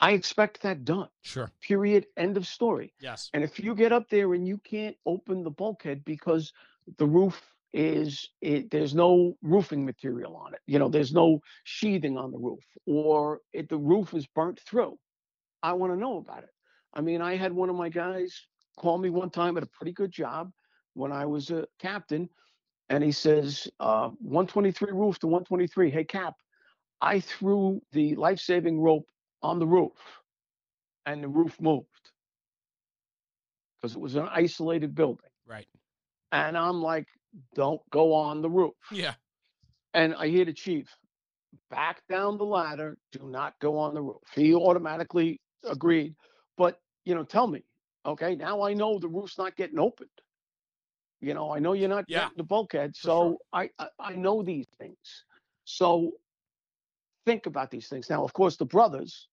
I 0.00 0.12
expect 0.12 0.62
that 0.62 0.84
done. 0.84 1.08
Sure. 1.22 1.50
Period. 1.60 2.06
End 2.16 2.36
of 2.36 2.46
story. 2.46 2.92
Yes. 3.00 3.30
And 3.32 3.42
if 3.42 3.58
you 3.58 3.74
get 3.74 3.92
up 3.92 4.08
there 4.08 4.34
and 4.34 4.46
you 4.46 4.58
can't 4.58 4.96
open 5.06 5.42
the 5.42 5.50
bulkhead 5.50 6.04
because 6.04 6.52
the 6.98 7.06
roof 7.06 7.42
is 7.72 8.30
it, 8.40 8.70
there's 8.70 8.94
no 8.94 9.36
roofing 9.42 9.84
material 9.84 10.36
on 10.36 10.54
it, 10.54 10.60
you 10.66 10.78
know, 10.78 10.88
there's 10.88 11.12
no 11.12 11.40
sheathing 11.64 12.16
on 12.16 12.30
the 12.30 12.38
roof, 12.38 12.64
or 12.86 13.40
it, 13.52 13.68
the 13.68 13.76
roof 13.76 14.14
is 14.14 14.26
burnt 14.26 14.60
through. 14.60 14.98
I 15.62 15.72
want 15.72 15.92
to 15.92 15.98
know 15.98 16.18
about 16.18 16.44
it. 16.44 16.50
I 16.94 17.00
mean, 17.02 17.20
I 17.20 17.36
had 17.36 17.52
one 17.52 17.68
of 17.68 17.76
my 17.76 17.88
guys 17.90 18.46
call 18.78 18.96
me 18.98 19.10
one 19.10 19.30
time 19.30 19.56
at 19.56 19.62
a 19.62 19.66
pretty 19.66 19.92
good 19.92 20.10
job 20.10 20.50
when 20.94 21.12
I 21.12 21.26
was 21.26 21.50
a 21.50 21.66
captain, 21.78 22.30
and 22.88 23.04
he 23.04 23.12
says, 23.12 23.68
uh, 23.80 24.08
123 24.20 24.92
roof 24.92 25.18
to 25.18 25.26
123. 25.26 25.90
Hey, 25.90 26.04
Cap, 26.04 26.34
I 27.02 27.20
threw 27.20 27.82
the 27.92 28.14
life 28.14 28.38
saving 28.38 28.80
rope 28.80 29.06
on 29.42 29.58
the 29.58 29.66
roof, 29.66 30.22
and 31.04 31.22
the 31.22 31.28
roof 31.28 31.60
moved 31.60 32.12
because 33.76 33.94
it 33.94 34.00
was 34.00 34.14
an 34.16 34.28
isolated 34.30 34.94
building. 34.94 35.30
Right. 35.46 35.66
And 36.32 36.56
I'm 36.56 36.82
like, 36.82 37.06
don't 37.54 37.80
go 37.90 38.14
on 38.14 38.42
the 38.42 38.50
roof. 38.50 38.74
Yeah. 38.90 39.14
And 39.94 40.14
I 40.14 40.28
hear 40.28 40.44
the 40.44 40.52
chief, 40.52 40.88
back 41.70 42.02
down 42.08 42.38
the 42.38 42.44
ladder, 42.44 42.98
do 43.12 43.28
not 43.28 43.54
go 43.60 43.78
on 43.78 43.94
the 43.94 44.02
roof. 44.02 44.22
He 44.34 44.54
automatically 44.54 45.40
agreed. 45.64 46.14
But, 46.56 46.80
you 47.04 47.14
know, 47.14 47.24
tell 47.24 47.46
me, 47.46 47.64
okay, 48.04 48.34
now 48.34 48.62
I 48.62 48.74
know 48.74 48.98
the 48.98 49.08
roof's 49.08 49.38
not 49.38 49.56
getting 49.56 49.78
opened. 49.78 50.10
You 51.20 51.34
know, 51.34 51.50
I 51.50 51.58
know 51.58 51.72
you're 51.72 51.88
not 51.88 52.04
Yeah, 52.08 52.24
getting 52.24 52.36
the 52.36 52.44
bulkhead. 52.44 52.94
So 52.96 53.10
sure. 53.12 53.36
I, 53.52 53.70
I 53.78 53.88
I 53.98 54.12
know 54.14 54.42
these 54.42 54.66
things. 54.78 55.24
So 55.64 56.12
think 57.26 57.44
about 57.46 57.70
these 57.70 57.88
things. 57.88 58.08
Now, 58.08 58.24
of 58.24 58.32
course, 58.32 58.56
the 58.56 58.64
brothers, 58.64 59.28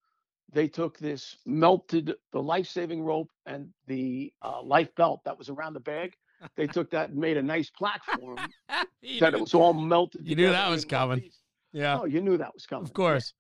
they 0.52 0.68
took 0.68 0.98
this 0.98 1.38
melted 1.46 2.14
the 2.34 2.42
life-saving 2.42 3.02
rope 3.02 3.30
and 3.46 3.70
the 3.88 4.34
uh, 4.42 4.62
life 4.62 4.94
belt 4.96 5.22
that 5.24 5.38
was 5.38 5.48
around 5.50 5.74
the 5.74 5.80
bag. 5.80 6.14
They 6.58 6.68
took 6.68 6.92
that 6.92 7.12
and 7.12 7.18
made 7.18 7.38
a 7.38 7.42
nice 7.42 7.70
platform 7.70 8.36
that 8.68 8.88
knew- 9.02 9.20
it 9.26 9.40
was 9.40 9.54
all 9.54 9.72
melted. 9.74 10.28
you 10.28 10.36
knew 10.36 10.50
that 10.50 10.70
was 10.70 10.84
coming. 10.84 11.22
piece. 11.22 11.40
yeah. 11.72 12.00
Oh, 12.02 12.06
you 12.06 12.20
knew 12.20 12.38
that 12.38 12.54
was 12.54 12.66
coming. 12.66 12.84
Of 12.86 12.94
course. 12.94 13.34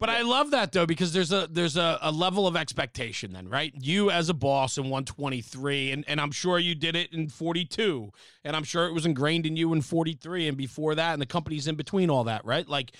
But 0.00 0.08
Yeah. 0.08 0.16
I 0.18 0.22
love 0.22 0.50
that 0.50 0.72
though 0.72 0.86
because 0.86 1.12
there's 1.12 1.30
a 1.30 1.46
there's 1.48 1.76
a, 1.76 1.96
a 2.02 2.10
level 2.10 2.48
of 2.48 2.56
expectation 2.56 3.32
then, 3.32 3.48
right? 3.48 3.72
You 3.78 4.10
as 4.10 4.30
a 4.30 4.34
boss 4.34 4.76
in 4.78 4.84
123, 4.84 5.92
and, 5.92 6.04
and 6.08 6.20
I'm 6.20 6.32
sure 6.32 6.58
you 6.58 6.74
did 6.74 6.96
it 6.96 7.12
in 7.12 7.28
42, 7.28 8.10
and 8.44 8.56
I'm 8.56 8.64
sure 8.64 8.86
it 8.86 8.92
was 8.94 9.06
ingrained 9.06 9.46
in 9.46 9.54
you 9.56 9.72
in 9.74 9.80
43 9.80 10.48
and 10.48 10.56
before 10.56 10.94
that, 10.96 11.12
and 11.12 11.22
the 11.22 11.26
companies 11.26 11.68
in 11.68 11.76
between 11.76 12.10
all 12.10 12.24
that, 12.24 12.44
right? 12.44 12.66
Like 12.66 12.92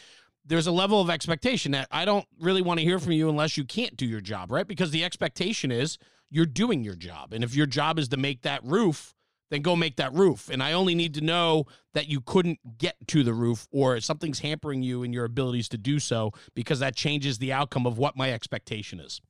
there's 0.45 0.66
a 0.66 0.72
level 0.72 1.01
of 1.01 1.09
expectation 1.11 1.72
that 1.72 1.88
I 1.90 2.05
don't 2.05 2.26
really 2.40 2.62
want 2.62 2.80
to 2.80 2.84
hear 2.84 2.99
from 2.99 3.12
you 3.12 3.28
unless 3.28 3.57
you 3.57 3.64
can't 3.64 3.97
do 3.97 4.07
your 4.07 4.20
job, 4.20 4.51
right? 4.51 4.66
Because 4.66 4.90
the 4.90 5.05
expectation 5.05 5.70
is 5.70 5.99
you're 6.30 6.47
doing 6.47 6.82
your 6.82 6.97
job. 6.97 7.32
And 7.32 7.45
if 7.45 7.55
your 7.55 7.66
job 7.66 7.99
is 7.99 8.09
to 8.09 8.16
make 8.16 8.43
that 8.43 8.64
roof, 8.64 9.14
then 9.51 9.61
go 9.62 9.76
make 9.76 9.97
that 9.97 10.12
roof. 10.14 10.49
And 10.49 10.62
I 10.62 10.72
only 10.72 10.95
need 10.95 11.14
to 11.14 11.20
know 11.20 11.66
that 11.95 12.09
you 12.09 12.20
couldn't 12.22 12.59
get 12.78 12.97
to 13.09 13.22
the 13.22 13.34
roof 13.34 13.68
or 13.70 14.01
something's 14.01 14.38
hampering 14.40 14.82
you 14.82 15.03
in 15.03 15.12
your 15.12 15.26
abilities 15.26 15.68
to 15.68 15.78
do 15.78 15.99
so 15.99 16.32
because 16.55 16.80
that 16.80 16.97
changes 16.97 17.38
the 17.38 17.53
outcome 17.53 17.86
of 17.86 17.99
what 17.99 18.16
my 18.16 18.32
expectation 18.32 18.99
is. 18.99 19.20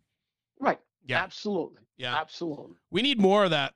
Right. 0.61 0.79
Yeah. 1.05 1.23
Absolutely. 1.23 1.81
Yeah. 1.97 2.17
Absolutely. 2.17 2.77
We 2.91 3.03
need 3.03 3.21
more 3.21 3.45
of 3.45 3.51
that. 3.51 3.75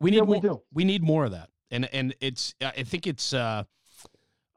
We 0.00 0.10
need 0.10 0.16
Yeah, 0.18 0.22
more 0.24 0.34
we 0.34 0.40
do. 0.40 0.62
we 0.72 0.84
need 0.84 1.02
more 1.02 1.24
of 1.24 1.30
that. 1.30 1.48
And 1.70 1.86
and 1.94 2.14
it's 2.20 2.54
I 2.60 2.82
think 2.82 3.06
it's 3.06 3.32
uh 3.32 3.64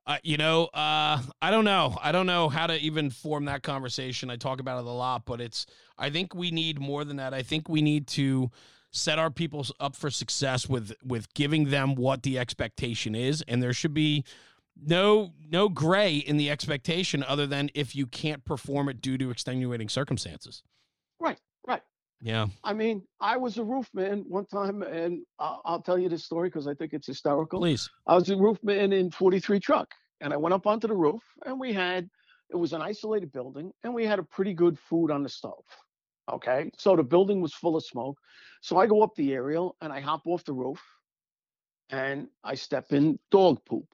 uh, 0.07 0.17
you 0.23 0.37
know, 0.37 0.65
uh, 0.67 1.21
I 1.41 1.51
don't 1.51 1.65
know. 1.65 1.97
I 2.01 2.13
don't 2.13 2.25
know 2.25 2.47
how 2.47 2.65
to 2.67 2.79
even 2.79 3.09
form 3.09 3.45
that 3.45 3.61
conversation. 3.61 4.29
I 4.29 4.37
talk 4.37 4.61
about 4.61 4.79
it 4.79 4.87
a 4.87 4.89
lot, 4.89 5.25
but 5.25 5.41
it's. 5.41 5.65
I 5.97 6.09
think 6.09 6.33
we 6.33 6.49
need 6.49 6.79
more 6.79 7.03
than 7.03 7.17
that. 7.17 7.33
I 7.33 7.43
think 7.43 7.67
we 7.67 7.81
need 7.81 8.07
to 8.07 8.49
set 8.91 9.19
our 9.19 9.29
people 9.29 9.65
up 9.81 9.97
for 9.97 10.09
success 10.09 10.69
with 10.69 10.93
with 11.03 11.33
giving 11.33 11.65
them 11.71 11.95
what 11.95 12.23
the 12.23 12.39
expectation 12.39 13.15
is, 13.15 13.43
and 13.49 13.61
there 13.61 13.73
should 13.73 13.93
be 13.93 14.23
no 14.81 15.33
no 15.49 15.67
gray 15.67 16.15
in 16.15 16.37
the 16.37 16.49
expectation 16.49 17.21
other 17.27 17.45
than 17.45 17.69
if 17.73 17.93
you 17.93 18.07
can't 18.07 18.45
perform 18.45 18.87
it 18.87 19.01
due 19.01 19.17
to 19.17 19.29
extenuating 19.29 19.89
circumstances. 19.89 20.63
Right. 21.19 21.39
Yeah. 22.21 22.47
I 22.63 22.73
mean, 22.73 23.03
I 23.21 23.37
was 23.37 23.57
a 23.57 23.63
roofman 23.63 24.25
one 24.27 24.45
time, 24.47 24.81
and 24.81 25.21
I'll, 25.39 25.61
I'll 25.65 25.81
tell 25.81 25.99
you 25.99 26.09
this 26.09 26.25
story 26.25 26.49
because 26.49 26.67
I 26.67 26.73
think 26.73 26.93
it's 26.93 27.07
hysterical. 27.07 27.59
Please. 27.59 27.89
I 28.07 28.15
was 28.15 28.29
a 28.29 28.35
roofman 28.35 28.93
in 28.93 29.11
43 29.11 29.59
truck, 29.59 29.89
and 30.21 30.33
I 30.33 30.37
went 30.37 30.53
up 30.53 30.65
onto 30.65 30.87
the 30.87 30.95
roof, 30.95 31.21
and 31.45 31.59
we 31.59 31.73
had 31.73 32.09
it 32.49 32.55
was 32.55 32.73
an 32.73 32.81
isolated 32.81 33.31
building, 33.31 33.71
and 33.83 33.93
we 33.93 34.05
had 34.05 34.19
a 34.19 34.23
pretty 34.23 34.53
good 34.53 34.79
food 34.79 35.11
on 35.11 35.21
the 35.23 35.29
stove. 35.29 35.65
Okay, 36.31 36.69
so 36.77 36.95
the 36.95 37.03
building 37.03 37.41
was 37.41 37.53
full 37.53 37.75
of 37.75 37.85
smoke. 37.85 38.17
So 38.61 38.77
I 38.77 38.87
go 38.87 39.01
up 39.01 39.15
the 39.15 39.33
aerial 39.33 39.77
and 39.79 39.93
I 39.93 40.01
hop 40.01 40.23
off 40.25 40.43
the 40.43 40.53
roof, 40.53 40.81
and 41.89 42.27
I 42.43 42.55
step 42.55 42.91
in 42.91 43.19
dog 43.31 43.63
poop, 43.65 43.87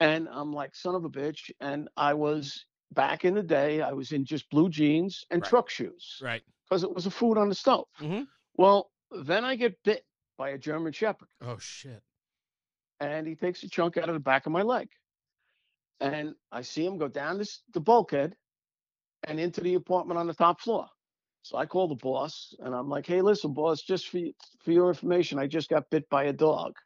and 0.00 0.28
I'm 0.30 0.52
like 0.52 0.74
son 0.74 0.94
of 0.94 1.04
a 1.04 1.10
bitch. 1.10 1.50
And 1.60 1.88
I 1.96 2.14
was 2.14 2.64
back 2.92 3.24
in 3.24 3.34
the 3.34 3.42
day, 3.42 3.80
I 3.80 3.92
was 3.92 4.12
in 4.12 4.24
just 4.24 4.48
blue 4.50 4.68
jeans 4.68 5.24
and 5.30 5.42
Right. 5.42 5.48
truck 5.48 5.70
shoes 5.70 6.18
Right. 6.20 6.42
Because 6.70 6.84
it 6.84 6.94
was 6.94 7.06
a 7.06 7.10
food 7.10 7.36
on 7.36 7.48
the 7.48 7.54
stove. 7.54 7.88
Mhm. 8.00 8.28
Well, 8.54 8.92
then 9.10 9.44
I 9.44 9.56
get 9.56 9.82
bit 9.82 10.06
by 10.38 10.50
a 10.50 10.58
German 10.58 10.92
Shepherd 10.92 11.28
Oh 11.40 11.58
shit. 11.58 12.02
and 13.00 13.26
he 13.26 13.34
takes 13.34 13.62
a 13.64 13.68
chunk 13.68 13.96
out 13.96 14.08
of 14.08 14.14
the 14.14 14.20
back 14.20 14.46
of 14.46 14.52
my 14.52 14.62
leg. 14.62 14.88
And 16.00 16.34
I 16.52 16.62
see 16.62 16.86
him 16.86 16.96
go 16.96 17.08
down 17.08 17.38
this 17.38 17.62
the 17.74 17.80
bulkhead 17.80 18.36
and 19.24 19.38
into 19.40 19.60
the 19.60 19.74
apartment 19.74 20.18
on 20.18 20.26
the 20.28 20.34
top 20.34 20.60
floor. 20.60 20.88
So 21.42 21.58
I 21.58 21.66
call 21.66 21.88
the 21.88 21.96
boss 21.96 22.54
and 22.60 22.74
I'm 22.74 22.88
like, 22.88 23.06
"Hey, 23.06 23.20
listen, 23.20 23.52
boss, 23.52 23.82
just 23.82 24.08
for 24.08 24.20
for 24.60 24.72
your 24.72 24.88
information, 24.88 25.38
I 25.38 25.46
just 25.46 25.68
got 25.68 25.90
bit 25.90 26.08
by 26.08 26.24
a 26.24 26.32
dog 26.32 26.76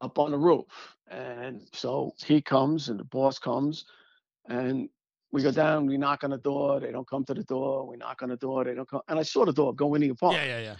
up 0.00 0.18
on 0.18 0.32
the 0.32 0.38
roof." 0.38 0.96
And 1.08 1.66
so 1.72 2.12
he 2.24 2.42
comes 2.42 2.88
and 2.90 3.00
the 3.00 3.04
boss 3.04 3.38
comes 3.38 3.86
and 4.46 4.90
we 5.34 5.42
go 5.42 5.50
down, 5.50 5.86
we 5.86 5.98
knock 5.98 6.22
on 6.24 6.30
the 6.30 6.38
door, 6.38 6.80
they 6.80 6.92
don't 6.92 7.08
come 7.08 7.24
to 7.24 7.34
the 7.34 7.42
door, 7.42 7.86
we 7.86 7.96
knock 7.96 8.22
on 8.22 8.28
the 8.28 8.36
door, 8.36 8.64
they 8.64 8.74
don't 8.74 8.88
come. 8.88 9.02
And 9.08 9.18
I 9.18 9.22
saw 9.24 9.44
the 9.44 9.52
dog 9.52 9.76
go 9.76 9.94
in 9.94 10.02
the 10.02 10.10
apartment 10.10 10.46
Yeah, 10.48 10.58
yeah, 10.60 10.76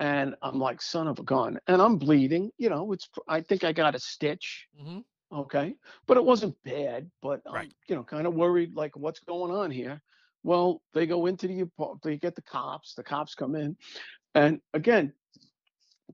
yeah. 0.00 0.06
and 0.12 0.34
I'm 0.42 0.58
like, 0.58 0.80
son 0.80 1.06
of 1.06 1.18
a 1.18 1.22
gun. 1.22 1.60
And 1.66 1.80
I'm 1.82 1.96
bleeding. 1.98 2.50
You 2.58 2.70
know, 2.70 2.92
it's 2.92 3.08
I 3.28 3.42
think 3.42 3.64
I 3.64 3.72
got 3.72 3.94
a 3.94 3.98
stitch. 3.98 4.66
hmm 4.76 5.00
Okay. 5.32 5.74
But 6.06 6.16
it 6.16 6.24
wasn't 6.24 6.56
bad, 6.64 7.10
but 7.20 7.42
I'm, 7.46 7.54
Right. 7.54 7.72
you 7.88 7.96
know, 7.96 8.04
kind 8.04 8.26
of 8.26 8.34
worried 8.34 8.74
like 8.74 8.96
what's 8.96 9.20
going 9.20 9.52
on 9.52 9.70
here. 9.70 10.00
Well, 10.42 10.80
they 10.94 11.06
go 11.06 11.26
into 11.26 11.48
the 11.48 11.60
apart- 11.60 12.00
they 12.02 12.16
get 12.16 12.34
the 12.34 12.42
cops, 12.42 12.94
the 12.94 13.02
cops 13.02 13.34
come 13.34 13.56
in. 13.56 13.76
And 14.34 14.60
again, 14.72 15.12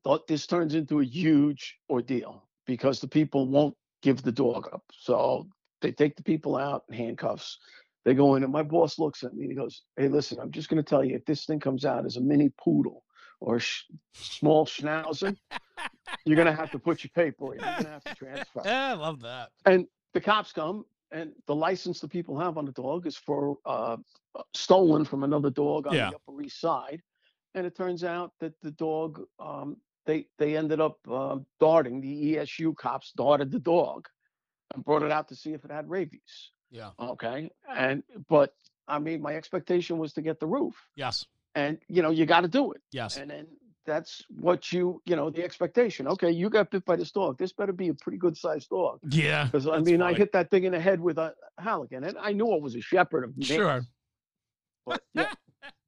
thought 0.02 0.26
this 0.26 0.46
turns 0.46 0.74
into 0.74 1.00
a 1.00 1.04
huge 1.04 1.76
ordeal 1.90 2.42
because 2.66 3.00
the 3.00 3.08
people 3.08 3.46
won't 3.46 3.76
give 4.00 4.22
the 4.22 4.32
dog 4.32 4.68
up. 4.72 4.82
So 4.92 5.46
they 5.82 5.92
take 5.92 6.16
the 6.16 6.22
people 6.22 6.56
out 6.56 6.84
in 6.88 6.94
handcuffs. 6.94 7.58
They 8.04 8.14
go 8.14 8.34
in, 8.34 8.42
and 8.42 8.52
my 8.52 8.62
boss 8.62 8.98
looks 8.98 9.22
at 9.22 9.34
me 9.34 9.42
and 9.44 9.52
he 9.52 9.56
goes, 9.56 9.82
Hey, 9.96 10.08
listen, 10.08 10.38
I'm 10.40 10.50
just 10.50 10.68
going 10.68 10.82
to 10.82 10.88
tell 10.88 11.04
you 11.04 11.14
if 11.14 11.24
this 11.24 11.44
thing 11.44 11.60
comes 11.60 11.84
out 11.84 12.04
as 12.06 12.16
a 12.16 12.20
mini 12.20 12.50
poodle 12.58 13.04
or 13.40 13.60
sh- 13.60 13.84
small 14.14 14.66
schnauzer, 14.66 15.36
you're 16.24 16.36
going 16.36 16.46
to 16.46 16.54
have 16.54 16.70
to 16.72 16.78
put 16.78 17.04
your 17.04 17.10
paper 17.14 17.54
in. 17.54 17.60
You're 17.60 17.72
going 17.72 17.84
to 17.84 17.90
have 17.90 18.04
to 18.04 18.14
transfer. 18.14 18.62
Yeah, 18.64 18.90
I 18.90 18.94
love 18.94 19.20
that. 19.20 19.50
And 19.66 19.86
the 20.14 20.20
cops 20.20 20.52
come, 20.52 20.84
and 21.12 21.32
the 21.46 21.54
license 21.54 22.00
the 22.00 22.08
people 22.08 22.38
have 22.38 22.58
on 22.58 22.64
the 22.64 22.72
dog 22.72 23.06
is 23.06 23.16
for 23.16 23.58
uh, 23.66 23.96
uh, 24.34 24.42
stolen 24.54 25.04
from 25.04 25.22
another 25.24 25.50
dog 25.50 25.86
on 25.86 25.94
Yeah. 25.94 26.10
the 26.10 26.16
Upper 26.16 26.40
East 26.42 26.60
Side. 26.60 27.00
And 27.54 27.66
it 27.66 27.76
turns 27.76 28.02
out 28.02 28.32
that 28.40 28.54
the 28.62 28.70
dog, 28.72 29.20
um, 29.38 29.76
they 30.06 30.26
they 30.38 30.56
ended 30.56 30.80
up 30.80 30.96
uh, 31.08 31.36
darting. 31.60 32.00
The 32.00 32.34
ESU 32.36 32.74
cops 32.74 33.12
darted 33.12 33.52
the 33.52 33.58
dog 33.60 34.08
and 34.74 34.84
brought 34.84 35.02
it 35.02 35.10
out 35.12 35.28
to 35.28 35.36
see 35.36 35.52
if 35.52 35.64
it 35.64 35.70
had 35.70 35.88
rabies. 35.88 36.50
Yeah. 36.70 36.90
Okay, 36.98 37.50
and 37.74 38.02
but 38.28 38.54
I 38.88 38.98
mean, 38.98 39.20
my 39.22 39.34
expectation 39.36 39.98
was 39.98 40.12
to 40.14 40.22
get 40.22 40.40
the 40.40 40.46
roof, 40.46 40.74
Yes. 40.96 41.26
and 41.54 41.78
you 41.88 42.02
know, 42.02 42.10
you 42.10 42.26
got 42.26 42.40
to 42.42 42.48
do 42.48 42.72
it. 42.72 42.80
Yes. 42.92 43.16
And 43.16 43.30
then 43.30 43.46
that's 43.84 44.22
what 44.40 44.72
you, 44.72 45.02
you 45.06 45.16
know, 45.16 45.28
the 45.28 45.42
expectation. 45.42 46.06
Okay, 46.06 46.30
you 46.30 46.48
got 46.48 46.70
bit 46.70 46.84
by 46.84 46.94
this 46.96 47.10
dog. 47.10 47.36
This 47.36 47.52
better 47.52 47.72
be 47.72 47.88
a 47.88 47.94
pretty 47.94 48.16
good 48.18 48.36
sized 48.36 48.70
dog. 48.70 49.00
Yeah. 49.10 49.44
Because 49.44 49.66
I 49.66 49.78
mean, 49.80 50.00
I 50.00 50.14
hit 50.14 50.32
that 50.32 50.50
thing 50.50 50.64
in 50.64 50.72
the 50.72 50.80
head 50.80 51.00
with 51.00 51.18
a 51.18 51.34
Halligan, 51.58 52.04
and 52.04 52.16
I 52.18 52.32
knew 52.32 52.54
it 52.54 52.62
was 52.62 52.74
a 52.76 52.80
shepherd 52.80 53.24
of 53.24 53.34
Sure. 53.40 53.82
But 54.86 55.02
yeah, 55.14 55.32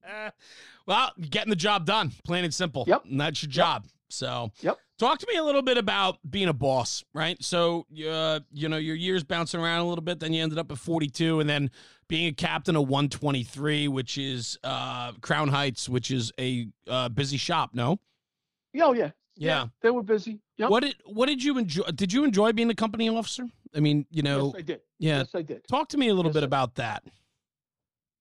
Uh, 0.06 0.30
well, 0.86 1.12
getting 1.30 1.50
the 1.50 1.56
job 1.56 1.86
done, 1.86 2.12
plain 2.24 2.44
and 2.44 2.52
simple. 2.54 2.84
Yep. 2.86 3.04
And 3.06 3.20
that's 3.20 3.42
your 3.42 3.50
job. 3.50 3.86
So, 4.10 4.50
Yep. 4.60 4.76
Talk 4.98 5.18
to 5.18 5.26
me 5.28 5.36
a 5.36 5.42
little 5.42 5.62
bit 5.62 5.76
about 5.76 6.18
being 6.28 6.48
a 6.48 6.52
boss, 6.52 7.02
right? 7.12 7.36
So, 7.42 7.84
uh, 8.08 8.40
you 8.52 8.68
know, 8.68 8.76
your 8.76 8.94
years 8.94 9.24
bouncing 9.24 9.60
around 9.60 9.80
a 9.80 9.88
little 9.88 10.04
bit, 10.04 10.20
then 10.20 10.32
you 10.32 10.40
ended 10.42 10.56
up 10.58 10.70
at 10.70 10.78
42, 10.78 11.40
and 11.40 11.50
then 11.50 11.70
being 12.06 12.28
a 12.28 12.32
captain 12.32 12.76
of 12.76 12.82
123, 12.88 13.88
which 13.88 14.16
is 14.18 14.56
uh, 14.62 15.12
Crown 15.20 15.48
Heights, 15.48 15.88
which 15.88 16.12
is 16.12 16.30
a 16.38 16.68
uh, 16.88 17.08
busy 17.08 17.36
shop. 17.36 17.70
No. 17.74 17.98
yeah, 18.72 18.84
oh, 18.84 18.92
yeah, 18.92 19.10
Yeah. 19.36 19.66
They 19.82 19.90
were 19.90 20.04
busy. 20.04 20.38
Yep. 20.58 20.70
What 20.70 20.82
did 20.84 20.94
What 21.06 21.26
did 21.26 21.42
you 21.42 21.58
enjoy? 21.58 21.82
Did 21.92 22.12
you 22.12 22.22
enjoy 22.22 22.52
being 22.52 22.70
a 22.70 22.74
company 22.76 23.08
officer? 23.08 23.46
I 23.74 23.80
mean, 23.80 24.06
you 24.10 24.22
know, 24.22 24.46
Yes, 24.46 24.54
I 24.56 24.62
did. 24.62 24.80
yeah. 25.00 25.18
Yes, 25.18 25.34
I 25.34 25.42
did. 25.42 25.66
Talk 25.66 25.88
to 25.88 25.98
me 25.98 26.08
a 26.08 26.14
little 26.14 26.30
Yes, 26.30 26.34
bit 26.34 26.44
about 26.44 26.76
that. 26.76 27.02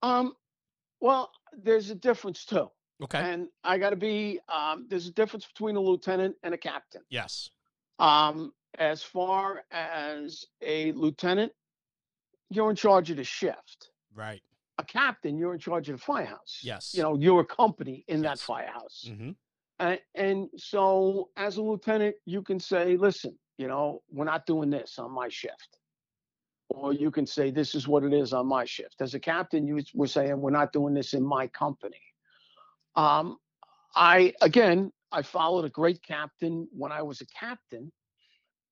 Um, 0.01 0.33
well, 0.99 1.31
there's 1.55 1.91
a 1.91 1.95
difference 1.95 2.43
too, 2.45 2.71
Okay. 3.03 3.19
and 3.19 3.47
I 3.63 3.77
got 3.77 3.89
to 3.91 3.95
be. 3.95 4.39
Um, 4.47 4.87
there's 4.89 5.07
a 5.07 5.11
difference 5.11 5.45
between 5.45 5.75
a 5.75 5.79
lieutenant 5.79 6.35
and 6.43 6.53
a 6.53 6.57
captain. 6.57 7.01
yes. 7.09 7.49
Um, 7.99 8.53
as 8.79 9.03
far 9.03 9.63
as 9.71 10.45
a 10.61 10.91
lieutenant, 10.93 11.51
you're 12.49 12.69
in 12.71 12.75
charge 12.75 13.11
of 13.11 13.17
the 13.17 13.23
shift. 13.23 13.91
Right. 14.15 14.41
A 14.79 14.83
captain, 14.83 15.37
you're 15.37 15.53
in 15.53 15.59
charge 15.59 15.89
of 15.89 15.97
the 15.97 16.03
firehouse. 16.03 16.59
Yes. 16.63 16.93
You 16.95 17.03
know, 17.03 17.15
you're 17.15 17.41
a 17.41 17.45
company 17.45 18.03
in 18.07 18.21
that 18.23 18.39
firehouse. 18.39 19.05
Mm-hmm. 19.07 19.31
And, 19.79 19.99
and 20.15 20.49
so, 20.57 21.29
as 21.37 21.57
a 21.57 21.61
lieutenant, 21.61 22.15
you 22.25 22.41
can 22.41 22.59
say, 22.59 22.97
listen, 22.97 23.37
you 23.57 23.67
know, 23.67 24.01
we're 24.11 24.25
not 24.25 24.47
doing 24.47 24.71
this 24.71 24.97
on 24.97 25.11
my 25.11 25.29
shift. 25.29 25.77
Or 26.69 26.93
you 26.93 27.11
can 27.11 27.27
say, 27.27 27.51
this 27.51 27.75
is 27.75 27.87
what 27.87 28.03
it 28.03 28.13
is 28.13 28.33
on 28.33 28.47
my 28.47 28.65
shift. 28.65 29.01
As 29.01 29.13
a 29.13 29.19
captain, 29.19 29.67
you 29.67 29.83
were 29.93 30.07
saying, 30.07 30.41
we're 30.41 30.49
not 30.49 30.73
doing 30.73 30.95
this 30.95 31.13
in 31.13 31.23
my 31.23 31.45
company. 31.47 32.01
Um, 32.95 33.37
I, 33.95 34.33
again, 34.41 34.91
I 35.11 35.21
followed 35.21 35.65
a 35.65 35.69
great 35.69 36.01
captain 36.01 36.67
when 36.71 36.91
I 36.91 37.01
was 37.01 37.21
a 37.21 37.25
captain, 37.27 37.91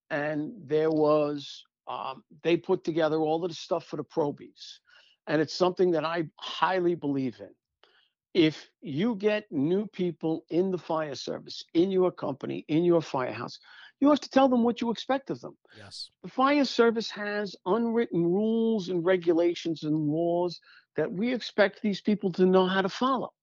and 0.09 0.51
there 0.65 0.89
was 0.91 1.63
um, 1.87 2.23
they 2.43 2.57
put 2.57 2.83
together 2.83 3.17
all 3.17 3.43
of 3.43 3.49
the 3.49 3.55
stuff 3.55 3.85
for 3.85 3.97
the 3.97 4.03
probies, 4.03 4.79
and 5.27 5.41
it's 5.41 5.53
something 5.53 5.91
that 5.91 6.05
I 6.05 6.25
highly 6.39 6.95
believe 6.95 7.39
in. 7.39 7.49
If 8.33 8.69
you 8.81 9.15
get 9.15 9.51
new 9.51 9.87
people 9.87 10.45
in 10.49 10.71
the 10.71 10.77
fire 10.77 11.15
service, 11.15 11.65
in 11.73 11.91
your 11.91 12.11
company, 12.11 12.63
in 12.69 12.85
your 12.85 13.01
firehouse, 13.01 13.59
you 13.99 14.09
have 14.09 14.21
to 14.21 14.29
tell 14.29 14.47
them 14.47 14.63
what 14.63 14.79
you 14.79 14.89
expect 14.89 15.29
of 15.29 15.41
them. 15.41 15.57
Yes. 15.77 16.11
The 16.23 16.29
fire 16.29 16.65
service 16.65 17.11
has 17.11 17.55
unwritten 17.65 18.23
rules 18.23 18.89
and 18.89 19.03
regulations 19.05 19.83
and 19.83 19.95
laws 19.95 20.59
that 20.95 21.11
we 21.11 21.33
expect 21.33 21.81
these 21.81 22.01
people 22.01 22.31
to 22.33 22.45
know 22.45 22.67
how 22.67 22.81
to 22.81 22.89
follow, 22.89 23.33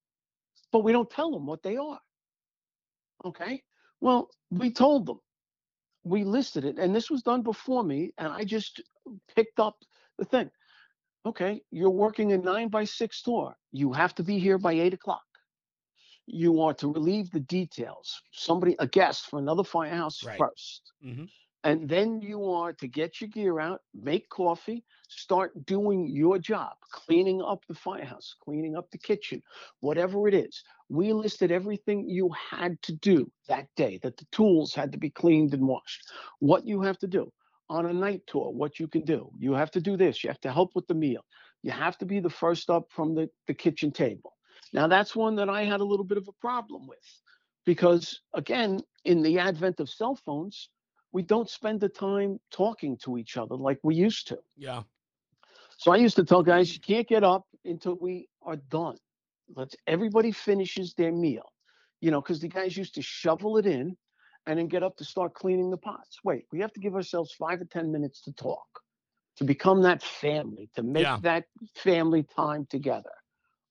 but 0.73 0.85
we 0.85 0.93
don't 0.93 1.11
tell 1.11 1.31
them 1.31 1.47
what 1.47 1.63
they 1.63 1.77
are. 1.77 2.01
Okay. 3.25 3.63
Well, 4.01 4.29
we 4.51 4.71
told 4.71 5.07
them, 5.07 5.21
we 6.05 6.25
listed 6.25 6.65
it, 6.65 6.79
and 6.79 6.95
this 6.95 7.11
was 7.11 7.23
done 7.23 7.43
before 7.43 7.83
me, 7.85 8.13
and 8.19 8.29
I 8.29 8.45
just 8.45 8.81
picked 9.35 9.61
up 9.61 9.77
the 10.19 10.25
thing. 10.25 10.51
Okay, 11.27 11.61
you're 11.71 11.91
working 11.91 12.33
a 12.33 12.39
nine 12.39 12.69
by 12.69 12.85
six 12.85 13.23
tour. 13.23 13.55
You 13.73 13.93
have 13.93 14.15
to 14.15 14.23
be 14.23 14.39
here 14.39 14.57
by 14.57 14.73
eight 14.73 14.95
o'clock. 14.95 15.25
You 16.27 16.63
are 16.63 16.75
to 16.75 16.93
relieve 16.93 17.31
the 17.31 17.41
details. 17.41 18.23
Somebody, 18.33 18.77
a 18.79 18.87
guest 18.87 19.27
for 19.27 19.39
another 19.39 19.65
firehouse 19.65 20.23
Right. 20.23 20.41
1st 20.41 20.81
hmm 21.03 21.25
and 21.69 21.87
then 21.87 22.23
you 22.23 22.51
are 22.51 22.73
to 22.73 22.89
get 22.89 23.21
your 23.21 23.29
gear 23.29 23.61
out, 23.61 23.83
make 23.93 24.27
coffee, 24.31 24.83
start 25.07 25.67
doing 25.67 26.09
your 26.09 26.39
job, 26.39 26.73
cleaning 26.91 27.43
up 27.43 27.63
the 27.69 27.75
firehouse, 27.75 28.35
cleaning 28.43 28.75
up 28.75 28.91
the 28.91 28.97
kitchen, 28.97 29.43
whatever 29.81 30.27
it 30.29 30.33
is. 30.33 30.63
We 30.89 31.13
listed 31.13 31.53
everything 31.53 32.09
you 32.09 32.31
had 32.51 32.81
to 32.85 32.93
do 32.95 33.31
that 33.49 33.67
day, 33.77 33.99
that 34.03 34.17
the 34.17 34.25
tools 34.33 34.73
had 34.73 34.93
to 34.93 34.99
be 34.99 35.11
cleaned 35.11 35.53
and 35.53 35.69
washed, 35.69 36.11
what 36.39 36.67
you 36.67 36.81
have 36.81 36.97
to 37.01 37.07
do 37.07 37.31
on 37.69 37.85
a 37.85 37.93
night 37.93 38.23
tour, 38.27 38.51
what 38.51 38.81
you 38.81 38.89
can 38.89 39.03
do. 39.03 39.29
You 39.39 39.53
have 39.53 39.71
to 39.73 39.81
do 39.83 39.99
this, 39.99 40.25
you 40.25 40.31
have 40.31 40.41
to 40.41 40.53
help 40.53 40.71
with 40.75 40.87
the 40.87 40.95
meal, 40.95 41.27
you 41.63 41.71
have 41.71 41.99
to 41.99 42.07
be 42.07 42.19
the 42.19 42.31
first 42.31 42.71
up 42.71 42.87
from 42.89 43.15
the, 43.15 43.29
the 43.47 43.53
kitchen 43.53 43.93
table. 43.93 44.33
Now, 44.73 44.89
that's 44.89 45.15
one 45.15 45.37
that 45.37 45.51
I 45.51 45.65
had 45.65 45.81
a 45.81 45.85
little 45.85 46.07
bit 46.07 46.17
of 46.17 46.29
a 46.29 46.41
problem 46.41 46.87
with 46.87 47.23
because, 47.67 48.19
again, 48.33 48.81
in 49.05 49.23
the 49.23 49.39
advent 49.39 49.81
of 49.81 49.91
cell 49.91 50.19
phones, 50.25 50.71
we 51.13 51.23
don't 51.23 51.49
spend 51.49 51.81
the 51.81 51.89
time 51.89 52.39
talking 52.51 52.97
to 52.99 53.19
each 53.19 53.37
other 53.37 53.57
like 53.57 53.79
we 53.83 53.95
used 53.95 54.29
to. 54.29 54.39
Yeah. 54.57 54.83
So 55.79 55.93
I 55.93 55.97
used 55.97 56.17
to 56.17 56.25
tell 56.25 56.43
guys, 56.43 56.75
you 56.75 56.81
can't 56.81 57.07
get 57.09 57.25
up 57.25 57.47
until 57.65 57.97
we 58.01 58.29
are 58.43 58.57
done. 58.57 58.97
Let's 59.55 59.77
everybody 59.87 60.33
finishes 60.33 60.95
their 60.95 61.13
meal, 61.13 61.53
you 62.01 62.11
know, 62.11 62.21
because 62.21 62.41
the 62.41 62.49
guys 62.49 62.77
used 62.77 62.95
to 62.95 63.03
shovel 63.03 63.57
it 63.59 63.67
in 63.67 63.97
and 64.47 64.59
then 64.59 64.67
get 64.69 64.83
up 64.83 64.97
to 64.97 65.05
start 65.05 65.35
cleaning 65.35 65.71
the 65.71 65.77
pots. 65.79 66.19
Wait, 66.25 66.47
we 66.53 66.61
have 66.61 66.73
to 66.73 66.81
give 66.81 66.95
ourselves 66.95 67.33
five 67.35 67.61
or 67.61 67.65
10 67.65 67.91
minutes 67.93 68.21
to 68.23 68.33
talk, 68.33 68.67
to 69.37 69.45
become 69.45 69.83
that 69.83 70.03
family, 70.03 70.69
to 70.75 70.83
make 70.83 71.05
Yeah. 71.05 71.19
that 71.23 71.45
family 71.75 72.23
time 72.25 72.67
together. 72.67 73.13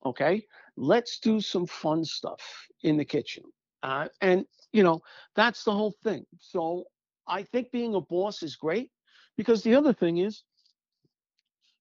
Okay. 0.06 0.46
Let's 0.76 1.20
do 1.20 1.40
some 1.42 1.66
fun 1.68 2.04
stuff 2.06 2.68
in 2.84 2.98
the 2.98 3.06
kitchen. 3.06 3.44
Uh, 3.84 4.08
and, 4.22 4.46
you 4.72 4.84
know, 4.84 5.02
that's 5.36 5.64
the 5.64 5.72
whole 5.72 5.94
thing. 6.04 6.26
So 6.40 6.86
I 7.28 7.44
think 7.44 7.72
being 7.72 7.96
a 7.96 8.02
boss 8.02 8.44
is 8.44 8.56
great 8.56 8.92
because 9.36 9.64
the 9.64 9.76
other 9.76 9.94
thing 9.94 10.18
is 10.18 10.44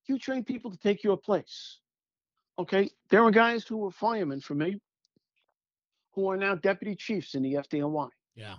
you 0.07 0.18
train 0.18 0.44
people 0.44 0.70
to 0.70 0.78
take 0.78 1.03
your 1.03 1.16
place. 1.16 1.78
Okay. 2.59 2.90
There 3.11 3.24
are 3.24 3.30
guys 3.30 3.64
who 3.64 3.78
were 3.78 3.90
firemen 3.90 4.40
for 4.40 4.55
me 4.55 4.80
who 6.14 6.30
are 6.30 6.36
now 6.36 6.55
deputy 6.55 6.97
chiefs 6.97 7.34
in 7.34 7.42
the 7.42 7.55
FDNY. 7.55 8.09
Yeah. 8.34 8.57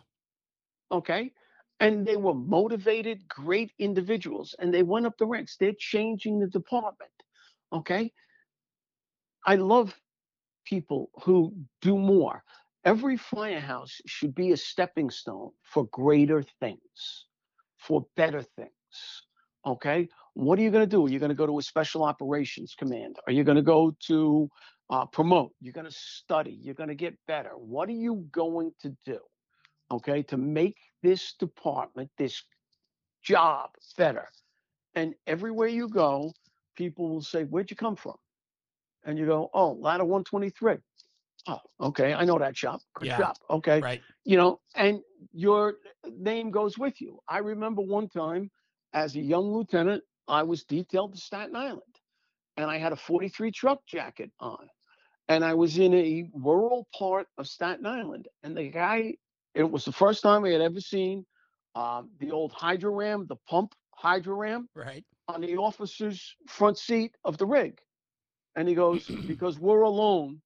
Okay. 0.91 1.31
And 1.79 2.05
they 2.05 2.15
were 2.15 2.33
motivated, 2.33 3.27
great 3.27 3.71
individuals, 3.79 4.55
and 4.59 4.73
they 4.73 4.83
went 4.83 5.05
up 5.05 5.17
the 5.17 5.25
ranks. 5.25 5.57
They're 5.59 5.73
changing 5.77 6.39
the 6.39 6.47
department. 6.47 7.11
Okay. 7.73 8.11
I 9.45 9.55
love 9.55 9.99
people 10.65 11.09
who 11.23 11.53
do 11.81 11.97
more. 11.97 12.43
Every 12.87 13.17
firehouse 13.17 13.99
should 14.05 14.33
be 14.33 14.53
a 14.53 14.57
stepping 14.57 15.09
stone 15.09 15.51
for 15.61 15.87
greater 15.87 16.41
things, 16.61 17.25
for 17.77 18.07
better 18.15 18.41
things. 18.41 18.71
Okay. 19.65 20.07
What 20.35 20.57
are 20.57 20.61
you 20.61 20.71
going 20.71 20.89
to 20.89 20.95
do? 20.97 21.11
You're 21.11 21.19
going 21.19 21.31
to 21.31 21.35
go 21.35 21.45
to 21.47 21.59
a 21.59 21.61
special 21.61 22.05
operations 22.05 22.75
command. 22.79 23.17
Are 23.27 23.33
you 23.33 23.43
going 23.43 23.57
to 23.57 23.61
go 23.61 23.93
to 24.07 24.49
uh, 24.89 25.05
promote? 25.07 25.51
You're 25.59 25.73
going 25.73 25.85
to 25.91 25.91
study. 25.91 26.57
You're 26.61 26.75
going 26.75 26.87
to 26.87 26.95
get 26.95 27.13
better. 27.27 27.49
What 27.57 27.89
are 27.89 27.99
you 28.07 28.25
going 28.31 28.71
to 28.83 28.95
do? 29.05 29.19
Okay. 29.91 30.23
To 30.23 30.37
make 30.37 30.77
this 31.03 31.33
department, 31.33 32.09
this 32.17 32.41
job 33.21 33.71
better. 33.97 34.29
And 34.95 35.13
everywhere 35.27 35.67
you 35.67 35.89
go, 35.89 36.31
people 36.77 37.09
will 37.09 37.21
say, 37.21 37.43
Where'd 37.43 37.69
you 37.69 37.75
come 37.75 37.97
from? 37.97 38.15
And 39.03 39.19
you 39.19 39.25
go, 39.25 39.49
Oh, 39.53 39.73
ladder 39.73 40.05
123. 40.05 40.77
Oh, 41.47 41.59
okay. 41.81 42.13
I 42.13 42.25
know 42.25 42.37
that 42.39 42.57
shop. 42.57 42.81
Good 42.95 43.07
Yeah. 43.07 43.17
shop. 43.17 43.37
Okay 43.49 43.81
Right. 43.81 44.01
you 44.25 44.35
know, 44.37 44.59
and 44.75 45.01
your 45.31 45.75
name 46.05 46.51
goes 46.51 46.77
with 46.77 46.99
you. 47.01 47.19
I 47.29 47.37
remember 47.39 47.81
one 47.81 48.09
time 48.09 48.51
as 48.93 49.15
a 49.15 49.21
young 49.21 49.53
lieutenant, 49.53 50.03
I 50.27 50.43
was 50.43 50.65
detailed 50.65 51.13
to 51.13 51.19
Staten 51.19 51.55
Island 51.55 51.81
and 52.57 52.69
I 52.69 52.77
had 52.77 52.91
a 52.91 52.97
43 52.97 53.51
truck 53.51 53.85
jacket 53.87 54.31
on. 54.39 54.67
And 55.29 55.45
I 55.45 55.53
was 55.53 55.77
in 55.77 55.93
a 55.93 56.29
rural 56.33 56.87
part 56.97 57.27
of 57.37 57.47
Staten 57.47 57.85
Island. 57.85 58.27
And 58.43 58.55
the 58.57 58.69
guy, 58.69 59.15
it 59.55 59.63
was 59.63 59.85
the 59.85 59.91
first 59.93 60.23
time 60.23 60.43
I 60.45 60.49
had 60.49 60.61
ever 60.61 60.81
seen 60.81 61.25
um, 61.75 62.09
the 62.19 62.31
old 62.31 62.51
Hydra-Ram, 62.51 63.27
the 63.27 63.37
pump 63.49 63.73
Hydra-Ram 63.95 64.69
Right. 64.75 65.05
on 65.27 65.41
the 65.41 65.57
officer's 65.57 66.35
front 66.47 66.77
seat 66.77 67.15
of 67.23 67.37
the 67.37 67.45
rig. 67.45 67.79
And 68.55 68.67
he 68.67 68.75
goes, 68.75 69.07
because 69.27 69.59
we're 69.59 69.81
alone 69.81 70.41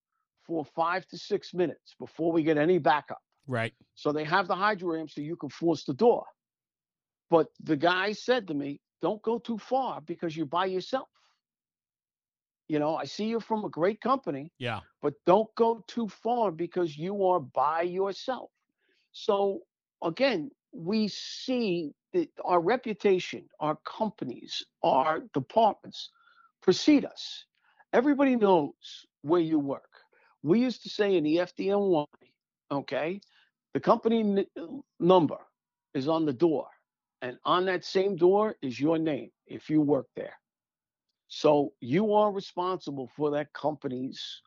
for 0.45 0.65
five 0.65 1.05
to 1.07 1.17
six 1.17 1.53
minutes 1.53 1.95
before 1.99 2.31
we 2.31 2.43
get 2.43 2.57
any 2.57 2.77
backup. 2.77 3.21
Right. 3.47 3.73
So 3.95 4.11
they 4.11 4.23
have 4.23 4.47
the 4.47 4.55
Hydra-Ram 4.55 5.07
so 5.07 5.21
you 5.21 5.35
can 5.35 5.49
force 5.49 5.83
the 5.83 5.93
door. 5.93 6.25
But 7.29 7.47
the 7.61 7.77
guy 7.77 8.11
said 8.13 8.47
to 8.47 8.53
me, 8.53 8.79
don't 9.01 9.21
go 9.21 9.39
too 9.39 9.57
far 9.57 10.01
because 10.01 10.35
you're 10.35 10.45
by 10.45 10.65
yourself. 10.65 11.09
You 12.67 12.79
know, 12.79 12.95
I 12.95 13.05
see 13.05 13.25
you're 13.25 13.39
from 13.41 13.65
a 13.65 13.69
great 13.69 13.99
company, 13.99 14.51
Yeah. 14.57 14.81
but 15.01 15.13
don't 15.25 15.49
go 15.55 15.83
too 15.87 16.07
far 16.07 16.51
because 16.51 16.97
you 16.97 17.25
are 17.25 17.39
by 17.39 17.81
yourself. 17.81 18.49
So 19.11 19.61
again, 20.03 20.51
we 20.73 21.09
see 21.09 21.93
that 22.13 22.29
our 22.45 22.61
reputation, 22.61 23.47
our 23.59 23.77
companies, 23.85 24.63
our 24.83 25.21
departments 25.33 26.09
precede 26.61 27.05
us. 27.05 27.45
Everybody 27.93 28.35
knows 28.35 29.05
where 29.21 29.41
you 29.41 29.59
work. 29.59 29.90
We 30.43 30.59
used 30.59 30.83
to 30.83 30.89
say 30.89 31.15
in 31.15 31.23
the 31.23 31.37
FDNY, 31.37 32.05
okay, 32.71 33.21
the 33.73 33.79
company 33.79 34.19
n- 34.21 34.81
number 34.99 35.37
is 35.93 36.07
on 36.07 36.25
the 36.25 36.33
door, 36.33 36.67
and 37.21 37.37
on 37.45 37.65
that 37.65 37.85
same 37.85 38.15
door 38.15 38.55
is 38.61 38.79
your 38.79 38.97
name 38.97 39.29
if 39.47 39.69
you 39.69 39.81
work 39.81 40.07
there. 40.15 40.33
So 41.27 41.73
you 41.79 42.13
are 42.13 42.31
responsible 42.31 43.09
for 43.15 43.31
that 43.31 43.53
company's 43.53 44.41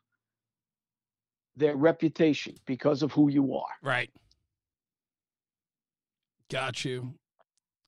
their 1.55 1.75
reputation 1.75 2.55
because 2.65 3.01
of 3.01 3.11
who 3.11 3.29
you 3.29 3.55
are. 3.55 3.71
Right. 3.81 4.11
Got 6.51 6.85
you. 6.85 7.15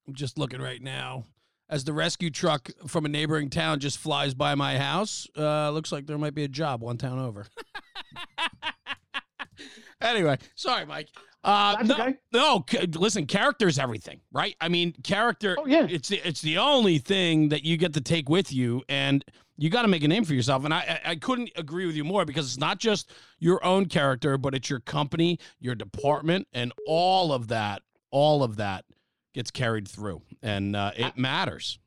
I'm 0.07 0.15
just 0.15 0.37
looking 0.37 0.61
right 0.61 0.81
now. 0.81 1.25
As 1.69 1.83
the 1.83 1.91
rescue 1.91 2.29
truck 2.29 2.69
from 2.87 3.05
a 3.05 3.09
neighboring 3.09 3.49
town 3.49 3.79
just 3.79 3.97
flies 3.97 4.33
by 4.33 4.55
my 4.55 4.77
house, 4.77 5.27
uh, 5.37 5.69
looks 5.69 5.91
like 5.91 6.07
there 6.07 6.17
might 6.17 6.33
be 6.33 6.45
a 6.45 6.47
job 6.47 6.81
one 6.81 6.97
town 6.97 7.19
over. 7.19 7.45
anyway, 10.01 10.37
sorry, 10.55 10.85
Mike. 10.85 11.09
Uh, 11.43 11.75
That's 11.77 11.87
no, 11.87 11.95
okay. 11.95 12.15
no. 12.33 12.65
Listen, 12.99 13.25
character 13.25 13.67
is 13.67 13.79
everything, 13.79 14.19
right? 14.31 14.55
I 14.59 14.67
mean, 14.67 14.93
character. 15.03 15.55
Oh 15.57 15.65
yeah. 15.65 15.87
It's 15.89 16.09
the, 16.09 16.27
it's 16.27 16.41
the 16.41 16.57
only 16.57 16.97
thing 16.97 17.49
that 17.49 17.63
you 17.63 17.77
get 17.77 17.93
to 17.93 18.01
take 18.01 18.27
with 18.27 18.51
you, 18.51 18.83
and 18.89 19.23
you 19.55 19.69
got 19.69 19.83
to 19.83 19.87
make 19.87 20.03
a 20.03 20.07
name 20.07 20.25
for 20.25 20.33
yourself. 20.33 20.65
And 20.65 20.73
I, 20.73 20.99
I 21.05 21.11
I 21.11 21.15
couldn't 21.15 21.51
agree 21.55 21.85
with 21.85 21.95
you 21.95 22.03
more 22.03 22.25
because 22.25 22.47
it's 22.47 22.57
not 22.57 22.79
just 22.79 23.11
your 23.39 23.63
own 23.63 23.85
character, 23.85 24.37
but 24.37 24.55
it's 24.55 24.69
your 24.69 24.81
company, 24.81 25.39
your 25.59 25.75
department, 25.75 26.47
and 26.53 26.73
all 26.85 27.31
of 27.31 27.47
that. 27.47 27.81
All 28.11 28.43
of 28.43 28.57
that 28.57 28.85
gets 29.33 29.51
carried 29.51 29.87
through, 29.87 30.21
and 30.41 30.75
uh, 30.75 30.91
it 30.95 31.17
matters. 31.17 31.79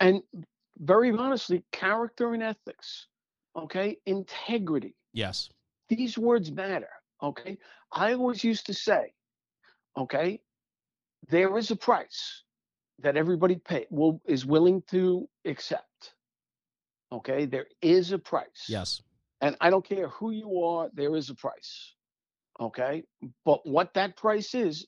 And 0.00 0.22
very 0.78 1.12
honestly, 1.12 1.62
character 1.72 2.34
and 2.34 2.42
ethics, 2.42 3.06
okay, 3.54 3.98
integrity. 4.06 4.94
Yes. 5.12 5.50
These 5.88 6.16
words 6.16 6.50
matter. 6.50 6.88
Okay. 7.22 7.58
I 7.92 8.14
always 8.14 8.44
used 8.44 8.66
to 8.66 8.74
say, 8.74 9.12
okay, 9.96 10.40
there 11.28 11.56
is 11.58 11.70
a 11.70 11.76
price 11.76 12.44
that 13.00 13.16
everybody 13.16 13.56
pay 13.56 13.86
will 13.90 14.20
is 14.26 14.46
willing 14.46 14.82
to 14.90 15.28
accept. 15.44 16.14
Okay, 17.12 17.44
there 17.44 17.66
is 17.82 18.12
a 18.12 18.18
price. 18.18 18.66
Yes. 18.68 19.02
And 19.40 19.56
I 19.60 19.70
don't 19.70 19.84
care 19.84 20.08
who 20.08 20.30
you 20.30 20.62
are, 20.62 20.90
there 20.94 21.16
is 21.16 21.30
a 21.30 21.34
price. 21.34 21.94
Okay. 22.60 23.02
But 23.44 23.66
what 23.66 23.94
that 23.94 24.16
price 24.16 24.54
is 24.54 24.86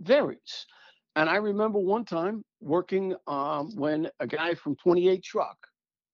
varies. 0.00 0.66
And 1.14 1.30
I 1.30 1.36
remember 1.36 1.78
one 1.78 2.04
time 2.04 2.42
working 2.60 3.14
um, 3.26 3.70
when 3.76 4.08
a 4.18 4.26
guy 4.26 4.54
from 4.54 4.76
28 4.76 5.22
Truck 5.22 5.56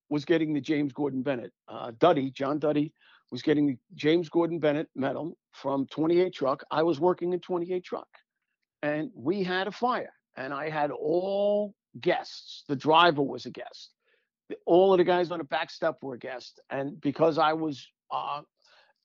was 0.09 0.25
getting 0.25 0.53
the 0.53 0.61
James 0.61 0.93
Gordon 0.93 1.21
Bennett. 1.21 1.51
Uh, 1.67 1.91
Duddy, 1.99 2.31
John 2.31 2.59
Duddy, 2.59 2.93
was 3.31 3.41
getting 3.41 3.67
the 3.67 3.77
James 3.95 4.29
Gordon 4.29 4.59
Bennett 4.59 4.89
medal 4.95 5.37
from 5.51 5.85
28 5.87 6.33
Truck. 6.33 6.63
I 6.71 6.83
was 6.83 6.99
working 6.99 7.33
in 7.33 7.39
28 7.39 7.83
Truck. 7.83 8.07
And 8.81 9.11
we 9.15 9.43
had 9.43 9.67
a 9.67 9.71
fire. 9.71 10.13
And 10.37 10.53
I 10.53 10.69
had 10.69 10.91
all 10.91 11.73
guests. 11.99 12.63
The 12.67 12.75
driver 12.75 13.21
was 13.21 13.45
a 13.45 13.51
guest. 13.51 13.91
All 14.65 14.93
of 14.93 14.97
the 14.97 15.03
guys 15.03 15.31
on 15.31 15.39
the 15.39 15.43
back 15.43 15.69
step 15.69 15.97
were 16.01 16.15
a 16.15 16.19
guest. 16.19 16.59
And 16.69 16.99
because 17.01 17.37
I 17.37 17.53
was 17.53 17.85
uh, 18.11 18.41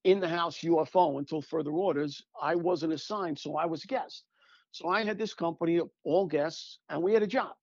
in 0.05 0.21
the 0.21 0.29
house 0.29 0.59
UFO 0.59 1.19
until 1.19 1.43
further 1.43 1.73
orders, 1.73 2.23
I 2.41 2.55
wasn't 2.55 2.93
assigned. 2.93 3.39
So 3.39 3.57
I 3.57 3.67
was 3.67 3.85
a 3.85 3.89
guest. 3.89 4.25
So 4.71 4.89
I 4.89 5.05
had 5.05 5.19
this 5.19 5.35
company 5.35 5.81
all 6.05 6.27
guests, 6.27 6.79
and 6.89 7.03
we 7.03 7.13
had 7.13 7.23
a 7.23 7.29
job. 7.29 7.55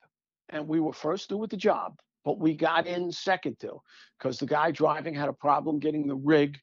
And 0.49 0.67
we 0.67 0.79
were 0.79 0.93
first 0.93 1.29
due 1.29 1.37
with 1.37 1.49
the 1.49 1.57
job, 1.57 1.99
but 2.23 2.39
we 2.39 2.55
got 2.55 2.87
in 2.87 3.11
second 3.11 3.59
to 3.59 3.81
because 4.17 4.37
the 4.37 4.45
guy 4.45 4.71
driving 4.71 5.13
had 5.13 5.29
a 5.29 5.33
problem 5.33 5.79
getting 5.79 6.07
the 6.07 6.15
rig 6.15 6.57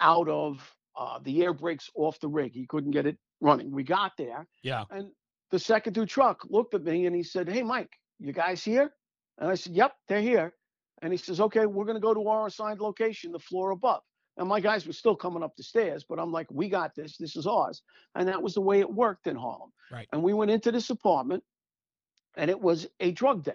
out 0.00 0.28
of 0.28 0.74
uh, 0.96 1.18
the 1.22 1.42
air 1.42 1.52
brakes 1.52 1.90
off 1.94 2.18
the 2.20 2.28
rig. 2.28 2.52
He 2.52 2.66
couldn't 2.66 2.90
get 2.90 3.06
it 3.06 3.16
running. 3.40 3.70
We 3.70 3.82
got 3.82 4.12
there. 4.16 4.46
Yeah. 4.62 4.84
And 4.90 5.10
the 5.50 5.58
second 5.58 5.92
due 5.92 6.06
truck 6.06 6.42
looked 6.48 6.74
at 6.74 6.82
me 6.82 7.06
and 7.06 7.14
he 7.14 7.22
said, 7.22 7.48
Hey, 7.48 7.62
Mike, 7.62 7.92
you 8.18 8.32
guys 8.32 8.64
here? 8.64 8.92
And 9.38 9.50
I 9.50 9.54
said, 9.54 9.74
Yep, 9.74 9.92
they're 10.08 10.20
here. 10.20 10.54
And 11.02 11.12
he 11.12 11.18
says, 11.18 11.40
Okay, 11.40 11.66
we're 11.66 11.84
going 11.84 11.96
to 11.96 12.00
go 12.00 12.14
to 12.14 12.28
our 12.28 12.46
assigned 12.46 12.80
location, 12.80 13.32
the 13.32 13.38
floor 13.38 13.70
above. 13.70 14.02
And 14.38 14.48
my 14.48 14.60
guys 14.60 14.86
were 14.86 14.92
still 14.92 15.16
coming 15.16 15.42
up 15.42 15.56
the 15.56 15.62
stairs, 15.62 16.04
but 16.06 16.18
I'm 16.18 16.30
like, 16.30 16.46
we 16.50 16.68
got 16.68 16.94
this. 16.94 17.16
This 17.16 17.36
is 17.36 17.46
ours. 17.46 17.82
And 18.14 18.28
that 18.28 18.42
was 18.42 18.52
the 18.54 18.60
way 18.60 18.80
it 18.80 18.92
worked 18.92 19.26
in 19.26 19.36
Harlem. 19.36 19.72
Right. 19.90 20.06
And 20.12 20.22
we 20.22 20.34
went 20.34 20.50
into 20.50 20.70
this 20.70 20.90
apartment 20.90 21.42
and 22.36 22.50
it 22.50 22.60
was 22.60 22.86
a 23.00 23.12
drug 23.12 23.44
den. 23.44 23.54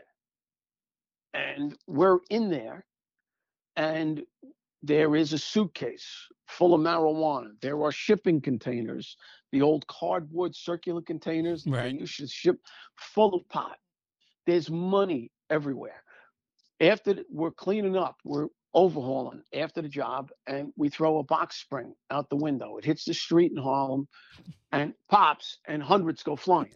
And 1.34 1.78
we're 1.88 2.20
in 2.30 2.50
there 2.50 2.86
and 3.76 4.24
there 4.84 5.16
is 5.16 5.32
a 5.34 5.38
suitcase 5.38 6.06
full 6.48 6.74
of 6.74 6.82
marijuana. 6.82 7.52
There 7.62 7.82
are 7.84 7.92
shipping 7.92 8.42
containers, 8.42 9.16
the 9.52 9.62
old 9.62 9.88
cardboard 9.88 10.56
circular 10.56 11.02
containers 11.02 11.64
that 11.64 11.72
Right. 11.72 12.00
used 12.00 12.18
to 12.18 12.28
ship 12.28 12.58
full 12.98 13.34
of 13.36 13.48
pot. 13.48 13.78
There's 14.46 14.70
money 14.70 15.32
everywhere. 15.50 16.04
After 16.82 17.24
we're 17.30 17.52
cleaning 17.52 17.96
up, 17.96 18.18
we're 18.26 18.48
overhauling 18.74 19.44
after 19.54 19.82
the 19.82 19.90
job, 19.90 20.32
and 20.48 20.74
we 20.76 20.90
throw 20.90 21.20
a 21.20 21.24
box 21.24 21.58
spring 21.62 21.94
out 22.10 22.30
the 22.30 22.36
window. 22.38 22.78
It 22.78 22.86
hits 22.86 23.06
the 23.06 23.14
street 23.14 23.52
in 23.52 23.58
Harlem 23.58 24.08
and 24.72 24.94
pops, 25.10 25.60
and 25.68 25.84
hundreds 25.84 26.24
go 26.24 26.36
flying. 26.36 26.74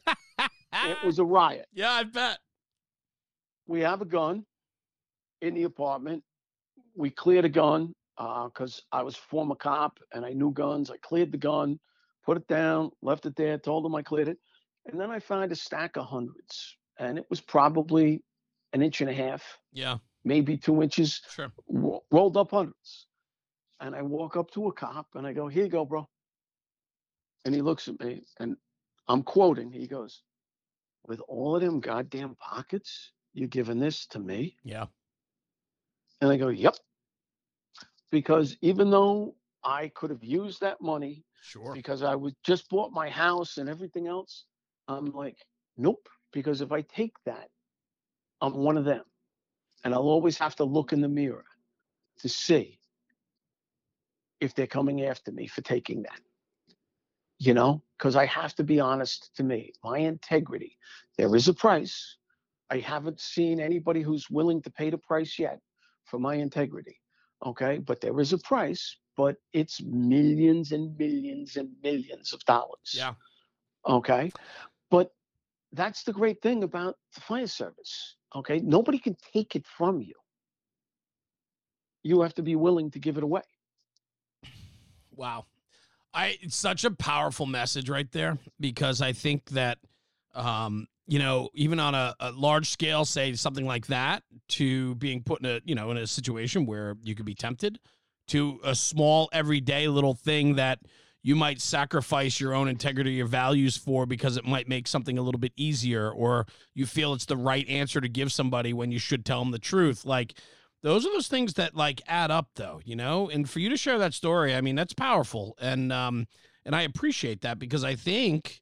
It 0.73 0.97
was 1.05 1.17
a 1.19 1.25
riot. 1.25 1.67
yeah, 1.73 1.91
I 1.91 2.03
bet. 2.03 2.37
We 3.67 3.81
have 3.81 4.01
a 4.01 4.05
gun 4.05 4.45
in 5.41 5.53
the 5.55 5.63
apartment. 5.63 6.23
We 6.95 7.09
cleared 7.09 7.45
a 7.45 7.49
gun 7.49 7.93
uh, 8.17 8.45
because 8.45 8.81
I 8.91 9.03
was 9.03 9.15
a 9.15 9.21
former 9.29 9.55
cop 9.55 9.99
and 10.13 10.25
I 10.25 10.31
knew 10.31 10.51
guns. 10.51 10.89
I 10.89 10.97
cleared 10.97 11.31
the 11.31 11.37
gun, 11.37 11.79
put 12.25 12.37
it 12.37 12.47
down, 12.47 12.91
left 13.01 13.25
it 13.25 13.35
there, 13.35 13.57
told 13.57 13.83
them 13.83 13.95
I 13.95 14.01
cleared 14.01 14.27
it. 14.27 14.37
And 14.85 14.99
then 14.99 15.09
I 15.09 15.19
found 15.19 15.51
a 15.51 15.55
stack 15.55 15.97
of 15.97 16.05
hundreds, 16.05 16.77
and 16.99 17.17
it 17.17 17.25
was 17.29 17.41
probably 17.41 18.23
an 18.71 18.83
inch 18.83 19.01
and 19.01 19.09
a 19.09 19.13
half, 19.13 19.43
Yeah, 19.73 19.97
maybe 20.23 20.57
two 20.57 20.83
inches 20.83 21.21
sure. 21.31 21.51
ro- 21.67 22.03
rolled 22.11 22.37
up 22.37 22.51
hundreds. 22.51 23.07
And 23.79 23.95
I 23.95 24.03
walk 24.03 24.37
up 24.37 24.51
to 24.51 24.67
a 24.67 24.73
cop 24.73 25.07
and 25.15 25.25
I 25.25 25.33
go, 25.33 25.47
Here 25.47 25.63
you 25.63 25.69
go, 25.69 25.85
bro. 25.85 26.07
And 27.45 27.53
he 27.55 27.61
looks 27.61 27.87
at 27.87 27.99
me 27.99 28.21
and 28.39 28.57
I'm 29.07 29.23
quoting. 29.23 29.71
He 29.71 29.87
goes, 29.87 30.21
With 31.07 31.19
all 31.27 31.55
of 31.55 31.61
them 31.61 31.79
goddamn 31.79 32.35
pockets, 32.35 33.11
you 33.35 33.47
giving 33.47 33.79
this 33.79 34.05
to 34.07 34.19
me? 34.19 34.55
Yeah. 34.63 34.85
And 36.21 36.31
I 36.31 36.37
go, 36.37 36.47
Yep. 36.47 36.75
Because 38.11 38.55
even 38.61 38.89
though 38.89 39.35
I 39.63 39.89
could 39.89 40.09
have 40.09 40.23
used 40.23 40.61
that 40.61 40.81
money 40.81 41.23
Sure. 41.41 41.73
because 41.73 42.01
I 42.01 42.15
was 42.15 42.33
just 42.43 42.69
bought 42.69 42.91
my 42.91 43.09
house 43.09 43.57
and 43.57 43.69
everything 43.69 44.07
else, 44.07 44.45
I'm 44.87 45.07
like, 45.07 45.37
Nope. 45.77 46.07
Because 46.31 46.61
if 46.61 46.71
I 46.71 46.81
take 46.81 47.13
that, 47.25 47.49
I'm 48.41 48.55
one 48.55 48.77
of 48.77 48.85
them. 48.85 49.03
And 49.83 49.93
I'll 49.93 50.01
always 50.01 50.37
have 50.37 50.55
to 50.57 50.63
look 50.63 50.93
in 50.93 51.01
the 51.01 51.07
mirror 51.07 51.45
to 52.19 52.29
see 52.29 52.79
if 54.39 54.55
they're 54.55 54.67
coming 54.67 55.03
after 55.05 55.31
me 55.31 55.47
for 55.47 55.61
taking 55.61 56.03
that. 56.03 56.19
You 57.37 57.53
know, 57.53 57.83
because 57.97 58.15
I 58.15 58.25
have 58.27 58.55
to 58.55 58.63
be 58.63 58.79
honest 58.79 59.35
to 59.35 59.43
me, 59.43 59.73
my 59.83 59.97
integrity. 59.97 60.77
There 61.17 61.35
is 61.35 61.49
a 61.49 61.53
price. 61.53 62.17
I 62.69 62.79
haven't 62.79 63.19
seen 63.19 63.59
anybody 63.59 64.01
who's 64.01 64.29
willing 64.29 64.61
to 64.63 64.69
pay 64.69 64.89
the 64.89 64.97
price 64.97 65.37
yet 65.37 65.59
for 66.05 66.19
my 66.19 66.35
integrity. 66.35 66.99
Okay. 67.45 67.77
But 67.79 68.01
there 68.01 68.19
is 68.19 68.33
a 68.33 68.37
price, 68.39 68.97
but 69.15 69.35
it's 69.53 69.81
millions 69.83 70.71
and 70.71 70.97
millions 70.97 71.57
and 71.57 71.69
millions 71.83 72.33
of 72.33 72.43
dollars. 72.45 72.93
Yeah. 72.93 73.13
Okay. 73.87 74.31
But 74.89 75.11
that's 75.73 76.03
the 76.03 76.13
great 76.13 76.41
thing 76.41 76.63
about 76.63 76.95
the 77.13 77.21
fire 77.21 77.47
service. 77.47 78.15
Okay. 78.35 78.59
Nobody 78.59 78.97
can 78.97 79.15
take 79.33 79.55
it 79.55 79.65
from 79.67 80.01
you. 80.01 80.15
You 82.03 82.21
have 82.21 82.35
to 82.35 82.43
be 82.43 82.55
willing 82.55 82.91
to 82.91 82.99
give 82.99 83.17
it 83.17 83.23
away. 83.23 83.41
Wow. 85.15 85.45
I 86.13 86.37
it's 86.41 86.55
such 86.55 86.85
a 86.85 86.91
powerful 86.91 87.45
message 87.45 87.89
right 87.89 88.09
there 88.11 88.37
because 88.59 89.01
I 89.01 89.11
think 89.11 89.49
that 89.51 89.79
um, 90.33 90.87
you 91.07 91.19
know, 91.19 91.49
even 91.53 91.79
on 91.79 91.93
a, 91.93 92.15
a 92.19 92.31
large 92.31 92.69
scale, 92.69 93.05
say 93.05 93.33
something 93.33 93.65
like 93.65 93.87
that, 93.87 94.23
to 94.49 94.95
being 94.95 95.21
put 95.23 95.39
in 95.41 95.45
a, 95.45 95.59
you 95.65 95.75
know, 95.75 95.91
in 95.91 95.97
a 95.97 96.07
situation 96.07 96.65
where 96.65 96.95
you 97.03 97.15
could 97.15 97.25
be 97.25 97.35
tempted, 97.35 97.79
to 98.27 98.59
a 98.63 98.73
small 98.73 99.29
everyday 99.31 99.87
little 99.87 100.15
thing 100.15 100.55
that 100.55 100.79
you 101.21 101.35
might 101.35 101.59
sacrifice 101.59 102.39
your 102.39 102.53
own 102.53 102.67
integrity, 102.67 103.13
your 103.13 103.27
values 103.27 103.77
for 103.77 104.05
because 104.05 104.37
it 104.37 104.45
might 104.45 104.67
make 104.67 104.87
something 104.87 105.17
a 105.17 105.21
little 105.21 105.39
bit 105.39 105.53
easier, 105.55 106.11
or 106.11 106.45
you 106.73 106.85
feel 106.85 107.13
it's 107.13 107.25
the 107.25 107.37
right 107.37 107.67
answer 107.67 107.99
to 107.99 108.07
give 108.07 108.31
somebody 108.31 108.73
when 108.73 108.91
you 108.91 108.99
should 108.99 109.25
tell 109.25 109.39
them 109.39 109.51
the 109.51 109.59
truth. 109.59 110.05
Like 110.05 110.35
those 110.83 111.03
are 111.03 111.11
those 111.11 111.27
things 111.27 111.55
that 111.55 111.75
like 111.75 112.01
add 112.07 112.29
up 112.29 112.49
though, 112.55 112.79
you 112.85 112.95
know? 112.95 113.27
And 113.27 113.49
for 113.49 113.59
you 113.59 113.69
to 113.69 113.77
share 113.77 113.97
that 113.97 114.13
story, 114.13 114.53
I 114.53 114.61
mean, 114.61 114.75
that's 114.75 114.93
powerful. 114.93 115.57
And 115.59 115.91
um 115.91 116.27
and 116.63 116.75
I 116.75 116.83
appreciate 116.83 117.41
that 117.41 117.57
because 117.57 117.83
I 117.83 117.95
think 117.95 118.61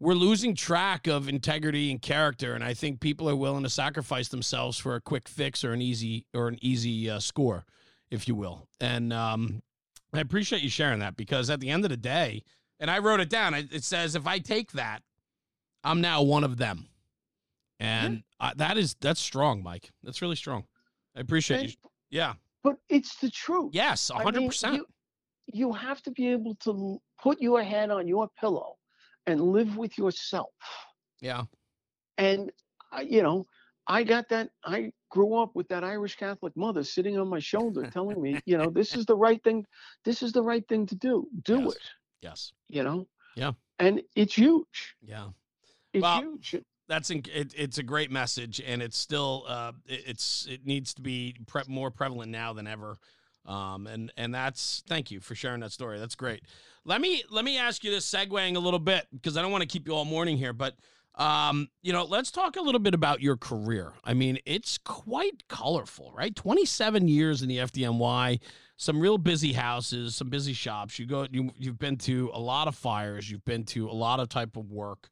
we're 0.00 0.14
losing 0.14 0.54
track 0.54 1.06
of 1.06 1.28
integrity 1.28 1.90
and 1.90 2.00
character 2.00 2.54
and 2.54 2.64
I 2.64 2.74
think 2.74 3.00
people 3.00 3.28
are 3.28 3.36
willing 3.36 3.62
to 3.64 3.70
sacrifice 3.70 4.28
themselves 4.28 4.78
for 4.78 4.94
a 4.96 5.00
quick 5.00 5.28
fix 5.28 5.62
or 5.62 5.72
an 5.72 5.82
easy 5.82 6.24
or 6.34 6.48
an 6.48 6.58
easy 6.62 7.08
uh, 7.10 7.20
score, 7.20 7.64
if 8.10 8.26
you 8.26 8.34
will. 8.34 8.66
And 8.80 9.12
um 9.12 9.62
I 10.12 10.20
appreciate 10.20 10.62
you 10.62 10.70
sharing 10.70 10.98
that 11.00 11.16
because 11.16 11.50
at 11.50 11.60
the 11.60 11.70
end 11.70 11.84
of 11.84 11.90
the 11.90 11.96
day, 11.96 12.42
and 12.80 12.90
I 12.90 12.98
wrote 12.98 13.20
it 13.20 13.28
down, 13.28 13.54
it 13.54 13.72
it 13.72 13.84
says 13.84 14.16
if 14.16 14.26
I 14.26 14.38
take 14.38 14.72
that, 14.72 15.02
I'm 15.84 16.00
now 16.00 16.22
one 16.22 16.44
of 16.44 16.56
them. 16.56 16.88
And 17.78 18.22
uh, 18.40 18.52
that 18.56 18.76
is 18.76 18.96
that's 19.00 19.20
strong, 19.20 19.62
Mike. 19.62 19.90
That's 20.02 20.20
really 20.20 20.36
strong. 20.36 20.64
I 21.16 21.20
appreciate 21.20 21.68
you. 21.68 21.90
Yeah. 22.10 22.34
but 22.62 22.76
it's 22.88 23.16
the 23.16 23.30
truth. 23.30 23.70
Yes, 23.72 24.10
I 24.10 24.22
hundred 24.22 24.40
mean, 24.40 24.48
percent. 24.48 24.76
You, 24.76 24.86
you 25.52 25.72
have 25.72 26.02
to 26.02 26.10
be 26.10 26.28
able 26.28 26.56
to 26.56 27.00
put 27.22 27.40
your 27.40 27.62
head 27.62 27.90
on 27.90 28.06
your 28.08 28.28
pillow 28.38 28.76
and 29.30 29.40
live 29.40 29.76
with 29.76 29.96
yourself. 29.96 30.50
Yeah. 31.20 31.44
And 32.18 32.50
you 33.04 33.22
know, 33.22 33.46
I 33.86 34.02
got 34.04 34.28
that. 34.28 34.50
I 34.64 34.92
grew 35.10 35.34
up 35.36 35.54
with 35.54 35.68
that 35.68 35.84
Irish 35.84 36.16
Catholic 36.16 36.56
mother 36.56 36.84
sitting 36.84 37.18
on 37.18 37.28
my 37.28 37.38
shoulder, 37.38 37.88
telling 37.90 38.20
me, 38.20 38.40
you 38.44 38.58
know, 38.58 38.70
this 38.70 38.94
is 38.94 39.06
the 39.06 39.16
right 39.16 39.42
thing. 39.42 39.64
This 40.04 40.22
is 40.22 40.32
the 40.32 40.42
right 40.42 40.66
thing 40.68 40.86
to 40.86 40.94
do. 40.94 41.26
Do 41.44 41.60
Yes. 41.60 41.72
it. 41.72 41.82
Yes. 42.20 42.52
You 42.68 42.82
know. 42.82 43.08
Yeah. 43.36 43.52
And 43.78 44.02
it's 44.14 44.34
huge. 44.36 44.94
Yeah. 45.00 45.28
It's 45.92 46.02
Well, 46.02 46.20
huge. 46.20 46.56
That's 46.88 47.10
in, 47.10 47.22
it, 47.32 47.54
it's 47.56 47.78
a 47.78 47.84
great 47.84 48.10
message, 48.10 48.60
and 48.60 48.82
it's 48.82 48.98
still 48.98 49.44
uh, 49.46 49.72
it, 49.86 50.02
it's 50.08 50.46
it 50.50 50.66
needs 50.66 50.92
to 50.94 51.02
be 51.02 51.36
pre- 51.46 51.62
more 51.68 51.90
prevalent 51.92 52.32
now 52.32 52.52
than 52.52 52.66
ever. 52.66 52.98
Um, 53.46 53.86
and 53.86 54.12
and 54.16 54.34
that's 54.34 54.82
thank 54.86 55.10
you 55.10 55.20
for 55.20 55.34
sharing 55.34 55.60
that 55.60 55.72
story. 55.72 55.98
That's 55.98 56.14
great. 56.14 56.42
Let 56.84 57.00
me 57.00 57.22
let 57.30 57.44
me 57.44 57.58
ask 57.58 57.82
you 57.84 57.90
this, 57.90 58.10
segueing 58.10 58.56
a 58.56 58.60
little 58.60 58.78
bit 58.78 59.06
because 59.12 59.36
I 59.36 59.42
don't 59.42 59.50
want 59.50 59.62
to 59.62 59.68
keep 59.68 59.86
you 59.86 59.94
all 59.94 60.04
morning 60.04 60.36
here, 60.36 60.52
but 60.52 60.74
um, 61.16 61.68
you 61.82 61.92
know, 61.92 62.04
let's 62.04 62.30
talk 62.30 62.56
a 62.56 62.62
little 62.62 62.78
bit 62.78 62.94
about 62.94 63.20
your 63.20 63.36
career. 63.36 63.92
I 64.04 64.14
mean, 64.14 64.38
it's 64.46 64.78
quite 64.78 65.46
colorful, 65.48 66.12
right? 66.14 66.34
Twenty 66.34 66.64
seven 66.64 67.08
years 67.08 67.42
in 67.42 67.48
the 67.48 67.58
FDNY, 67.58 68.40
some 68.76 69.00
real 69.00 69.18
busy 69.18 69.52
houses, 69.52 70.14
some 70.16 70.28
busy 70.28 70.52
shops. 70.52 70.98
You 70.98 71.06
go, 71.06 71.26
you 71.30 71.50
you've 71.58 71.78
been 71.78 71.96
to 71.98 72.30
a 72.32 72.40
lot 72.40 72.68
of 72.68 72.76
fires, 72.76 73.30
you've 73.30 73.44
been 73.44 73.64
to 73.66 73.88
a 73.88 73.92
lot 73.92 74.20
of 74.20 74.28
type 74.28 74.56
of 74.56 74.70
work. 74.70 75.08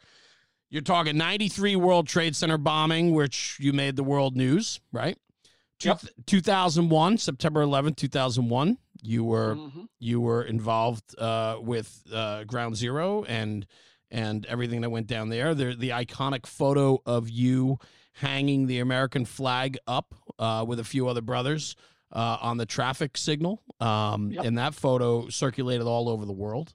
You're 0.71 0.83
talking 0.83 1.17
93 1.17 1.77
World 1.77 2.07
Trade 2.07 2.37
Center 2.37 2.59
bombing, 2.59 3.15
which 3.15 3.57
you 3.59 3.73
made 3.73 3.97
the 3.97 4.05
world 4.05 4.37
news, 4.37 4.81
right? 4.93 5.17
Two- 5.79 5.89
Yep. 5.91 6.01
2001, 6.27 7.19
September 7.19 7.63
11th, 7.63 7.97
2001, 7.97 8.79
You 9.01 9.23
were 9.23 9.55
Mhm. 9.55 9.87
you 10.01 10.21
were 10.21 10.43
involved 10.43 11.17
uh, 11.19 11.57
with 11.61 12.03
uh, 12.13 12.43
Ground 12.45 12.75
Zero 12.77 13.23
and 13.25 13.65
and 14.11 14.45
everything 14.47 14.81
that 14.81 14.91
went 14.91 15.07
down 15.07 15.29
there. 15.29 15.55
The 15.55 15.77
the 15.77 15.91
iconic 15.91 16.47
photo 16.47 17.01
of 17.07 17.31
you 17.31 17.79
hanging 18.15 18.67
the 18.67 18.81
American 18.81 19.25
flag 19.25 19.79
up 19.87 20.17
uh, 20.41 20.65
with 20.67 20.81
a 20.81 20.85
few 20.85 21.07
other 21.07 21.21
brothers 21.23 21.77
uh, 22.13 22.39
on 22.41 22.57
the 22.57 22.67
traffic 22.67 23.17
signal, 23.17 23.63
um, 23.79 24.33
Yep. 24.33 24.45
and 24.47 24.59
that 24.59 24.75
photo 24.75 25.29
circulated 25.29 25.87
all 25.87 26.09
over 26.09 26.25
the 26.27 26.33
world. 26.33 26.73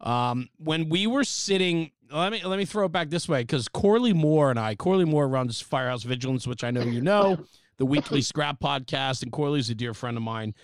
Um, 0.00 0.48
when 0.56 0.88
we 0.88 1.06
were 1.06 1.24
sitting, 1.24 1.90
let 2.10 2.32
me 2.32 2.42
let 2.42 2.56
me 2.58 2.64
throw 2.64 2.86
it 2.86 2.92
back 2.92 3.10
this 3.10 3.28
way 3.28 3.42
because 3.42 3.68
Corley 3.68 4.14
Moore 4.14 4.48
and 4.48 4.58
I, 4.58 4.76
Corley 4.76 5.04
Moore 5.04 5.28
runs 5.28 5.60
Firehouse 5.60 6.04
Vigilance, 6.04 6.46
which 6.46 6.64
I 6.64 6.70
know 6.70 6.82
you 6.84 7.02
know, 7.02 7.44
the 7.80 7.86
weekly 7.86 8.20
scrap 8.20 8.60
podcast, 8.60 9.24
and 9.24 9.32
Corley's 9.32 9.70
a 9.70 9.74
dear 9.74 9.94
friend 9.94 10.16
of 10.16 10.22
mine. 10.22 10.54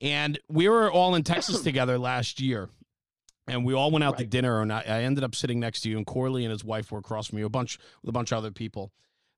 And 0.00 0.40
we 0.48 0.68
were 0.68 0.90
all 0.90 1.14
in 1.14 1.22
Texas 1.22 1.60
together 1.62 1.96
last 1.98 2.40
year, 2.40 2.68
and 3.46 3.64
we 3.64 3.74
all 3.74 3.92
went 3.92 4.02
out 4.02 4.18
to 4.18 4.24
dinner. 4.24 4.60
And 4.60 4.72
I, 4.72 4.80
I 4.80 5.02
ended 5.02 5.22
up 5.22 5.36
sitting 5.36 5.60
next 5.60 5.82
to 5.82 5.90
you, 5.90 5.96
and 5.96 6.04
Corley 6.04 6.44
and 6.44 6.50
his 6.50 6.64
wife 6.64 6.90
were 6.90 6.98
across 6.98 7.28
from 7.28 7.38
you, 7.38 7.46
a 7.46 7.50
bunch 7.50 7.78
with 8.02 8.08
a 8.08 8.12
bunch 8.12 8.32
of 8.32 8.38
other 8.38 8.50
people. 8.50 8.90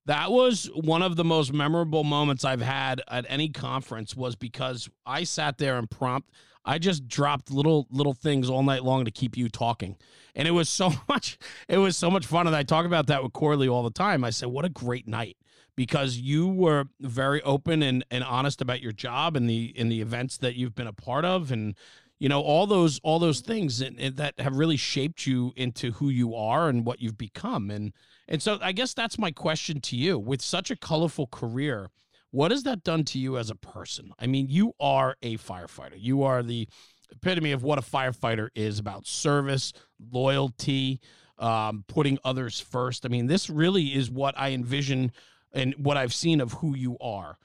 That 0.06 0.30
was 0.30 0.70
one 0.74 1.02
of 1.02 1.16
the 1.16 1.24
most 1.24 1.52
memorable 1.52 2.04
moments 2.04 2.44
I've 2.44 2.60
had 2.60 3.02
at 3.08 3.26
any 3.28 3.48
conference. 3.48 4.14
Was 4.14 4.36
because 4.36 4.88
I 5.04 5.24
sat 5.24 5.58
there 5.58 5.76
and 5.76 5.90
prompt. 5.90 6.30
I 6.66 6.78
just 6.78 7.08
dropped 7.08 7.50
little 7.50 7.86
little 7.90 8.14
things 8.14 8.48
all 8.48 8.62
night 8.62 8.84
long 8.84 9.04
to 9.06 9.10
keep 9.10 9.36
you 9.36 9.48
talking, 9.48 9.96
and 10.34 10.46
it 10.46 10.52
was 10.52 10.68
so 10.68 10.92
much. 11.08 11.36
It 11.68 11.78
was 11.78 11.96
so 11.96 12.10
much 12.10 12.26
fun, 12.26 12.46
and 12.46 12.54
I 12.54 12.62
talk 12.62 12.86
about 12.86 13.08
that 13.08 13.22
with 13.22 13.32
Corley 13.32 13.66
all 13.66 13.82
the 13.82 13.90
time. 13.90 14.24
I 14.24 14.30
said, 14.30 14.48
"What 14.48 14.64
a 14.64 14.70
great 14.70 15.08
night." 15.08 15.36
Because 15.76 16.16
you 16.16 16.48
were 16.48 16.84
very 17.00 17.42
open 17.42 17.82
and, 17.82 18.04
and 18.10 18.22
honest 18.24 18.60
about 18.60 18.80
your 18.80 18.92
job 18.92 19.36
and 19.36 19.48
the 19.48 19.72
in 19.76 19.88
the 19.88 20.00
events 20.00 20.38
that 20.38 20.54
you've 20.54 20.74
been 20.74 20.86
a 20.86 20.92
part 20.92 21.24
of 21.24 21.50
and 21.50 21.74
you 22.18 22.28
know 22.28 22.40
all 22.40 22.66
those 22.66 23.00
all 23.02 23.18
those 23.18 23.40
things 23.40 23.80
and, 23.80 23.98
and 23.98 24.16
that 24.16 24.38
have 24.38 24.56
really 24.56 24.76
shaped 24.76 25.26
you 25.26 25.52
into 25.56 25.92
who 25.92 26.08
you 26.08 26.34
are 26.34 26.68
and 26.68 26.86
what 26.86 27.00
you've 27.00 27.18
become. 27.18 27.70
And 27.70 27.92
and 28.28 28.42
so 28.42 28.58
I 28.62 28.72
guess 28.72 28.94
that's 28.94 29.18
my 29.18 29.30
question 29.30 29.80
to 29.82 29.96
you. 29.96 30.18
With 30.18 30.40
such 30.40 30.70
a 30.70 30.76
colorful 30.76 31.26
career 31.26 31.90
what 32.30 32.50
has 32.50 32.64
that 32.64 32.82
done 32.82 33.04
to 33.04 33.18
you 33.20 33.38
as 33.38 33.48
a 33.48 33.54
person? 33.54 34.10
I 34.18 34.26
mean 34.26 34.48
you 34.48 34.72
are 34.80 35.16
a 35.22 35.36
firefighter. 35.36 35.96
You 35.96 36.24
are 36.24 36.42
the 36.42 36.68
epitome 37.12 37.52
of 37.52 37.62
what 37.62 37.78
a 37.78 37.82
firefighter 37.82 38.48
is 38.56 38.80
about 38.80 39.06
service 39.06 39.72
loyalty 40.10 41.00
um, 41.38 41.84
putting 41.86 42.18
others 42.24 42.58
first. 42.58 43.06
I 43.06 43.08
mean 43.08 43.26
this 43.26 43.48
really 43.48 43.94
is 43.94 44.10
what 44.10 44.34
I 44.36 44.50
envision 44.50 45.12
and 45.54 45.74
what 45.78 45.96
I've 45.96 46.12
seen 46.12 46.40
of 46.40 46.52
who 46.54 46.74
you 46.76 46.98
are. 47.00 47.38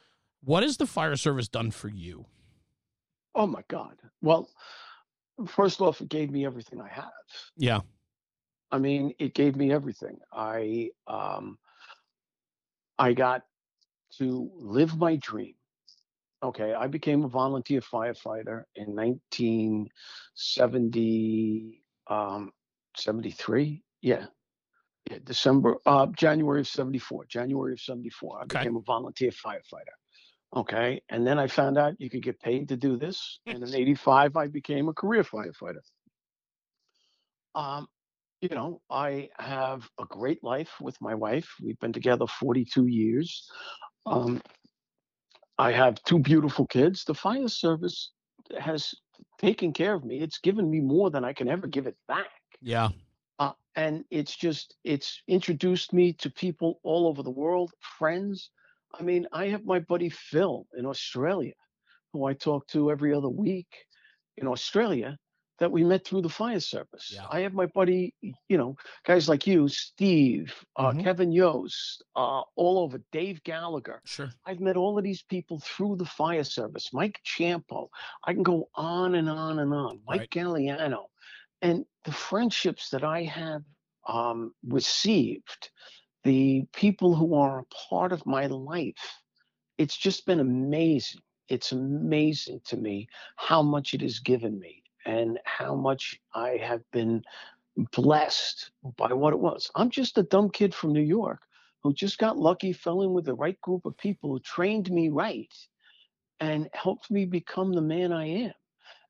What 0.43 0.63
has 0.63 0.77
the 0.77 0.87
fire 0.87 1.15
service 1.15 1.47
done 1.47 1.71
for 1.71 1.87
you? 1.87 2.25
Oh 3.35 3.47
my 3.47 3.63
God. 3.67 3.95
Well, 4.21 4.49
first 5.47 5.79
off, 5.79 6.01
it 6.01 6.09
gave 6.09 6.31
me 6.31 6.45
everything 6.45 6.81
I 6.81 6.89
have. 6.89 7.11
Yeah. 7.55 7.79
I 8.71 8.79
mean, 8.79 9.13
it 9.19 9.33
gave 9.33 9.55
me 9.55 9.71
everything. 9.71 10.19
I 10.33 10.89
um 11.07 11.57
I 12.97 13.13
got 13.13 13.43
to 14.17 14.51
live 14.55 14.97
my 14.97 15.15
dream. 15.17 15.53
Okay, 16.41 16.73
I 16.73 16.87
became 16.87 17.23
a 17.23 17.27
volunteer 17.27 17.81
firefighter 17.81 18.63
in 18.75 18.95
1970 18.95 21.83
um 22.07 22.51
73. 22.97 23.83
Yeah. 24.01 24.25
Yeah, 25.09 25.17
December 25.23 25.75
uh 25.85 26.07
January 26.07 26.61
of 26.61 26.67
74. 26.67 27.25
January 27.25 27.73
of 27.73 27.81
74. 27.81 28.39
I 28.39 28.43
Okay. 28.43 28.59
became 28.59 28.75
a 28.75 28.81
volunteer 28.81 29.31
firefighter. 29.31 29.95
Okay, 30.55 31.01
and 31.09 31.25
then 31.27 31.37
I 31.37 31.47
found 31.47 31.77
out 31.77 31.99
you 31.99 32.09
could 32.09 32.23
get 32.23 32.39
paid 32.39 32.69
to 32.69 32.77
do 32.77 32.97
this, 32.97 33.39
and 33.45 33.63
in 33.63 33.75
85 33.75 34.35
I 34.35 34.47
became 34.47 34.89
a 34.89 34.93
career 34.93 35.23
firefighter. 35.23 35.81
Um 37.55 37.87
you 38.41 38.49
know, 38.49 38.81
I 38.89 39.29
have 39.37 39.89
a 39.99 40.05
great 40.05 40.43
life 40.43 40.71
with 40.79 40.95
my 41.01 41.13
wife. 41.13 41.49
We've 41.61 41.77
been 41.79 41.91
together 41.91 42.25
42 42.25 42.87
years. 42.87 43.49
Um, 44.05 44.41
I 45.57 45.73
have 45.73 46.01
two 46.05 46.19
beautiful 46.19 46.65
kids. 46.65 47.03
The 47.03 47.13
fire 47.13 47.49
service 47.49 48.13
has 48.57 48.93
taken 49.39 49.73
care 49.73 49.93
of 49.93 50.05
me. 50.05 50.21
It's 50.21 50.39
given 50.39 50.69
me 50.69 50.79
more 50.79 51.09
than 51.11 51.25
I 51.25 51.33
can 51.33 51.49
ever 51.49 51.67
give 51.67 51.85
it 51.85 51.97
back. 52.07 52.29
Yeah. 52.61 52.89
Uh, 53.39 53.53
and 53.75 54.03
it's 54.11 54.35
just, 54.35 54.75
it's 54.83 55.21
introduced 55.27 55.93
me 55.93 56.13
to 56.13 56.29
people 56.29 56.79
all 56.83 57.07
over 57.07 57.23
the 57.23 57.31
world, 57.31 57.71
friends. 57.79 58.49
I 58.97 59.03
mean, 59.03 59.27
I 59.31 59.47
have 59.47 59.65
my 59.65 59.79
buddy 59.79 60.09
Phil 60.09 60.67
in 60.77 60.85
Australia, 60.85 61.53
who 62.11 62.25
I 62.25 62.33
talk 62.33 62.67
to 62.67 62.91
every 62.91 63.13
other 63.13 63.29
week 63.29 63.67
in 64.37 64.47
Australia 64.47 65.17
that 65.59 65.71
we 65.71 65.83
met 65.83 66.05
through 66.05 66.21
the 66.21 66.29
fire 66.29 66.59
service. 66.59 67.11
Yeah. 67.13 67.27
I 67.29 67.41
have 67.41 67.53
my 67.53 67.65
buddy, 67.67 68.13
you 68.21 68.57
know, 68.57 68.77
guys 69.05 69.27
like 69.27 69.45
you, 69.45 69.67
Steve, 69.67 70.53
uh, 70.77 70.91
Mhm. 70.91 71.03
Kevin 71.03 71.31
Yost, 71.33 72.01
uh, 72.15 72.41
all 72.55 72.79
over, 72.79 73.01
Dave 73.11 73.43
Gallagher. 73.43 74.01
Sure. 74.05 74.29
I've 74.45 74.61
met 74.61 74.77
all 74.77 74.97
of 74.97 75.03
these 75.03 75.21
people 75.21 75.59
through 75.59 75.97
the 75.97 76.05
fire 76.05 76.45
service. 76.45 76.93
Mike 76.93 77.19
Ciampo. 77.25 77.89
I 78.23 78.33
can 78.33 78.43
go 78.43 78.69
on 78.75 79.15
and 79.15 79.29
on 79.29 79.59
and 79.59 79.73
on. 79.73 80.01
Mike 80.07 80.19
Right. 80.19 80.29
Gagliano. 80.29 81.07
And 81.61 81.85
the 82.05 82.11
friendships 82.11 82.89
that 82.89 83.03
I 83.03 83.23
have 83.23 83.63
um, 84.07 84.53
received, 84.67 85.71
the 86.23 86.65
people 86.73 87.15
who 87.15 87.35
are 87.35 87.59
a 87.59 87.65
part 87.89 88.11
of 88.13 88.25
my 88.25 88.47
life, 88.47 89.21
it's 89.77 89.97
just 89.97 90.25
been 90.25 90.39
amazing. 90.39 91.21
It's 91.47 91.71
amazing 91.71 92.61
to 92.65 92.77
me 92.77 93.07
how 93.35 93.61
much 93.61 93.93
it 93.93 94.01
has 94.01 94.19
given 94.19 94.59
me 94.59 94.83
and 95.05 95.39
how 95.45 95.75
much 95.75 96.19
I 96.33 96.57
have 96.57 96.81
been 96.91 97.23
blessed 97.91 98.71
by 98.97 99.13
what 99.13 99.33
it 99.33 99.39
was. 99.39 99.71
I'm 99.75 99.89
just 99.89 100.17
a 100.17 100.23
dumb 100.23 100.49
kid 100.49 100.73
from 100.75 100.93
New 100.93 101.01
York 101.01 101.41
who 101.81 101.93
just 101.93 102.17
got 102.17 102.37
lucky, 102.37 102.73
fell 102.73 103.01
in 103.01 103.13
with 103.13 103.25
the 103.25 103.33
right 103.33 103.59
group 103.61 103.85
of 103.85 103.97
people 103.97 104.31
who 104.31 104.39
trained 104.41 104.91
me 104.91 105.09
right 105.09 105.53
and 106.39 106.69
helped 106.73 107.09
me 107.09 107.25
become 107.25 107.73
the 107.73 107.81
man 107.81 108.11
I 108.11 108.25
am. 108.27 108.53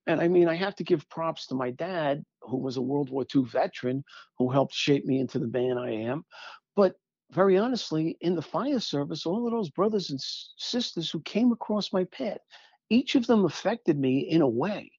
And 0.10 0.20
I 0.20 0.28
mean, 0.28 0.47
I 0.49 0.55
have 0.55 0.76
to 0.78 0.84
give 0.84 1.07
props 1.10 1.45
to 1.47 1.55
my 1.55 1.70
dad, 1.70 2.26
who 2.41 2.57
was 2.57 2.78
a 2.78 2.82
World 2.82 3.12
War 3.12 3.28
II 3.34 3.43
veteran, 3.43 4.03
who 4.39 4.49
helped 4.49 4.74
shape 4.74 5.05
me 5.05 5.20
into 5.20 5.38
the 5.38 5.47
man 5.47 5.78
I 5.78 5.91
am. 5.91 6.26
But 6.76 6.95
very 7.30 7.60
honestly, 7.60 8.18
in 8.22 8.34
the 8.36 8.41
fire 8.41 8.80
service, 8.80 9.28
all 9.28 9.45
of 9.45 9.51
those 9.51 9.70
brothers 9.70 10.10
and 10.10 10.20
sisters 10.20 11.12
who 11.12 11.22
came 11.22 11.51
across 11.51 11.93
my 11.93 12.05
path, 12.05 12.39
each 12.89 13.14
of 13.14 13.28
them 13.28 13.45
affected 13.45 13.99
me 13.99 14.22
in 14.22 14.41
a 14.41 14.49
way. 14.49 14.91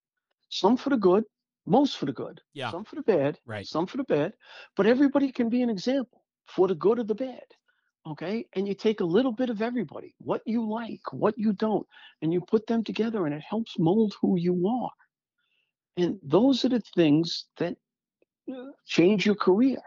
Some 0.49 0.77
for 0.77 0.91
the 0.91 0.97
good, 0.97 1.25
most 1.67 1.97
for 1.97 2.07
the 2.07 2.13
good, 2.13 2.41
Yeah. 2.55 2.71
some 2.71 2.85
for 2.85 2.95
the 2.95 3.03
bad, 3.03 3.41
Right. 3.45 3.67
some 3.67 3.87
for 3.89 3.97
the 3.97 4.05
bad. 4.05 4.35
But 4.77 4.87
everybody 4.87 5.33
can 5.33 5.49
be 5.49 5.63
an 5.63 5.71
example 5.71 6.23
for 6.47 6.69
the 6.69 6.77
good 6.77 7.01
or 7.01 7.05
the 7.05 7.17
bad. 7.17 7.47
Okay. 8.07 8.47
And 8.55 8.67
you 8.67 8.75
take 8.75 9.01
a 9.01 9.05
little 9.05 9.33
bit 9.33 9.51
of 9.51 9.61
everybody, 9.61 10.15
what 10.19 10.43
you 10.47 10.69
like, 10.69 11.13
what 11.13 11.37
you 11.37 11.53
don't, 11.53 11.87
and 12.23 12.33
you 12.33 12.41
put 12.41 12.67
them 12.67 12.83
together 12.83 13.27
and 13.27 13.35
it 13.35 13.43
helps 13.43 13.79
mold 13.79 14.15
who 14.21 14.39
you 14.39 14.67
are. 14.67 14.91
And 15.97 16.19
those 16.23 16.65
are 16.65 16.71
the 16.71 16.83
things 16.97 17.47
that 17.59 17.77
uh, 18.51 18.71
change 18.87 19.27
your 19.27 19.35
career. 19.35 19.79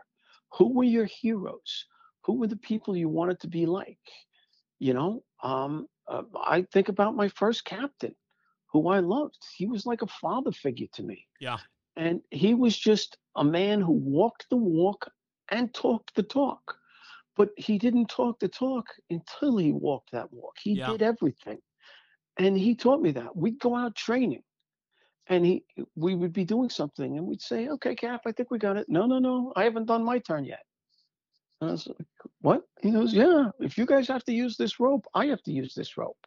Who 0.58 0.74
were 0.74 0.84
your 0.84 1.06
heroes? 1.06 1.86
Who 2.26 2.40
were 2.40 2.48
the 2.48 2.58
people 2.58 2.96
you 2.96 3.10
wanted 3.10 3.40
to 3.42 3.48
be 3.48 3.66
like? 3.66 3.98
You 4.80 4.94
know, 4.94 5.24
um, 5.42 5.88
uh, 6.08 6.24
I 6.46 6.64
think 6.72 6.90
about 6.90 7.16
my 7.16 7.30
first 7.30 7.66
captain, 7.66 8.16
who 8.72 8.90
I 8.90 9.00
loved. 9.00 9.38
He 9.56 9.66
was 9.66 9.86
like 9.86 10.02
a 10.02 10.08
father 10.08 10.52
figure 10.52 10.88
to 10.94 11.04
me. 11.04 11.26
Yeah. 11.40 11.58
And 11.96 12.22
he 12.30 12.54
was 12.54 12.78
just 12.78 13.18
a 13.36 13.44
man 13.44 13.82
who 13.82 13.94
walked 13.94 14.46
the 14.50 14.58
walk 14.58 15.10
and 15.50 15.74
talked 15.74 16.16
the 16.16 16.24
talk. 16.24 16.78
But 17.36 17.50
he 17.58 17.78
didn't 17.78 18.08
talk 18.10 18.40
the 18.40 18.48
talk 18.48 18.88
until 19.10 19.58
he 19.58 19.72
walked 19.72 20.12
that 20.12 20.32
walk. 20.32 20.58
He 20.62 20.74
Yeah. 20.74 20.92
did 20.92 21.02
everything. 21.02 21.60
And 22.38 22.58
he 22.58 22.76
taught 22.76 23.02
me 23.02 23.12
that. 23.12 23.36
We'd 23.36 23.60
go 23.60 23.76
out 23.76 23.96
training 23.96 24.44
and 25.28 25.46
he 25.46 25.64
we 25.96 26.16
would 26.16 26.34
be 26.34 26.46
doing 26.46 26.70
something 26.70 27.18
and 27.18 27.26
we'd 27.26 27.42
say, 27.42 27.70
Okay, 27.70 27.96
Cap, 27.96 28.22
I 28.26 28.32
think 28.32 28.52
we 28.52 28.58
got 28.60 28.78
it. 28.78 28.88
No, 28.90 29.06
no, 29.06 29.20
no, 29.20 29.54
I 29.56 29.64
haven't 29.64 29.86
done 29.86 30.04
my 30.04 30.20
turn 30.20 30.46
yet. 30.46 30.64
And 31.62 31.70
I 31.70 31.74
was 31.74 31.88
like, 31.88 32.08
What? 32.42 32.64
He 32.82 32.92
goes, 32.92 33.14
Yeah, 33.14 33.50
if 33.60 33.78
you 33.78 33.86
guys 33.86 34.08
have 34.08 34.24
to 34.26 34.34
use 34.34 34.58
this 34.58 34.80
rope, 34.80 35.06
I 35.14 35.28
have 35.28 35.42
to 35.44 35.52
use 35.52 35.74
this 35.74 35.98
rope. 35.98 36.18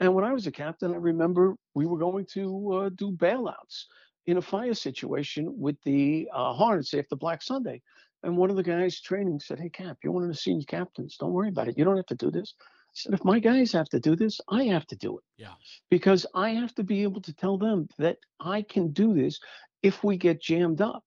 And 0.00 0.14
when 0.14 0.24
I 0.24 0.32
was 0.32 0.46
a 0.46 0.52
captain, 0.52 0.92
I 0.92 0.96
remember 0.96 1.54
we 1.74 1.86
were 1.86 1.98
going 1.98 2.26
to 2.34 2.72
uh, 2.72 2.88
do 2.96 3.12
bailouts 3.12 3.84
in 4.26 4.38
a 4.38 4.42
fire 4.42 4.74
situation 4.74 5.58
with 5.58 5.76
the 5.84 6.28
uh, 6.32 6.52
Hornets 6.52 6.94
after 6.94 7.16
Black 7.16 7.42
Sunday. 7.42 7.82
And 8.24 8.36
one 8.38 8.50
of 8.50 8.56
the 8.56 8.64
guys 8.64 9.00
training 9.00 9.40
said, 9.40 9.60
Hey, 9.60 9.70
Cap, 9.70 9.98
you're 10.04 10.14
one 10.14 10.24
of 10.24 10.30
the 10.30 10.36
senior 10.36 10.66
captains. 10.66 11.18
Don't 11.20 11.32
worry 11.32 11.50
about 11.50 11.68
it. 11.68 11.78
You 11.78 11.84
don't 11.84 11.96
have 11.98 12.06
to 12.08 12.16
do 12.16 12.32
this. 12.32 12.54
I 12.60 12.92
said, 12.94 13.14
If 13.14 13.24
my 13.24 13.40
guys 13.40 13.72
have 13.72 13.90
to 13.90 14.00
do 14.00 14.16
this, 14.16 14.40
I 14.48 14.64
have 14.64 14.86
to 14.88 14.96
do 14.96 15.18
it. 15.18 15.24
Yeah. 15.38 15.54
Because 15.90 16.26
I 16.34 16.50
have 16.50 16.74
to 16.76 16.84
be 16.84 17.04
able 17.04 17.22
to 17.22 17.34
tell 17.34 17.58
them 17.58 17.88
that 17.98 18.18
I 18.40 18.62
can 18.62 18.92
do 18.92 19.14
this 19.14 19.40
if 19.82 20.04
we 20.04 20.18
get 20.18 20.42
jammed 20.42 20.82
up. 20.82 21.04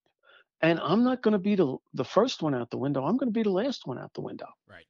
And 0.62 0.80
I'm 0.82 1.04
not 1.06 1.24
going 1.24 1.34
to 1.34 1.40
be 1.40 1.56
the, 1.56 1.78
the 1.96 2.06
first 2.06 2.44
one 2.44 2.56
out 2.56 2.72
the 2.72 2.78
window. 2.80 3.06
I'm 3.06 3.18
going 3.18 3.30
to 3.30 3.40
be 3.40 3.44
the 3.44 3.52
last 3.52 3.88
one 3.88 4.00
out 4.00 4.14
the 4.16 4.22
window. 4.22 4.48
Right. 4.70 4.88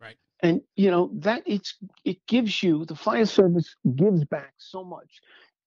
Right. 0.00 0.16
And 0.42 0.62
you 0.76 0.90
know 0.92 1.10
that 1.20 1.44
it's 1.46 1.76
it 2.04 2.18
gives 2.28 2.62
you 2.62 2.84
the 2.86 2.96
fire 2.96 3.26
service 3.26 3.76
gives 3.96 4.24
back 4.26 4.54
so 4.58 4.84
much. 4.84 5.20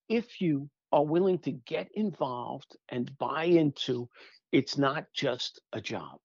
if 0.10 0.42
you 0.42 0.70
are 0.92 1.06
willing 1.06 1.40
to 1.40 1.52
get 1.52 1.90
involved 1.96 2.78
and 2.90 3.18
buy 3.20 3.46
into 3.46 4.10
it's 4.54 4.78
not 4.78 5.08
just 5.14 5.60
a 5.74 5.82
job. 5.82 6.20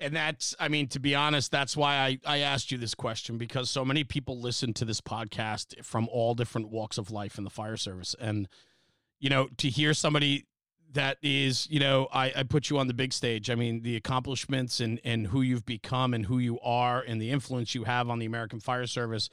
And 0.00 0.14
that's, 0.14 0.56
I 0.58 0.66
mean, 0.68 0.88
to 0.88 0.98
be 0.98 1.14
honest, 1.14 1.52
that's 1.52 1.76
why 1.76 1.94
I, 1.94 2.18
I 2.26 2.38
asked 2.38 2.72
you 2.72 2.78
this 2.78 2.96
question 2.96 3.38
because 3.38 3.70
so 3.70 3.84
many 3.84 4.02
people 4.02 4.40
listen 4.40 4.74
to 4.74 4.84
this 4.84 5.00
podcast 5.00 5.82
from 5.84 6.08
all 6.08 6.34
different 6.34 6.68
walks 6.68 6.98
of 6.98 7.12
life 7.12 7.38
in 7.38 7.44
the 7.44 7.50
fire 7.50 7.76
service. 7.76 8.16
And, 8.20 8.48
you 9.20 9.30
know, 9.30 9.48
to 9.58 9.70
hear 9.70 9.94
somebody 9.94 10.46
that 10.92 11.18
is, 11.22 11.68
you 11.70 11.78
know, 11.78 12.08
I, 12.12 12.32
I 12.34 12.42
put 12.42 12.70
you 12.70 12.78
on 12.78 12.88
the 12.88 12.94
big 12.94 13.12
stage. 13.12 13.50
I 13.50 13.54
mean, 13.54 13.82
the 13.82 13.94
accomplishments 13.94 14.80
and, 14.80 15.00
and 15.04 15.28
who 15.28 15.42
you've 15.42 15.64
become 15.64 16.12
and 16.12 16.26
who 16.26 16.38
you 16.38 16.58
are 16.60 17.00
and 17.00 17.22
the 17.22 17.30
influence 17.30 17.72
you 17.74 17.84
have 17.84 18.10
on 18.10 18.18
the 18.18 18.26
American 18.26 18.58
Fire 18.58 18.86
Service. 18.86 19.30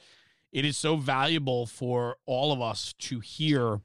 It 0.52 0.64
is 0.64 0.76
so 0.76 0.96
valuable 0.96 1.66
for 1.66 2.18
all 2.24 2.52
of 2.52 2.62
us 2.62 2.94
to 3.00 3.18
hear 3.18 3.80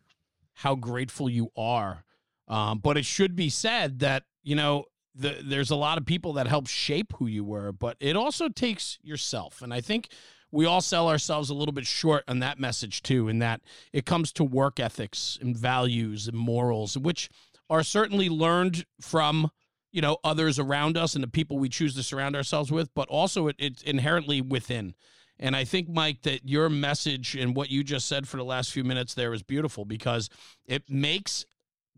how 0.53 0.75
grateful 0.75 1.27
you 1.27 1.51
are. 1.57 2.03
Um, 2.47 2.79
but 2.79 2.97
it 2.97 3.05
should 3.05 3.35
be 3.35 3.49
said 3.49 3.99
that, 3.99 4.23
you 4.43 4.55
know, 4.55 4.85
the, 5.13 5.37
there's 5.43 5.71
a 5.71 5.75
lot 5.75 5.97
of 5.97 6.05
people 6.05 6.33
that 6.33 6.47
help 6.47 6.67
shape 6.67 7.13
who 7.17 7.27
you 7.27 7.43
were, 7.43 7.71
but 7.71 7.97
it 7.99 8.15
also 8.15 8.49
takes 8.49 8.97
yourself. 9.01 9.61
And 9.61 9.73
I 9.73 9.81
think 9.81 10.09
we 10.51 10.65
all 10.65 10.81
sell 10.81 11.09
ourselves 11.09 11.49
a 11.49 11.53
little 11.53 11.73
bit 11.73 11.85
short 11.85 12.23
on 12.27 12.39
that 12.39 12.59
message 12.59 13.01
too, 13.01 13.27
in 13.27 13.39
that 13.39 13.61
it 13.91 14.05
comes 14.05 14.31
to 14.33 14.43
work 14.43 14.79
ethics 14.79 15.37
and 15.41 15.57
values 15.57 16.27
and 16.27 16.37
morals, 16.37 16.97
which 16.97 17.29
are 17.69 17.83
certainly 17.83 18.29
learned 18.29 18.85
from 19.01 19.51
you 19.91 20.01
know 20.01 20.17
others 20.23 20.59
around 20.59 20.97
us 20.97 21.15
and 21.15 21.23
the 21.23 21.29
people 21.29 21.57
we 21.57 21.69
choose 21.69 21.95
to 21.95 22.03
surround 22.03 22.35
ourselves 22.35 22.71
with, 22.71 22.93
but 22.93 23.07
also 23.09 23.47
it, 23.47 23.55
it's 23.57 23.81
inherently 23.81 24.41
within. 24.41 24.93
And 25.39 25.55
I 25.55 25.65
think, 25.65 25.87
Mike, 25.87 26.23
that 26.23 26.47
your 26.47 26.67
message 26.67 27.35
and 27.35 27.55
what 27.55 27.69
you 27.69 27.83
just 27.83 28.07
said 28.07 28.27
for 28.27 28.37
the 28.37 28.43
last 28.43 28.71
few 28.71 28.83
minutes 28.83 29.13
there 29.13 29.33
is 29.33 29.43
beautiful 29.43 29.85
because 29.85 30.29
it 30.65 30.89
makes 30.89 31.45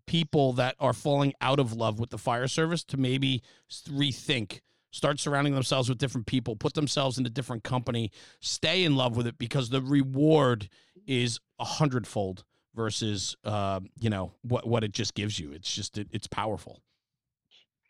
people 0.10 0.54
that 0.54 0.76
are 0.80 0.92
falling 0.92 1.32
out 1.40 1.60
of 1.60 1.72
love 1.72 2.00
with 2.00 2.10
the 2.10 2.18
fire 2.18 2.48
service 2.48 2.84
to 2.84 2.98
maybe 2.98 3.44
rethink 3.90 4.62
start 4.90 5.20
surrounding 5.20 5.54
themselves 5.54 5.88
with 5.88 6.00
different 6.00 6.26
people 6.26 6.56
put 6.56 6.74
themselves 6.74 7.20
in 7.20 7.26
a 7.28 7.30
different 7.30 7.64
company 7.64 8.10
stay 8.40 8.84
in 8.84 8.96
love 8.96 9.16
with 9.16 9.28
it 9.28 9.38
because 9.38 9.70
the 9.70 9.84
reward 9.84 10.68
is 11.06 11.40
a 11.60 11.64
hundredfold 11.64 12.44
versus 12.74 13.36
uh, 13.44 13.80
you 14.00 14.10
know 14.10 14.32
what 14.42 14.68
what 14.68 14.84
it 14.84 14.94
just 14.94 15.14
gives 15.14 15.40
you. 15.40 15.52
It's 15.52 15.72
just 15.72 16.00
it, 16.00 16.08
it's 16.12 16.28
powerful. 16.28 16.82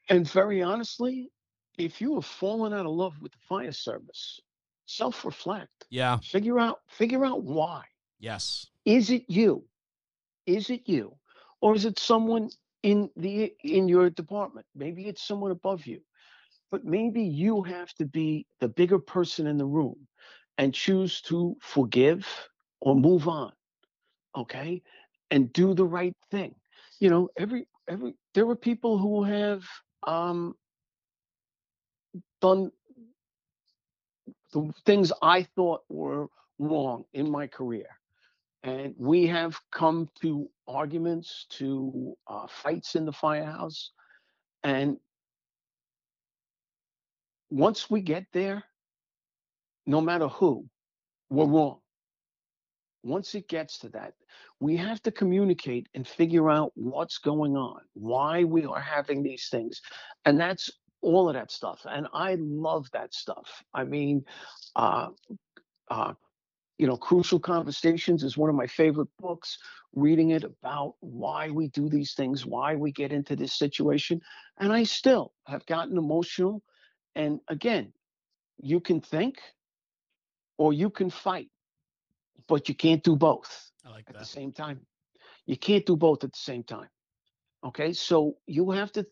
And 0.10 0.30
very 0.30 0.62
honestly 0.62 1.32
if 1.78 2.02
you 2.02 2.16
have 2.16 2.26
fallen 2.26 2.74
out 2.74 2.86
of 2.86 2.92
love 2.92 3.14
with 3.22 3.32
the 3.32 3.38
fire 3.48 3.72
service 3.72 4.42
self-reflect. 4.88 5.86
Yeah. 5.90 6.18
Figure 6.18 6.60
out 6.60 6.80
figure 6.90 7.24
out 7.24 7.44
why. 7.44 7.86
Yes. 8.20 8.68
Is 8.84 9.10
it 9.10 9.24
you? 9.30 9.64
Is 10.46 10.70
it 10.70 10.82
you 10.90 11.16
or 11.62 11.76
is 11.76 11.86
it 11.86 12.00
someone 12.00 12.50
in 12.84 13.10
the 13.18 13.54
in 13.64 13.90
your 13.90 14.10
department? 14.10 14.68
Maybe 14.76 15.08
it's 15.08 15.24
someone 15.28 15.52
above 15.52 15.86
you. 15.88 16.02
But 16.72 16.86
maybe 16.86 17.24
you 17.24 17.64
have 17.64 17.94
to 17.96 18.06
be 18.06 18.48
the 18.62 18.70
bigger 18.70 19.00
person 19.00 19.48
in 19.48 19.58
the 19.58 19.66
room 19.66 20.08
and 20.58 20.74
choose 20.74 21.22
to 21.24 21.56
forgive 21.62 22.28
or 22.82 22.96
move 22.96 23.28
on 23.28 23.52
okay? 24.38 24.82
And 25.32 25.54
do 25.54 25.74
the 25.74 25.86
right 25.86 26.16
thing. 26.32 26.56
You 27.00 27.10
know 27.10 27.30
every 27.38 27.68
every 27.90 28.16
there 28.36 28.46
were 28.46 28.56
people 28.56 28.98
who 29.00 29.24
have 29.24 29.64
um 30.08 30.56
done 32.42 32.72
the 34.54 34.74
things 34.86 35.12
i 35.22 35.44
thought 35.44 35.82
were 35.90 36.28
wrong 36.60 37.06
in 37.14 37.30
my 37.32 37.48
career 37.48 37.88
and 38.64 38.94
we 38.98 39.28
have 39.28 39.58
come 39.72 40.10
to 40.22 40.50
arguments, 40.68 41.46
to 41.50 42.16
uh, 42.28 42.48
fights 42.48 42.96
in 42.96 43.06
the 43.06 43.14
firehouse. 43.14 43.92
And 44.64 44.98
once 47.50 47.90
we 47.90 48.02
get 48.02 48.26
there, 48.34 48.64
no 49.86 50.02
matter 50.02 50.28
who, 50.28 50.66
we're 51.30 51.46
wrong. 51.46 51.80
Once 53.02 53.34
it 53.34 53.48
gets 53.48 53.80
to 53.80 53.90
that, 53.90 54.14
we 54.60 54.76
have 54.76 55.02
to 55.04 55.12
communicate 55.12 55.88
and 55.96 56.06
figure 56.06 56.50
out 56.50 56.72
what's 56.76 57.18
going 57.18 57.56
on, 57.56 57.80
why 57.94 58.44
we 58.44 58.66
are 58.66 58.82
having 58.82 59.24
these 59.24 59.48
things. 59.50 59.82
And 60.26 60.40
that's 60.40 60.70
all 61.02 61.30
of 61.30 61.36
that 61.36 61.50
stuff. 61.50 61.86
And 61.90 62.08
I 62.14 62.36
love 62.40 62.90
that 62.92 63.14
stuff. 63.14 63.64
I 63.74 63.86
mean, 63.86 64.26
uh, 64.76 65.08
uh, 65.90 66.14
you 66.80 66.88
know, 66.88 66.96
Crucial 66.96 67.40
Conversations 67.40 68.24
is 68.24 68.38
one 68.38 68.50
of 68.50 68.56
my 68.56 68.66
favorite 68.66 69.10
books. 69.20 69.60
Reading 69.94 70.30
it 70.32 70.46
about 70.46 70.96
why 71.02 71.50
we 71.50 71.68
do 71.68 71.90
these 71.90 72.14
things, 72.14 72.46
why 72.46 72.76
we 72.76 72.92
get 72.92 73.12
into 73.12 73.36
this 73.36 73.54
situation. 73.54 74.22
And 74.60 74.72
I 74.72 74.84
still 74.84 75.34
have 75.46 75.66
gotten 75.66 75.98
emotional. 75.98 76.64
And 77.16 77.42
again, 77.50 77.92
you 78.62 78.80
can 78.80 79.02
think 79.02 79.42
or 80.58 80.72
you 80.72 80.90
can 80.90 81.10
fight, 81.10 81.50
but 82.48 82.70
you 82.70 82.76
can't 82.76 83.04
do 83.04 83.16
both 83.16 83.72
like 83.84 84.06
at 84.08 84.14
that. 84.14 84.20
the 84.20 84.26
same 84.26 84.54
time. 84.54 84.80
You 85.48 85.58
can't 85.58 85.86
do 85.86 85.98
both 85.98 86.24
at 86.24 86.32
the 86.32 86.40
same 86.40 86.64
time. 86.64 86.90
Okay. 87.66 87.92
So 87.92 88.38
you 88.46 88.72
have 88.72 88.92
to 88.94 89.06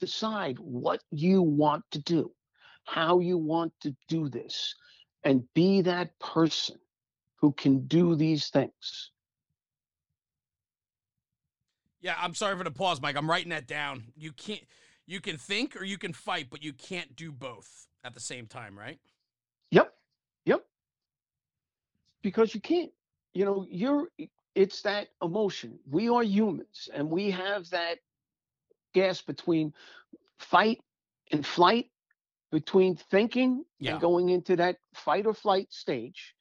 decide 0.00 0.58
what 0.58 1.00
you 1.12 1.42
want 1.42 1.84
to 1.92 2.00
do, 2.00 2.32
how 2.86 3.20
you 3.20 3.38
want 3.38 3.72
to 3.82 3.94
do 4.08 4.28
this, 4.28 4.74
and 5.22 5.44
be 5.54 5.82
that 5.82 6.18
person 6.18 6.78
who 7.40 7.52
can 7.52 7.86
do 7.86 8.14
these 8.14 8.48
things. 8.48 9.10
Yeah, 12.00 12.14
I'm 12.20 12.34
sorry 12.34 12.56
for 12.56 12.64
the 12.64 12.70
pause, 12.70 13.00
Mike. 13.00 13.16
I'm 13.16 13.28
writing 13.28 13.50
that 13.50 13.66
down. 13.66 14.04
You 14.16 14.32
can't 14.32 14.62
you 15.06 15.20
can 15.20 15.36
think 15.36 15.74
or 15.80 15.84
you 15.84 15.98
can 15.98 16.12
fight, 16.12 16.48
but 16.50 16.62
you 16.62 16.72
can't 16.72 17.16
do 17.16 17.32
both 17.32 17.86
at 18.04 18.14
the 18.14 18.20
same 18.20 18.46
time, 18.46 18.78
right? 18.78 18.98
Yep. 19.70 19.92
Yep. 20.44 20.64
Because 22.22 22.54
you 22.54 22.60
can't. 22.60 22.92
You 23.34 23.44
know, 23.44 23.66
you're 23.68 24.08
it's 24.54 24.82
that 24.82 25.08
emotion. 25.22 25.78
We 25.88 26.08
are 26.08 26.22
humans 26.22 26.88
and 26.92 27.08
we 27.08 27.30
have 27.30 27.68
that 27.70 27.98
gas 28.94 29.20
between 29.22 29.72
fight 30.38 30.80
and 31.30 31.44
flight, 31.44 31.90
between 32.50 32.96
thinking 32.96 33.64
Yeah. 33.78 33.92
and 33.92 34.00
going 34.00 34.30
into 34.30 34.56
that 34.56 34.78
fight 34.94 35.26
or 35.26 35.34
flight 35.34 35.72
stage 35.72 36.34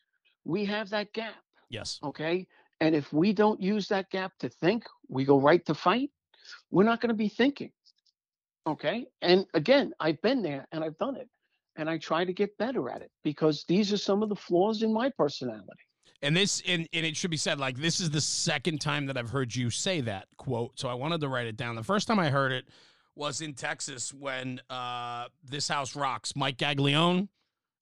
we 0.48 0.66
have 0.66 0.90
that 0.90 1.14
gap. 1.14 1.36
Yes. 1.70 2.00
Okay. 2.04 2.48
And 2.80 2.96
if 2.96 3.12
we 3.12 3.34
don't 3.34 3.62
use 3.62 3.88
that 3.90 4.10
gap 4.10 4.32
to 4.40 4.50
think, 4.50 4.86
we 5.10 5.26
go 5.26 5.40
right 5.40 5.64
to 5.66 5.74
fight, 5.74 6.10
we're 6.72 6.84
not 6.84 7.02
going 7.02 7.10
to 7.10 7.16
be 7.16 7.28
thinking. 7.28 7.72
Okay. 8.66 9.06
And 9.22 9.46
again, 9.54 9.92
I've 10.00 10.22
been 10.22 10.42
there 10.42 10.68
and 10.72 10.84
I've 10.84 10.98
done 10.98 11.18
it. 11.18 11.28
And 11.76 11.88
I 11.90 11.98
try 12.00 12.26
to 12.26 12.34
get 12.34 12.58
better 12.58 12.90
at 12.90 13.02
it 13.02 13.12
because 13.24 13.64
these 13.68 13.94
are 13.94 13.98
some 13.98 14.24
of 14.24 14.30
the 14.30 14.36
flaws 14.36 14.82
in 14.82 14.92
my 14.92 15.12
personality. 15.16 15.68
And 16.24 16.36
this 16.36 16.64
and, 16.66 16.88
and 16.92 17.06
it 17.06 17.16
should 17.16 17.30
be 17.30 17.38
said 17.38 17.60
like 17.60 17.78
this 17.78 18.00
is 18.00 18.10
the 18.10 18.22
second 18.22 18.82
time 18.82 19.06
that 19.06 19.18
I've 19.18 19.30
heard 19.30 19.56
you 19.56 19.70
say 19.70 20.02
that 20.02 20.26
quote. 20.38 20.80
So 20.80 20.90
I 20.90 20.96
wanted 20.96 21.22
to 21.22 21.28
write 21.28 21.46
it 21.46 21.56
down. 21.56 21.76
The 21.76 21.84
first 21.84 22.08
time 22.08 22.18
I 22.18 22.30
heard 22.30 22.52
it 22.52 22.66
was 23.16 23.42
in 23.42 23.54
Texas 23.54 24.12
when 24.12 24.60
uh, 24.72 25.26
this 25.44 25.68
house 25.68 25.96
rocks. 25.96 26.36
Mike 26.36 26.58
Gaglione 26.58 27.28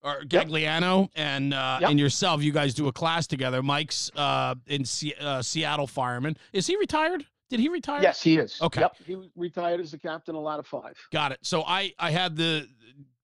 or 0.05 0.21
Gagliano 0.21 1.09
and 1.15 1.53
uh, 1.53 1.79
Yep. 1.81 1.89
and 1.89 1.99
yourself, 1.99 2.43
you 2.43 2.51
guys 2.51 2.73
do 2.73 2.87
a 2.87 2.93
class 2.93 3.27
together. 3.27 3.61
Mike's 3.63 4.11
uh, 4.15 4.55
in 4.67 4.85
Se- 4.85 5.15
uh, 5.19 5.41
Seattle 5.41 5.87
fireman. 5.87 6.37
Is 6.53 6.67
he 6.67 6.77
retired? 6.77 7.25
Did 7.49 7.59
he 7.59 7.67
retire? 7.69 8.01
Yes, 8.01 8.21
he 8.21 8.37
is. 8.37 8.59
Okay. 8.61 8.81
Yep. 8.81 8.95
He 9.05 9.17
retired 9.35 9.79
as 9.81 9.93
a 9.93 9.99
captain, 9.99 10.35
a 10.35 10.39
lot 10.39 10.59
of 10.59 10.65
five. 10.67 10.95
Got 11.11 11.31
it. 11.31 11.39
So 11.41 11.63
I 11.63 11.93
I 11.99 12.11
had 12.11 12.35
the 12.35 12.67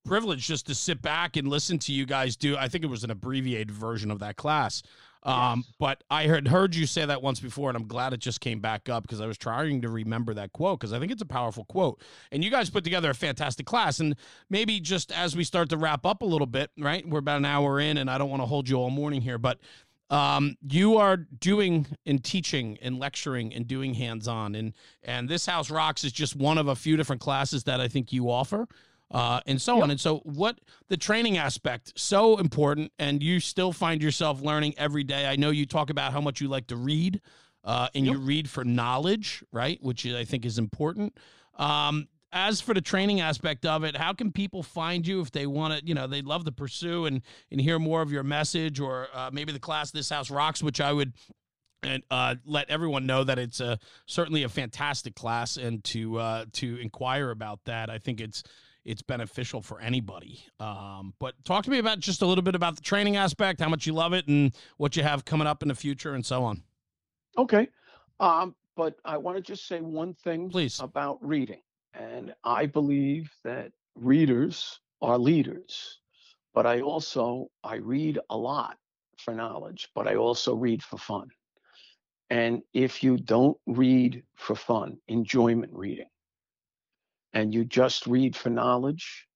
privilege 0.06 0.48
just 0.48 0.68
to 0.68 0.76
sit 0.76 1.02
back 1.02 1.38
and 1.38 1.48
listen 1.48 1.78
to 1.80 1.94
you 1.94 2.06
guys 2.06 2.36
do. 2.36 2.58
I 2.58 2.68
think 2.68 2.84
it 2.84 2.88
was 2.90 3.04
an 3.04 3.12
abbreviated 3.12 3.72
version 3.72 4.12
of 4.12 4.20
that 4.20 4.36
class. 4.36 4.82
Um, 5.24 5.60
Yes. 5.68 5.76
but 5.78 6.04
I 6.10 6.24
had 6.24 6.48
heard 6.48 6.74
you 6.74 6.88
say 6.88 7.06
that 7.06 7.22
once 7.22 7.40
before, 7.40 7.70
and 7.70 7.78
I'm 7.78 7.88
glad 7.88 8.12
it 8.12 8.20
just 8.20 8.42
came 8.42 8.60
back 8.60 8.90
up 8.90 9.04
because 9.04 9.22
I 9.22 9.28
was 9.28 9.38
trying 9.38 9.82
to 9.82 9.90
remember 9.90 10.34
that 10.34 10.52
quote 10.52 10.80
because 10.80 10.94
I 10.94 11.00
think 11.00 11.12
it's 11.12 11.22
a 11.22 11.28
powerful 11.28 11.64
quote. 11.66 12.02
And 12.32 12.44
you 12.44 12.50
guys 12.50 12.72
put 12.72 12.84
together 12.84 13.12
a 13.12 13.14
fantastic 13.14 13.68
class. 13.68 14.00
And 14.00 14.16
maybe 14.50 14.80
just 14.80 15.12
as 15.12 15.36
we 15.36 15.44
start 15.44 15.70
to 15.70 15.78
wrap 15.78 16.08
up 16.08 16.24
a 16.24 16.26
little 16.26 16.48
bit, 16.48 16.72
right? 16.80 17.08
We're 17.08 17.20
about 17.20 17.38
an 17.38 17.46
hour 17.46 17.80
in, 17.80 17.98
and 17.98 18.10
I 18.10 18.18
don't 18.18 18.32
want 18.32 18.42
to 18.42 18.48
hold 18.48 18.68
you 18.68 18.78
all 18.78 18.90
morning 18.90 19.22
here, 19.22 19.38
but 19.38 19.60
um, 20.10 20.58
you 20.68 20.98
are 20.98 21.16
doing 21.18 21.86
and 22.08 22.24
teaching 22.24 22.80
and 22.82 23.00
lecturing 23.00 23.54
and 23.54 23.68
doing 23.68 23.94
hands-on 23.94 24.56
and 24.56 24.74
and 25.04 25.30
this 25.30 25.46
house 25.46 25.70
rocks 25.72 26.04
is 26.04 26.12
just 26.12 26.36
one 26.36 26.58
of 26.58 26.68
a 26.68 26.76
few 26.76 26.98
different 26.98 27.22
classes 27.22 27.64
that 27.64 27.80
i 27.80 27.88
think 27.88 28.12
you 28.12 28.30
offer 28.30 28.68
uh, 29.12 29.42
and 29.46 29.62
so 29.62 29.76
Yep. 29.76 29.84
on 29.84 29.92
and 29.92 30.00
so 30.00 30.18
what 30.20 30.60
the 30.88 30.98
training 30.98 31.38
aspect 31.38 31.94
so 31.96 32.38
important 32.38 32.92
and 32.98 33.22
you 33.22 33.40
still 33.40 33.72
find 33.74 34.02
yourself 34.02 34.42
learning 34.42 34.74
every 34.78 35.04
day. 35.04 35.28
I 35.28 35.36
know 35.36 35.50
you 35.50 35.66
talk 35.66 35.90
about 35.90 36.14
how 36.14 36.22
much 36.22 36.42
you 36.42 36.48
like 36.48 36.68
to 36.68 36.76
read 36.76 37.22
uh, 37.64 37.90
and 37.94 38.06
you 38.06 38.18
read 38.18 38.50
for 38.50 38.64
knowledge 38.64 39.44
right 39.52 39.78
which 39.82 40.06
i 40.06 40.24
think 40.26 40.46
is 40.46 40.58
important. 40.58 41.18
Um, 41.58 42.08
as 42.34 42.62
for 42.62 42.74
the 42.74 42.80
training 42.82 43.20
aspect 43.20 43.66
of 43.66 43.84
it, 43.84 43.98
how 43.98 44.14
can 44.14 44.32
people 44.32 44.64
find 44.64 45.06
you 45.06 45.20
if 45.20 45.32
they 45.32 45.46
want 45.46 45.78
to, 45.78 45.86
you 45.86 45.94
know, 45.94 46.08
they'd 46.08 46.26
love 46.26 46.46
to 46.46 46.52
pursue 46.52 47.06
and 47.06 47.22
and 47.52 47.60
hear 47.60 47.78
more 47.78 48.02
of 48.02 48.10
your 48.12 48.24
message 48.24 48.80
or 48.80 49.10
uh, 49.14 49.30
maybe 49.34 49.52
the 49.52 49.60
class 49.60 49.92
This 49.92 50.10
House 50.10 50.32
Rocks, 50.32 50.64
which 50.64 50.80
I 50.80 50.94
would 50.94 51.14
and 51.84 52.04
uh, 52.10 52.36
let 52.46 52.70
everyone 52.70 53.06
know 53.06 53.24
that 53.24 53.38
it's 53.40 53.60
a 53.60 53.80
certainly 54.06 54.44
a 54.44 54.50
fantastic 54.50 55.16
class, 55.16 55.58
and 55.58 55.84
to 55.86 56.18
uh, 56.20 56.46
to 56.54 56.78
inquire 56.78 57.32
about 57.32 57.60
that, 57.66 57.90
I 57.90 57.98
think 57.98 58.22
it's 58.22 58.44
it's 58.86 59.02
beneficial 59.02 59.62
for 59.62 59.80
anybody. 59.80 60.44
Um, 60.60 61.14
but 61.20 61.36
talk 61.46 61.64
to 61.66 61.72
me 61.72 61.78
about 61.78 62.00
just 62.00 62.22
a 62.22 62.26
little 62.26 62.42
bit 62.42 62.56
about 62.56 62.76
the 62.76 62.82
training 62.82 63.16
aspect, 63.18 63.60
how 63.60 63.70
much 63.70 63.86
you 63.86 63.94
love 63.94 64.14
it, 64.14 64.28
and 64.28 64.54
what 64.78 64.96
you 64.96 65.04
have 65.04 65.26
coming 65.26 65.48
up 65.48 65.62
in 65.62 65.68
the 65.68 65.76
future, 65.76 66.14
and 66.14 66.26
so 66.26 66.44
on. 66.44 66.64
Okay, 67.38 67.68
um, 68.20 68.56
but 68.76 68.96
I 69.06 69.18
want 69.18 69.38
to 69.38 69.42
just 69.42 69.68
say 69.68 69.80
one 69.82 70.14
thing, 70.14 70.50
please, 70.50 70.80
about 70.80 71.18
reading, 71.22 71.62
and 71.94 72.34
I 72.44 72.66
believe 72.66 73.30
that 73.44 73.72
readers 73.96 74.80
are 75.02 75.18
leaders. 75.18 76.00
But 76.54 76.66
I 76.66 76.82
also 76.82 77.48
I 77.64 77.76
read 77.76 78.20
a 78.30 78.38
lot 78.38 78.78
for 79.18 79.34
knowledge, 79.34 79.90
but 79.96 80.08
I 80.08 80.16
also 80.16 80.56
read 80.56 80.84
for 80.84 80.98
fun. 80.98 81.30
And 82.30 82.62
if 82.74 83.04
you 83.04 83.18
don't 83.18 83.58
read 83.68 84.24
for 84.36 84.56
fun, 84.56 84.98
enjoyment 85.08 85.72
reading, 85.74 86.08
and 87.34 87.54
you 87.54 87.66
just 87.66 88.08
read 88.08 88.36
for 88.36 88.50
knowledge, 88.50 89.28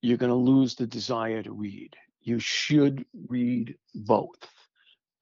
you're 0.00 0.16
going 0.18 0.30
to 0.30 0.36
lose 0.36 0.74
the 0.74 0.86
desire 0.86 1.42
to 1.42 1.52
read. 1.52 1.94
You 2.20 2.38
should 2.38 3.04
read 3.28 3.76
both. 3.94 4.48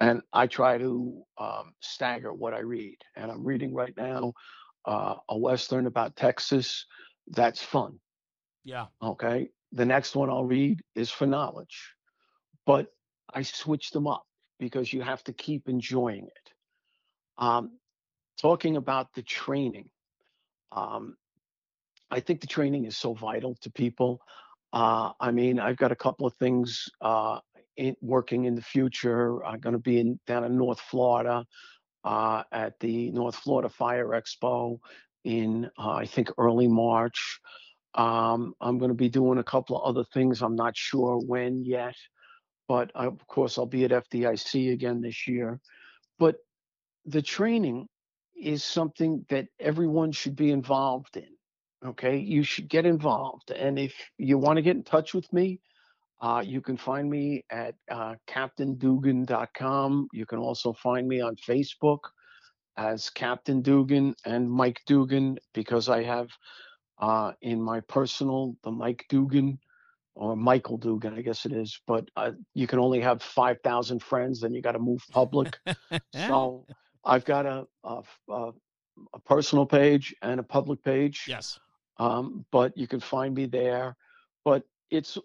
And 0.01 0.23
I 0.33 0.47
try 0.47 0.79
to 0.79 1.23
um, 1.39 1.73
stagger 1.81 2.33
what 2.33 2.55
I 2.55 2.61
read. 2.61 2.97
And 3.17 3.31
I'm 3.31 3.45
reading 3.45 3.75
right 3.75 3.95
now 3.97 4.33
uh, 4.85 5.15
a 5.29 5.39
Western 5.39 5.87
about 5.87 6.17
Texas. 6.17 6.87
That's 7.29 7.63
fun. 7.63 7.99
Yeah. 8.65 8.87
Okay. 9.03 9.51
The 9.73 9.85
next 9.85 10.17
one 10.17 10.31
I'll 10.31 10.45
read 10.45 10.81
is 10.95 11.11
for 11.11 11.27
knowledge. 11.27 11.95
But 12.67 12.89
I 13.33 13.43
switch 13.43 13.91
them 13.91 14.07
up 14.07 14.25
because 14.59 14.93
you 14.93 15.03
have 15.03 15.23
to 15.25 15.33
keep 15.33 15.69
enjoying 15.69 16.27
it. 16.27 16.53
Um, 17.39 17.79
talking 18.41 18.77
about 18.77 19.13
the 19.15 19.23
training, 19.23 19.91
um, 20.73 21.17
I 22.15 22.21
think 22.21 22.41
the 22.41 22.47
training 22.47 22.85
is 22.85 22.97
so 22.97 23.13
vital 23.13 23.57
to 23.63 23.71
people. 23.73 24.21
Uh, 24.73 25.11
I 25.19 25.33
mean, 25.33 25.59
I've 25.59 25.77
got 25.77 25.91
a 25.91 25.97
couple 25.97 26.29
of 26.29 26.35
things 26.35 26.89
uh, 27.01 27.41
in, 27.77 27.97
working 28.01 28.45
in 28.45 28.55
the 28.55 28.63
future. 28.63 29.45
I'm 29.45 29.59
going 29.59 29.73
to 29.73 29.81
be 29.81 29.99
in, 29.99 30.21
down 30.25 30.45
in 30.45 30.57
North 30.57 30.79
Florida 30.79 31.45
uh, 32.05 32.45
at 32.53 32.79
the 32.79 33.11
North 33.11 33.35
Florida 33.35 33.69
Fire 33.69 34.11
Expo 34.11 34.79
in, 35.25 35.69
uh, 35.77 35.91
I 35.91 36.07
think, 36.07 36.31
early 36.39 36.69
March. 36.69 37.41
Um, 37.97 38.55
I'm 38.61 38.79
going 38.79 38.91
to 38.91 38.97
be 38.97 39.09
doing 39.09 39.39
a 39.39 39.45
couple 39.45 39.77
of 39.77 39.83
other 39.83 40.05
things. 40.15 40.41
I'm 40.41 40.55
not 40.55 40.77
sure 40.77 41.19
when 41.19 41.65
yet, 41.65 41.97
but 42.69 42.93
I, 42.95 43.07
of 43.07 43.27
course, 43.27 43.59
I'll 43.59 43.67
be 43.67 43.85
at 43.87 43.91
FDIC 43.91 44.73
again 44.73 45.01
this 45.01 45.27
year. 45.27 45.61
But 46.21 46.37
the 47.07 47.23
training 47.23 47.89
is 48.41 48.63
something 48.63 49.27
that 49.31 49.49
everyone 49.59 50.13
should 50.13 50.37
be 50.37 50.53
involved 50.53 51.17
in. 51.17 51.35
Okay, 51.85 52.17
you 52.17 52.43
should 52.43 52.69
get 52.69 52.87
involved. 52.87 53.51
And 53.51 53.79
if 53.79 53.95
you 54.17 54.39
want 54.39 54.57
to 54.57 54.63
get 54.63 54.77
in 54.77 54.85
touch 54.85 55.13
with 55.13 55.31
me, 55.33 55.61
uh, 56.21 56.43
you 56.45 56.63
can 56.63 56.77
find 56.77 57.11
me 57.11 57.45
at 57.51 57.75
uh, 57.91 58.15
captaindugan.com. 58.27 60.09
You 60.13 60.25
can 60.25 60.39
also 60.39 60.73
find 60.73 61.07
me 61.07 61.21
on 61.21 61.37
Facebook 61.37 61.99
as 62.77 63.11
Captain 63.11 63.61
Dugan 63.61 64.15
and 64.25 64.51
Mike 64.51 64.81
Dugan 64.87 65.39
because 65.53 65.89
I 65.89 66.03
have 66.03 66.29
uh, 66.99 67.33
in 67.43 67.61
my 67.61 67.81
personal 67.81 68.57
the 68.65 68.71
Mike 68.71 69.05
Dugan 69.11 69.59
or 70.15 70.37
Michael 70.37 70.79
Dugan, 70.79 71.15
I 71.15 71.21
guess 71.21 71.45
it 71.45 71.53
is. 71.53 71.79
But 71.87 72.09
uh, 72.17 72.33
you 72.55 72.67
can 72.67 72.79
only 72.79 73.01
have 73.01 73.23
five 73.23 73.59
thousand 73.63 74.03
friends, 74.03 74.41
then 74.41 74.55
you 74.55 74.63
got 74.63 74.73
to 74.73 74.79
move 74.79 75.05
public. 75.11 75.59
so 76.15 76.67
I've 77.05 77.25
got 77.25 77.45
a, 77.45 77.67
a, 77.85 78.03
a 78.31 78.53
a 79.13 79.19
personal 79.21 79.67
page 79.67 80.15
and 80.23 80.41
a 80.41 80.43
public 80.43 80.83
page. 80.83 81.25
Yes. 81.29 81.59
Um, 81.99 82.45
but 82.51 82.77
you 82.77 82.87
can 82.87 83.01
find 83.01 83.35
me 83.35 83.47
there. 83.47 83.97
But 84.45 84.65
it's, 84.91 85.17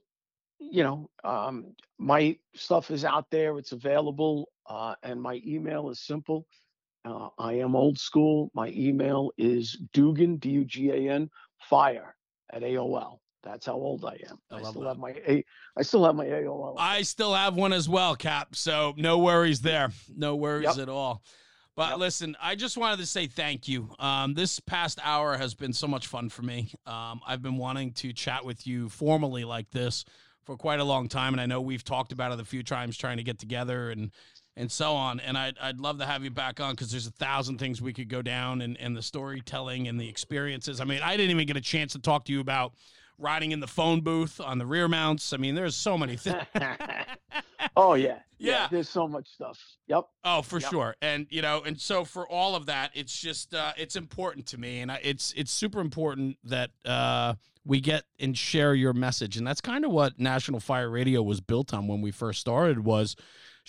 you 0.60 0.84
know, 0.84 1.10
um, 1.24 1.76
my 1.98 2.38
stuff 2.56 2.92
is 2.92 3.06
out 3.06 3.26
there. 3.32 3.58
It's 3.58 3.72
available, 3.72 4.50
uh, 4.68 4.96
and 5.04 5.22
my 5.22 5.42
email 5.46 5.90
is 5.90 6.00
simple. 6.00 6.46
Uh, 7.06 7.30
I 7.38 7.54
am 7.54 7.76
old 7.76 7.98
school. 7.98 8.52
My 8.54 8.68
email 8.76 9.32
is 9.38 9.78
Dugan 9.94 10.38
D 10.38 10.50
U 10.50 10.66
G 10.66 10.92
A 10.92 11.12
N 11.12 11.30
Fire 11.70 12.16
at 12.52 12.62
AOL. 12.62 13.20
That's 13.42 13.66
how 13.68 13.74
old 13.74 14.04
I 14.04 14.20
am. 14.30 14.38
I, 14.52 14.58
I 14.58 14.64
still 14.64 14.82
that. 14.82 14.90
have 14.90 14.98
my 14.98 15.12
A. 15.28 15.44
I 15.78 15.82
still 15.82 16.04
have 16.06 16.16
my 16.16 16.26
AOL. 16.26 16.76
I 16.78 17.04
still 17.04 17.34
have 17.34 17.56
one 17.56 17.72
as 17.72 17.88
well, 17.88 18.16
Cap. 18.18 18.54
So 18.56 18.94
no 18.98 19.18
worries 19.20 19.62
there. 19.62 19.92
No 20.16 20.36
worries 20.36 20.76
Yep. 20.76 20.84
at 20.84 20.90
all. 20.90 21.24
But 21.80 21.92
Yep. 21.92 22.00
listen, 22.00 22.36
I 22.42 22.56
just 22.56 22.76
wanted 22.76 22.98
to 22.98 23.06
say 23.06 23.28
thank 23.28 23.70
you. 23.70 23.96
Um, 24.00 24.34
this 24.34 24.60
past 24.60 25.00
hour 25.02 25.38
has 25.38 25.54
been 25.54 25.72
so 25.72 25.88
much 25.88 26.08
fun 26.08 26.28
for 26.28 26.42
me. 26.42 26.74
Um, 26.86 27.22
I've 27.26 27.42
been 27.42 27.56
wanting 27.56 27.94
to 27.94 28.12
chat 28.12 28.44
with 28.44 28.68
you 28.68 28.90
formally 28.90 29.46
like 29.46 29.70
this 29.72 30.04
for 30.44 30.58
quite 30.58 30.82
a 30.82 30.84
long 30.84 31.08
time, 31.08 31.34
and 31.34 31.40
I 31.40 31.46
know 31.46 31.62
we've 31.62 31.86
talked 31.86 32.12
about 32.12 32.34
it 32.34 32.40
a 32.42 32.44
few 32.44 32.64
times, 32.64 32.98
trying 32.98 33.16
to 33.16 33.24
get 33.24 33.40
together 33.40 33.92
and 33.92 34.12
and 34.58 34.70
so 34.70 34.94
on. 34.94 35.22
And 35.22 35.38
I'd 35.38 35.58
I'd 35.58 35.80
love 35.80 36.00
to 36.00 36.06
have 36.06 36.22
you 36.22 36.32
back 36.32 36.60
on 36.60 36.72
because 36.72 36.92
there's 36.92 37.08
a 37.08 37.12
thousand 37.12 37.60
things 37.60 37.82
we 37.82 37.94
could 37.94 38.10
go 38.10 38.22
down, 38.22 38.60
and 38.60 38.76
and 38.78 38.98
the 38.98 39.02
storytelling 39.02 39.88
and 39.88 39.98
the 39.98 40.10
experiences. 40.10 40.82
I 40.82 40.84
mean, 40.84 41.00
I 41.02 41.16
didn't 41.16 41.32
even 41.32 41.48
get 41.48 41.56
a 41.56 41.62
chance 41.62 41.94
to 41.94 42.00
talk 42.00 42.26
to 42.26 42.34
you 42.34 42.42
about 42.42 42.74
riding 43.20 43.52
in 43.52 43.60
the 43.60 43.68
phone 43.68 44.02
booth 44.02 44.40
on 44.40 44.58
the 44.58 44.66
rear 44.66 44.88
mounts. 44.88 45.34
I 45.34 45.38
mean, 45.38 45.54
there's 45.56 45.76
so 45.76 45.98
many 45.98 46.16
things. 46.16 46.42
oh 47.76 47.94
yeah. 47.94 48.20
Yeah. 48.38 48.68
There's 48.72 48.90
so 48.90 49.08
much 49.08 49.28
stuff. 49.28 49.60
Yep. 49.88 50.06
Oh, 50.24 50.42
for 50.42 50.60
Yep. 50.60 50.70
sure. 50.70 50.96
And 51.02 51.28
you 51.30 51.42
know, 51.42 51.62
and 51.66 51.80
so 51.80 52.06
for 52.06 52.28
all 52.28 52.56
of 52.56 52.68
that, 52.68 52.92
it's 52.94 53.20
just 53.20 53.54
uh 53.54 53.74
it's 53.78 53.96
important 53.96 54.46
to 54.48 54.58
me 54.58 54.80
and 54.80 54.92
I, 54.92 55.00
it's 55.04 55.34
it's 55.36 55.52
super 55.52 55.80
important 55.82 56.38
that 56.46 56.72
uh 56.86 57.34
we 57.66 57.82
get 57.82 58.04
and 58.20 58.38
share 58.38 58.74
your 58.74 58.94
message. 58.94 59.38
And 59.38 59.46
that's 59.46 59.62
kind 59.62 59.84
of 59.86 59.92
what 59.92 60.18
National 60.20 60.60
Fire 60.60 60.90
Radio 60.90 61.22
was 61.22 61.42
built 61.42 61.74
on 61.74 61.88
when 61.88 62.02
we 62.02 62.12
first 62.12 62.40
started 62.40 62.84
was 62.86 63.16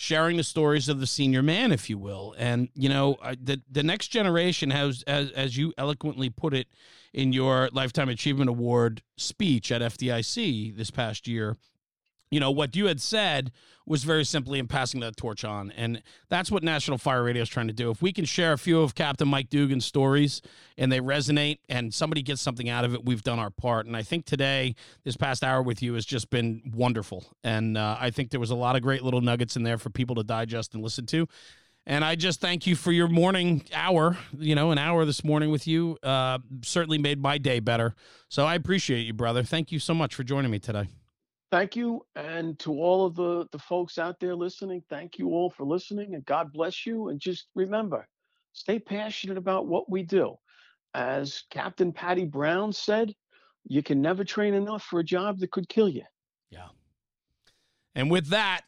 sharing 0.01 0.35
the 0.35 0.43
stories 0.43 0.89
of 0.89 0.99
the 0.99 1.05
senior 1.05 1.43
man, 1.43 1.71
if 1.71 1.87
you 1.87 1.95
will. 1.95 2.33
And 2.37 2.69
you 2.73 2.89
know, 2.89 3.17
the 3.39 3.61
the 3.69 3.83
next 3.83 4.07
generation 4.07 4.71
has 4.71 5.03
as 5.03 5.29
as 5.31 5.55
you 5.57 5.73
eloquently 5.77 6.29
put 6.29 6.55
it 6.55 6.67
in 7.13 7.33
your 7.33 7.69
lifetime 7.71 8.09
achievement 8.09 8.49
award 8.49 9.03
speech 9.15 9.71
at 9.71 9.81
FDIC 9.81 10.75
this 10.75 10.89
past 10.89 11.27
year, 11.27 11.55
you 12.31 12.39
know, 12.39 12.49
what 12.49 12.75
you 12.75 12.87
had 12.87 12.99
said 12.99 13.51
was 13.85 14.03
very 14.03 14.23
simply 14.23 14.57
in 14.57 14.67
passing 14.67 15.01
that 15.01 15.17
torch 15.17 15.43
on. 15.43 15.71
And 15.71 16.01
that's 16.29 16.49
what 16.49 16.63
National 16.63 16.97
Fire 16.97 17.23
Radio 17.23 17.41
is 17.41 17.49
trying 17.49 17.67
to 17.67 17.73
do. 17.73 17.91
If 17.91 18.01
we 18.01 18.13
can 18.13 18.25
share 18.25 18.53
a 18.53 18.57
few 18.57 18.81
of 18.81 18.95
Captain 18.95 19.27
Mike 19.27 19.49
Dugan's 19.49 19.85
stories 19.85 20.41
and 20.77 20.91
they 20.91 20.99
resonate 20.99 21.59
and 21.67 21.93
somebody 21.93 22.21
gets 22.21 22.41
something 22.41 22.69
out 22.69 22.85
of 22.85 22.93
it, 22.93 23.03
we've 23.03 23.21
done 23.21 23.37
our 23.37 23.49
part. 23.49 23.85
And 23.85 23.97
I 23.97 24.03
think 24.03 24.25
today, 24.25 24.75
this 25.03 25.17
past 25.17 25.43
hour 25.43 25.61
with 25.61 25.81
you 25.81 25.93
has 25.95 26.05
just 26.05 26.29
been 26.29 26.61
wonderful. 26.73 27.25
And 27.43 27.77
uh, 27.77 27.97
I 27.99 28.11
think 28.11 28.31
there 28.31 28.39
was 28.39 28.51
a 28.51 28.55
lot 28.55 28.75
of 28.77 28.81
great 28.81 29.03
little 29.03 29.21
nuggets 29.21 29.57
in 29.57 29.63
there 29.63 29.77
for 29.77 29.89
people 29.89 30.15
to 30.15 30.23
digest 30.23 30.73
and 30.73 30.81
listen 30.81 31.05
to. 31.07 31.27
And 31.85 32.05
I 32.05 32.15
just 32.15 32.39
thank 32.39 32.67
you 32.67 32.75
for 32.75 32.91
your 32.91 33.07
morning 33.07 33.63
hour, 33.73 34.15
you 34.37 34.53
know, 34.53 34.69
an 34.71 34.77
hour 34.77 35.03
this 35.03 35.23
morning 35.23 35.49
with 35.49 35.67
you. 35.67 35.97
Uh, 36.03 36.37
certainly 36.61 36.99
made 36.99 37.19
my 37.19 37.39
day 37.39 37.59
better. 37.59 37.95
So 38.29 38.45
I 38.45 38.53
appreciate 38.55 39.01
you, 39.01 39.13
brother. 39.13 39.43
Thank 39.43 39.71
you 39.71 39.79
so 39.79 39.95
much 39.95 40.13
for 40.13 40.23
joining 40.23 40.51
me 40.51 40.59
today. 40.59 40.87
Thank 41.51 41.75
you. 41.75 42.05
And 42.15 42.57
to 42.59 42.71
all 42.71 43.05
of 43.05 43.15
the, 43.15 43.45
the 43.51 43.59
folks 43.59 43.97
out 43.97 44.19
there 44.21 44.35
listening, 44.35 44.81
thank 44.89 45.19
you 45.19 45.29
all 45.29 45.49
for 45.49 45.65
listening 45.65 46.15
and 46.15 46.25
God 46.25 46.53
bless 46.53 46.85
you. 46.85 47.09
And 47.09 47.19
just 47.19 47.47
remember, 47.55 48.07
stay 48.53 48.79
passionate 48.79 49.37
about 49.37 49.67
what 49.67 49.89
we 49.89 50.01
do. 50.01 50.35
As 50.93 51.43
Captain 51.51 51.91
Paddy 51.91 52.25
Brown 52.25 52.71
said, 52.71 53.13
you 53.67 53.83
can 53.83 54.01
never 54.01 54.23
train 54.23 54.53
enough 54.53 54.83
for 54.83 55.01
a 55.01 55.03
job 55.03 55.39
that 55.39 55.51
could 55.51 55.67
kill 55.67 55.89
you. 55.89 56.03
Yeah. 56.49 56.69
And 57.95 58.09
with 58.09 58.27
that, 58.27 58.61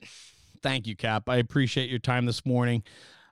thank 0.61 0.85
you, 0.85 0.95
Cap. 0.95 1.29
I 1.29 1.37
appreciate 1.37 1.89
your 1.89 1.99
time 1.99 2.25
this 2.25 2.45
morning. 2.45 2.83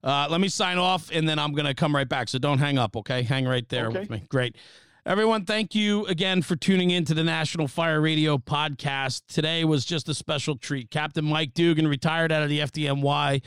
Uh, 0.03 0.27
let 0.29 0.41
me 0.41 0.47
sign 0.47 0.77
off 0.77 1.09
and 1.11 1.27
then 1.27 1.37
I'm 1.37 1.51
going 1.51 1.67
to 1.67 1.73
come 1.73 1.93
right 1.93 2.07
back. 2.07 2.29
So 2.29 2.39
don't 2.39 2.57
hang 2.57 2.77
up, 2.77 2.95
okay? 2.95 3.21
Hang 3.21 3.45
right 3.45 3.67
there 3.67 3.87
Okay. 3.87 3.99
with 3.99 4.09
me. 4.09 4.23
Great. 4.29 4.55
Everyone, 5.03 5.45
thank 5.45 5.73
you 5.73 6.05
again 6.05 6.43
for 6.43 6.55
tuning 6.55 6.91
in 6.91 7.05
to 7.05 7.15
the 7.15 7.23
National 7.23 7.67
Fire 7.67 7.99
Radio 7.99 8.37
podcast. 8.37 9.23
Today 9.27 9.65
was 9.65 9.83
just 9.83 10.07
a 10.09 10.13
special 10.13 10.55
treat. 10.55 10.91
Captain 10.91 11.25
Mike 11.25 11.55
Dugan 11.55 11.87
retired 11.87 12.31
out 12.31 12.43
of 12.43 12.49
the 12.49 12.59
FDNY, 12.59 13.41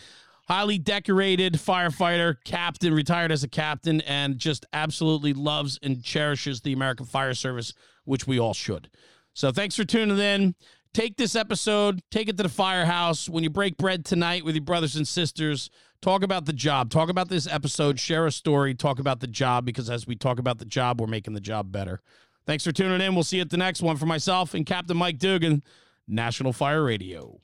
highly 0.48 0.78
decorated 0.78 1.52
firefighter, 1.52 2.38
captain, 2.44 2.92
retired 2.92 3.30
as 3.30 3.44
a 3.44 3.48
captain, 3.48 4.00
and 4.00 4.36
just 4.36 4.66
absolutely 4.72 5.32
loves 5.32 5.78
and 5.80 6.02
cherishes 6.02 6.60
the 6.60 6.72
American 6.72 7.06
Fire 7.06 7.34
Service, 7.34 7.72
which 8.02 8.26
we 8.26 8.36
all 8.36 8.52
should. 8.52 8.90
So 9.32 9.52
thanks 9.52 9.76
for 9.76 9.84
tuning 9.84 10.18
in. 10.18 10.56
Take 10.92 11.16
this 11.16 11.36
episode, 11.36 12.02
take 12.10 12.28
it 12.28 12.36
to 12.36 12.42
the 12.42 12.48
firehouse. 12.48 13.28
When 13.28 13.44
you 13.44 13.50
break 13.50 13.76
bread 13.76 14.04
tonight 14.04 14.44
with 14.44 14.56
your 14.56 14.64
brothers 14.64 14.96
and 14.96 15.06
sisters, 15.06 15.70
talk 16.04 16.22
about 16.22 16.44
the 16.44 16.52
job. 16.52 16.90
Talk 16.90 17.08
about 17.08 17.30
this 17.30 17.46
episode, 17.46 17.98
share 17.98 18.26
a 18.26 18.32
story, 18.32 18.74
talk 18.74 18.98
about 18.98 19.20
the 19.20 19.26
job, 19.26 19.64
because 19.64 19.88
as 19.88 20.06
we 20.06 20.14
talk 20.14 20.38
about 20.38 20.58
the 20.58 20.66
job, 20.66 21.00
we're 21.00 21.06
making 21.06 21.32
the 21.32 21.40
job 21.40 21.72
better. 21.72 22.00
Thanks 22.46 22.62
for 22.62 22.72
tuning 22.72 23.00
in. 23.00 23.14
We'll 23.14 23.24
see 23.24 23.36
you 23.36 23.42
at 23.42 23.48
the 23.48 23.56
next 23.56 23.80
one. 23.80 23.96
For 23.96 24.04
myself 24.04 24.52
and 24.52 24.66
Captain 24.66 24.98
Mike 24.98 25.18
Dugan, 25.18 25.62
National 26.06 26.52
Fire 26.52 26.84
Radio. 26.84 27.40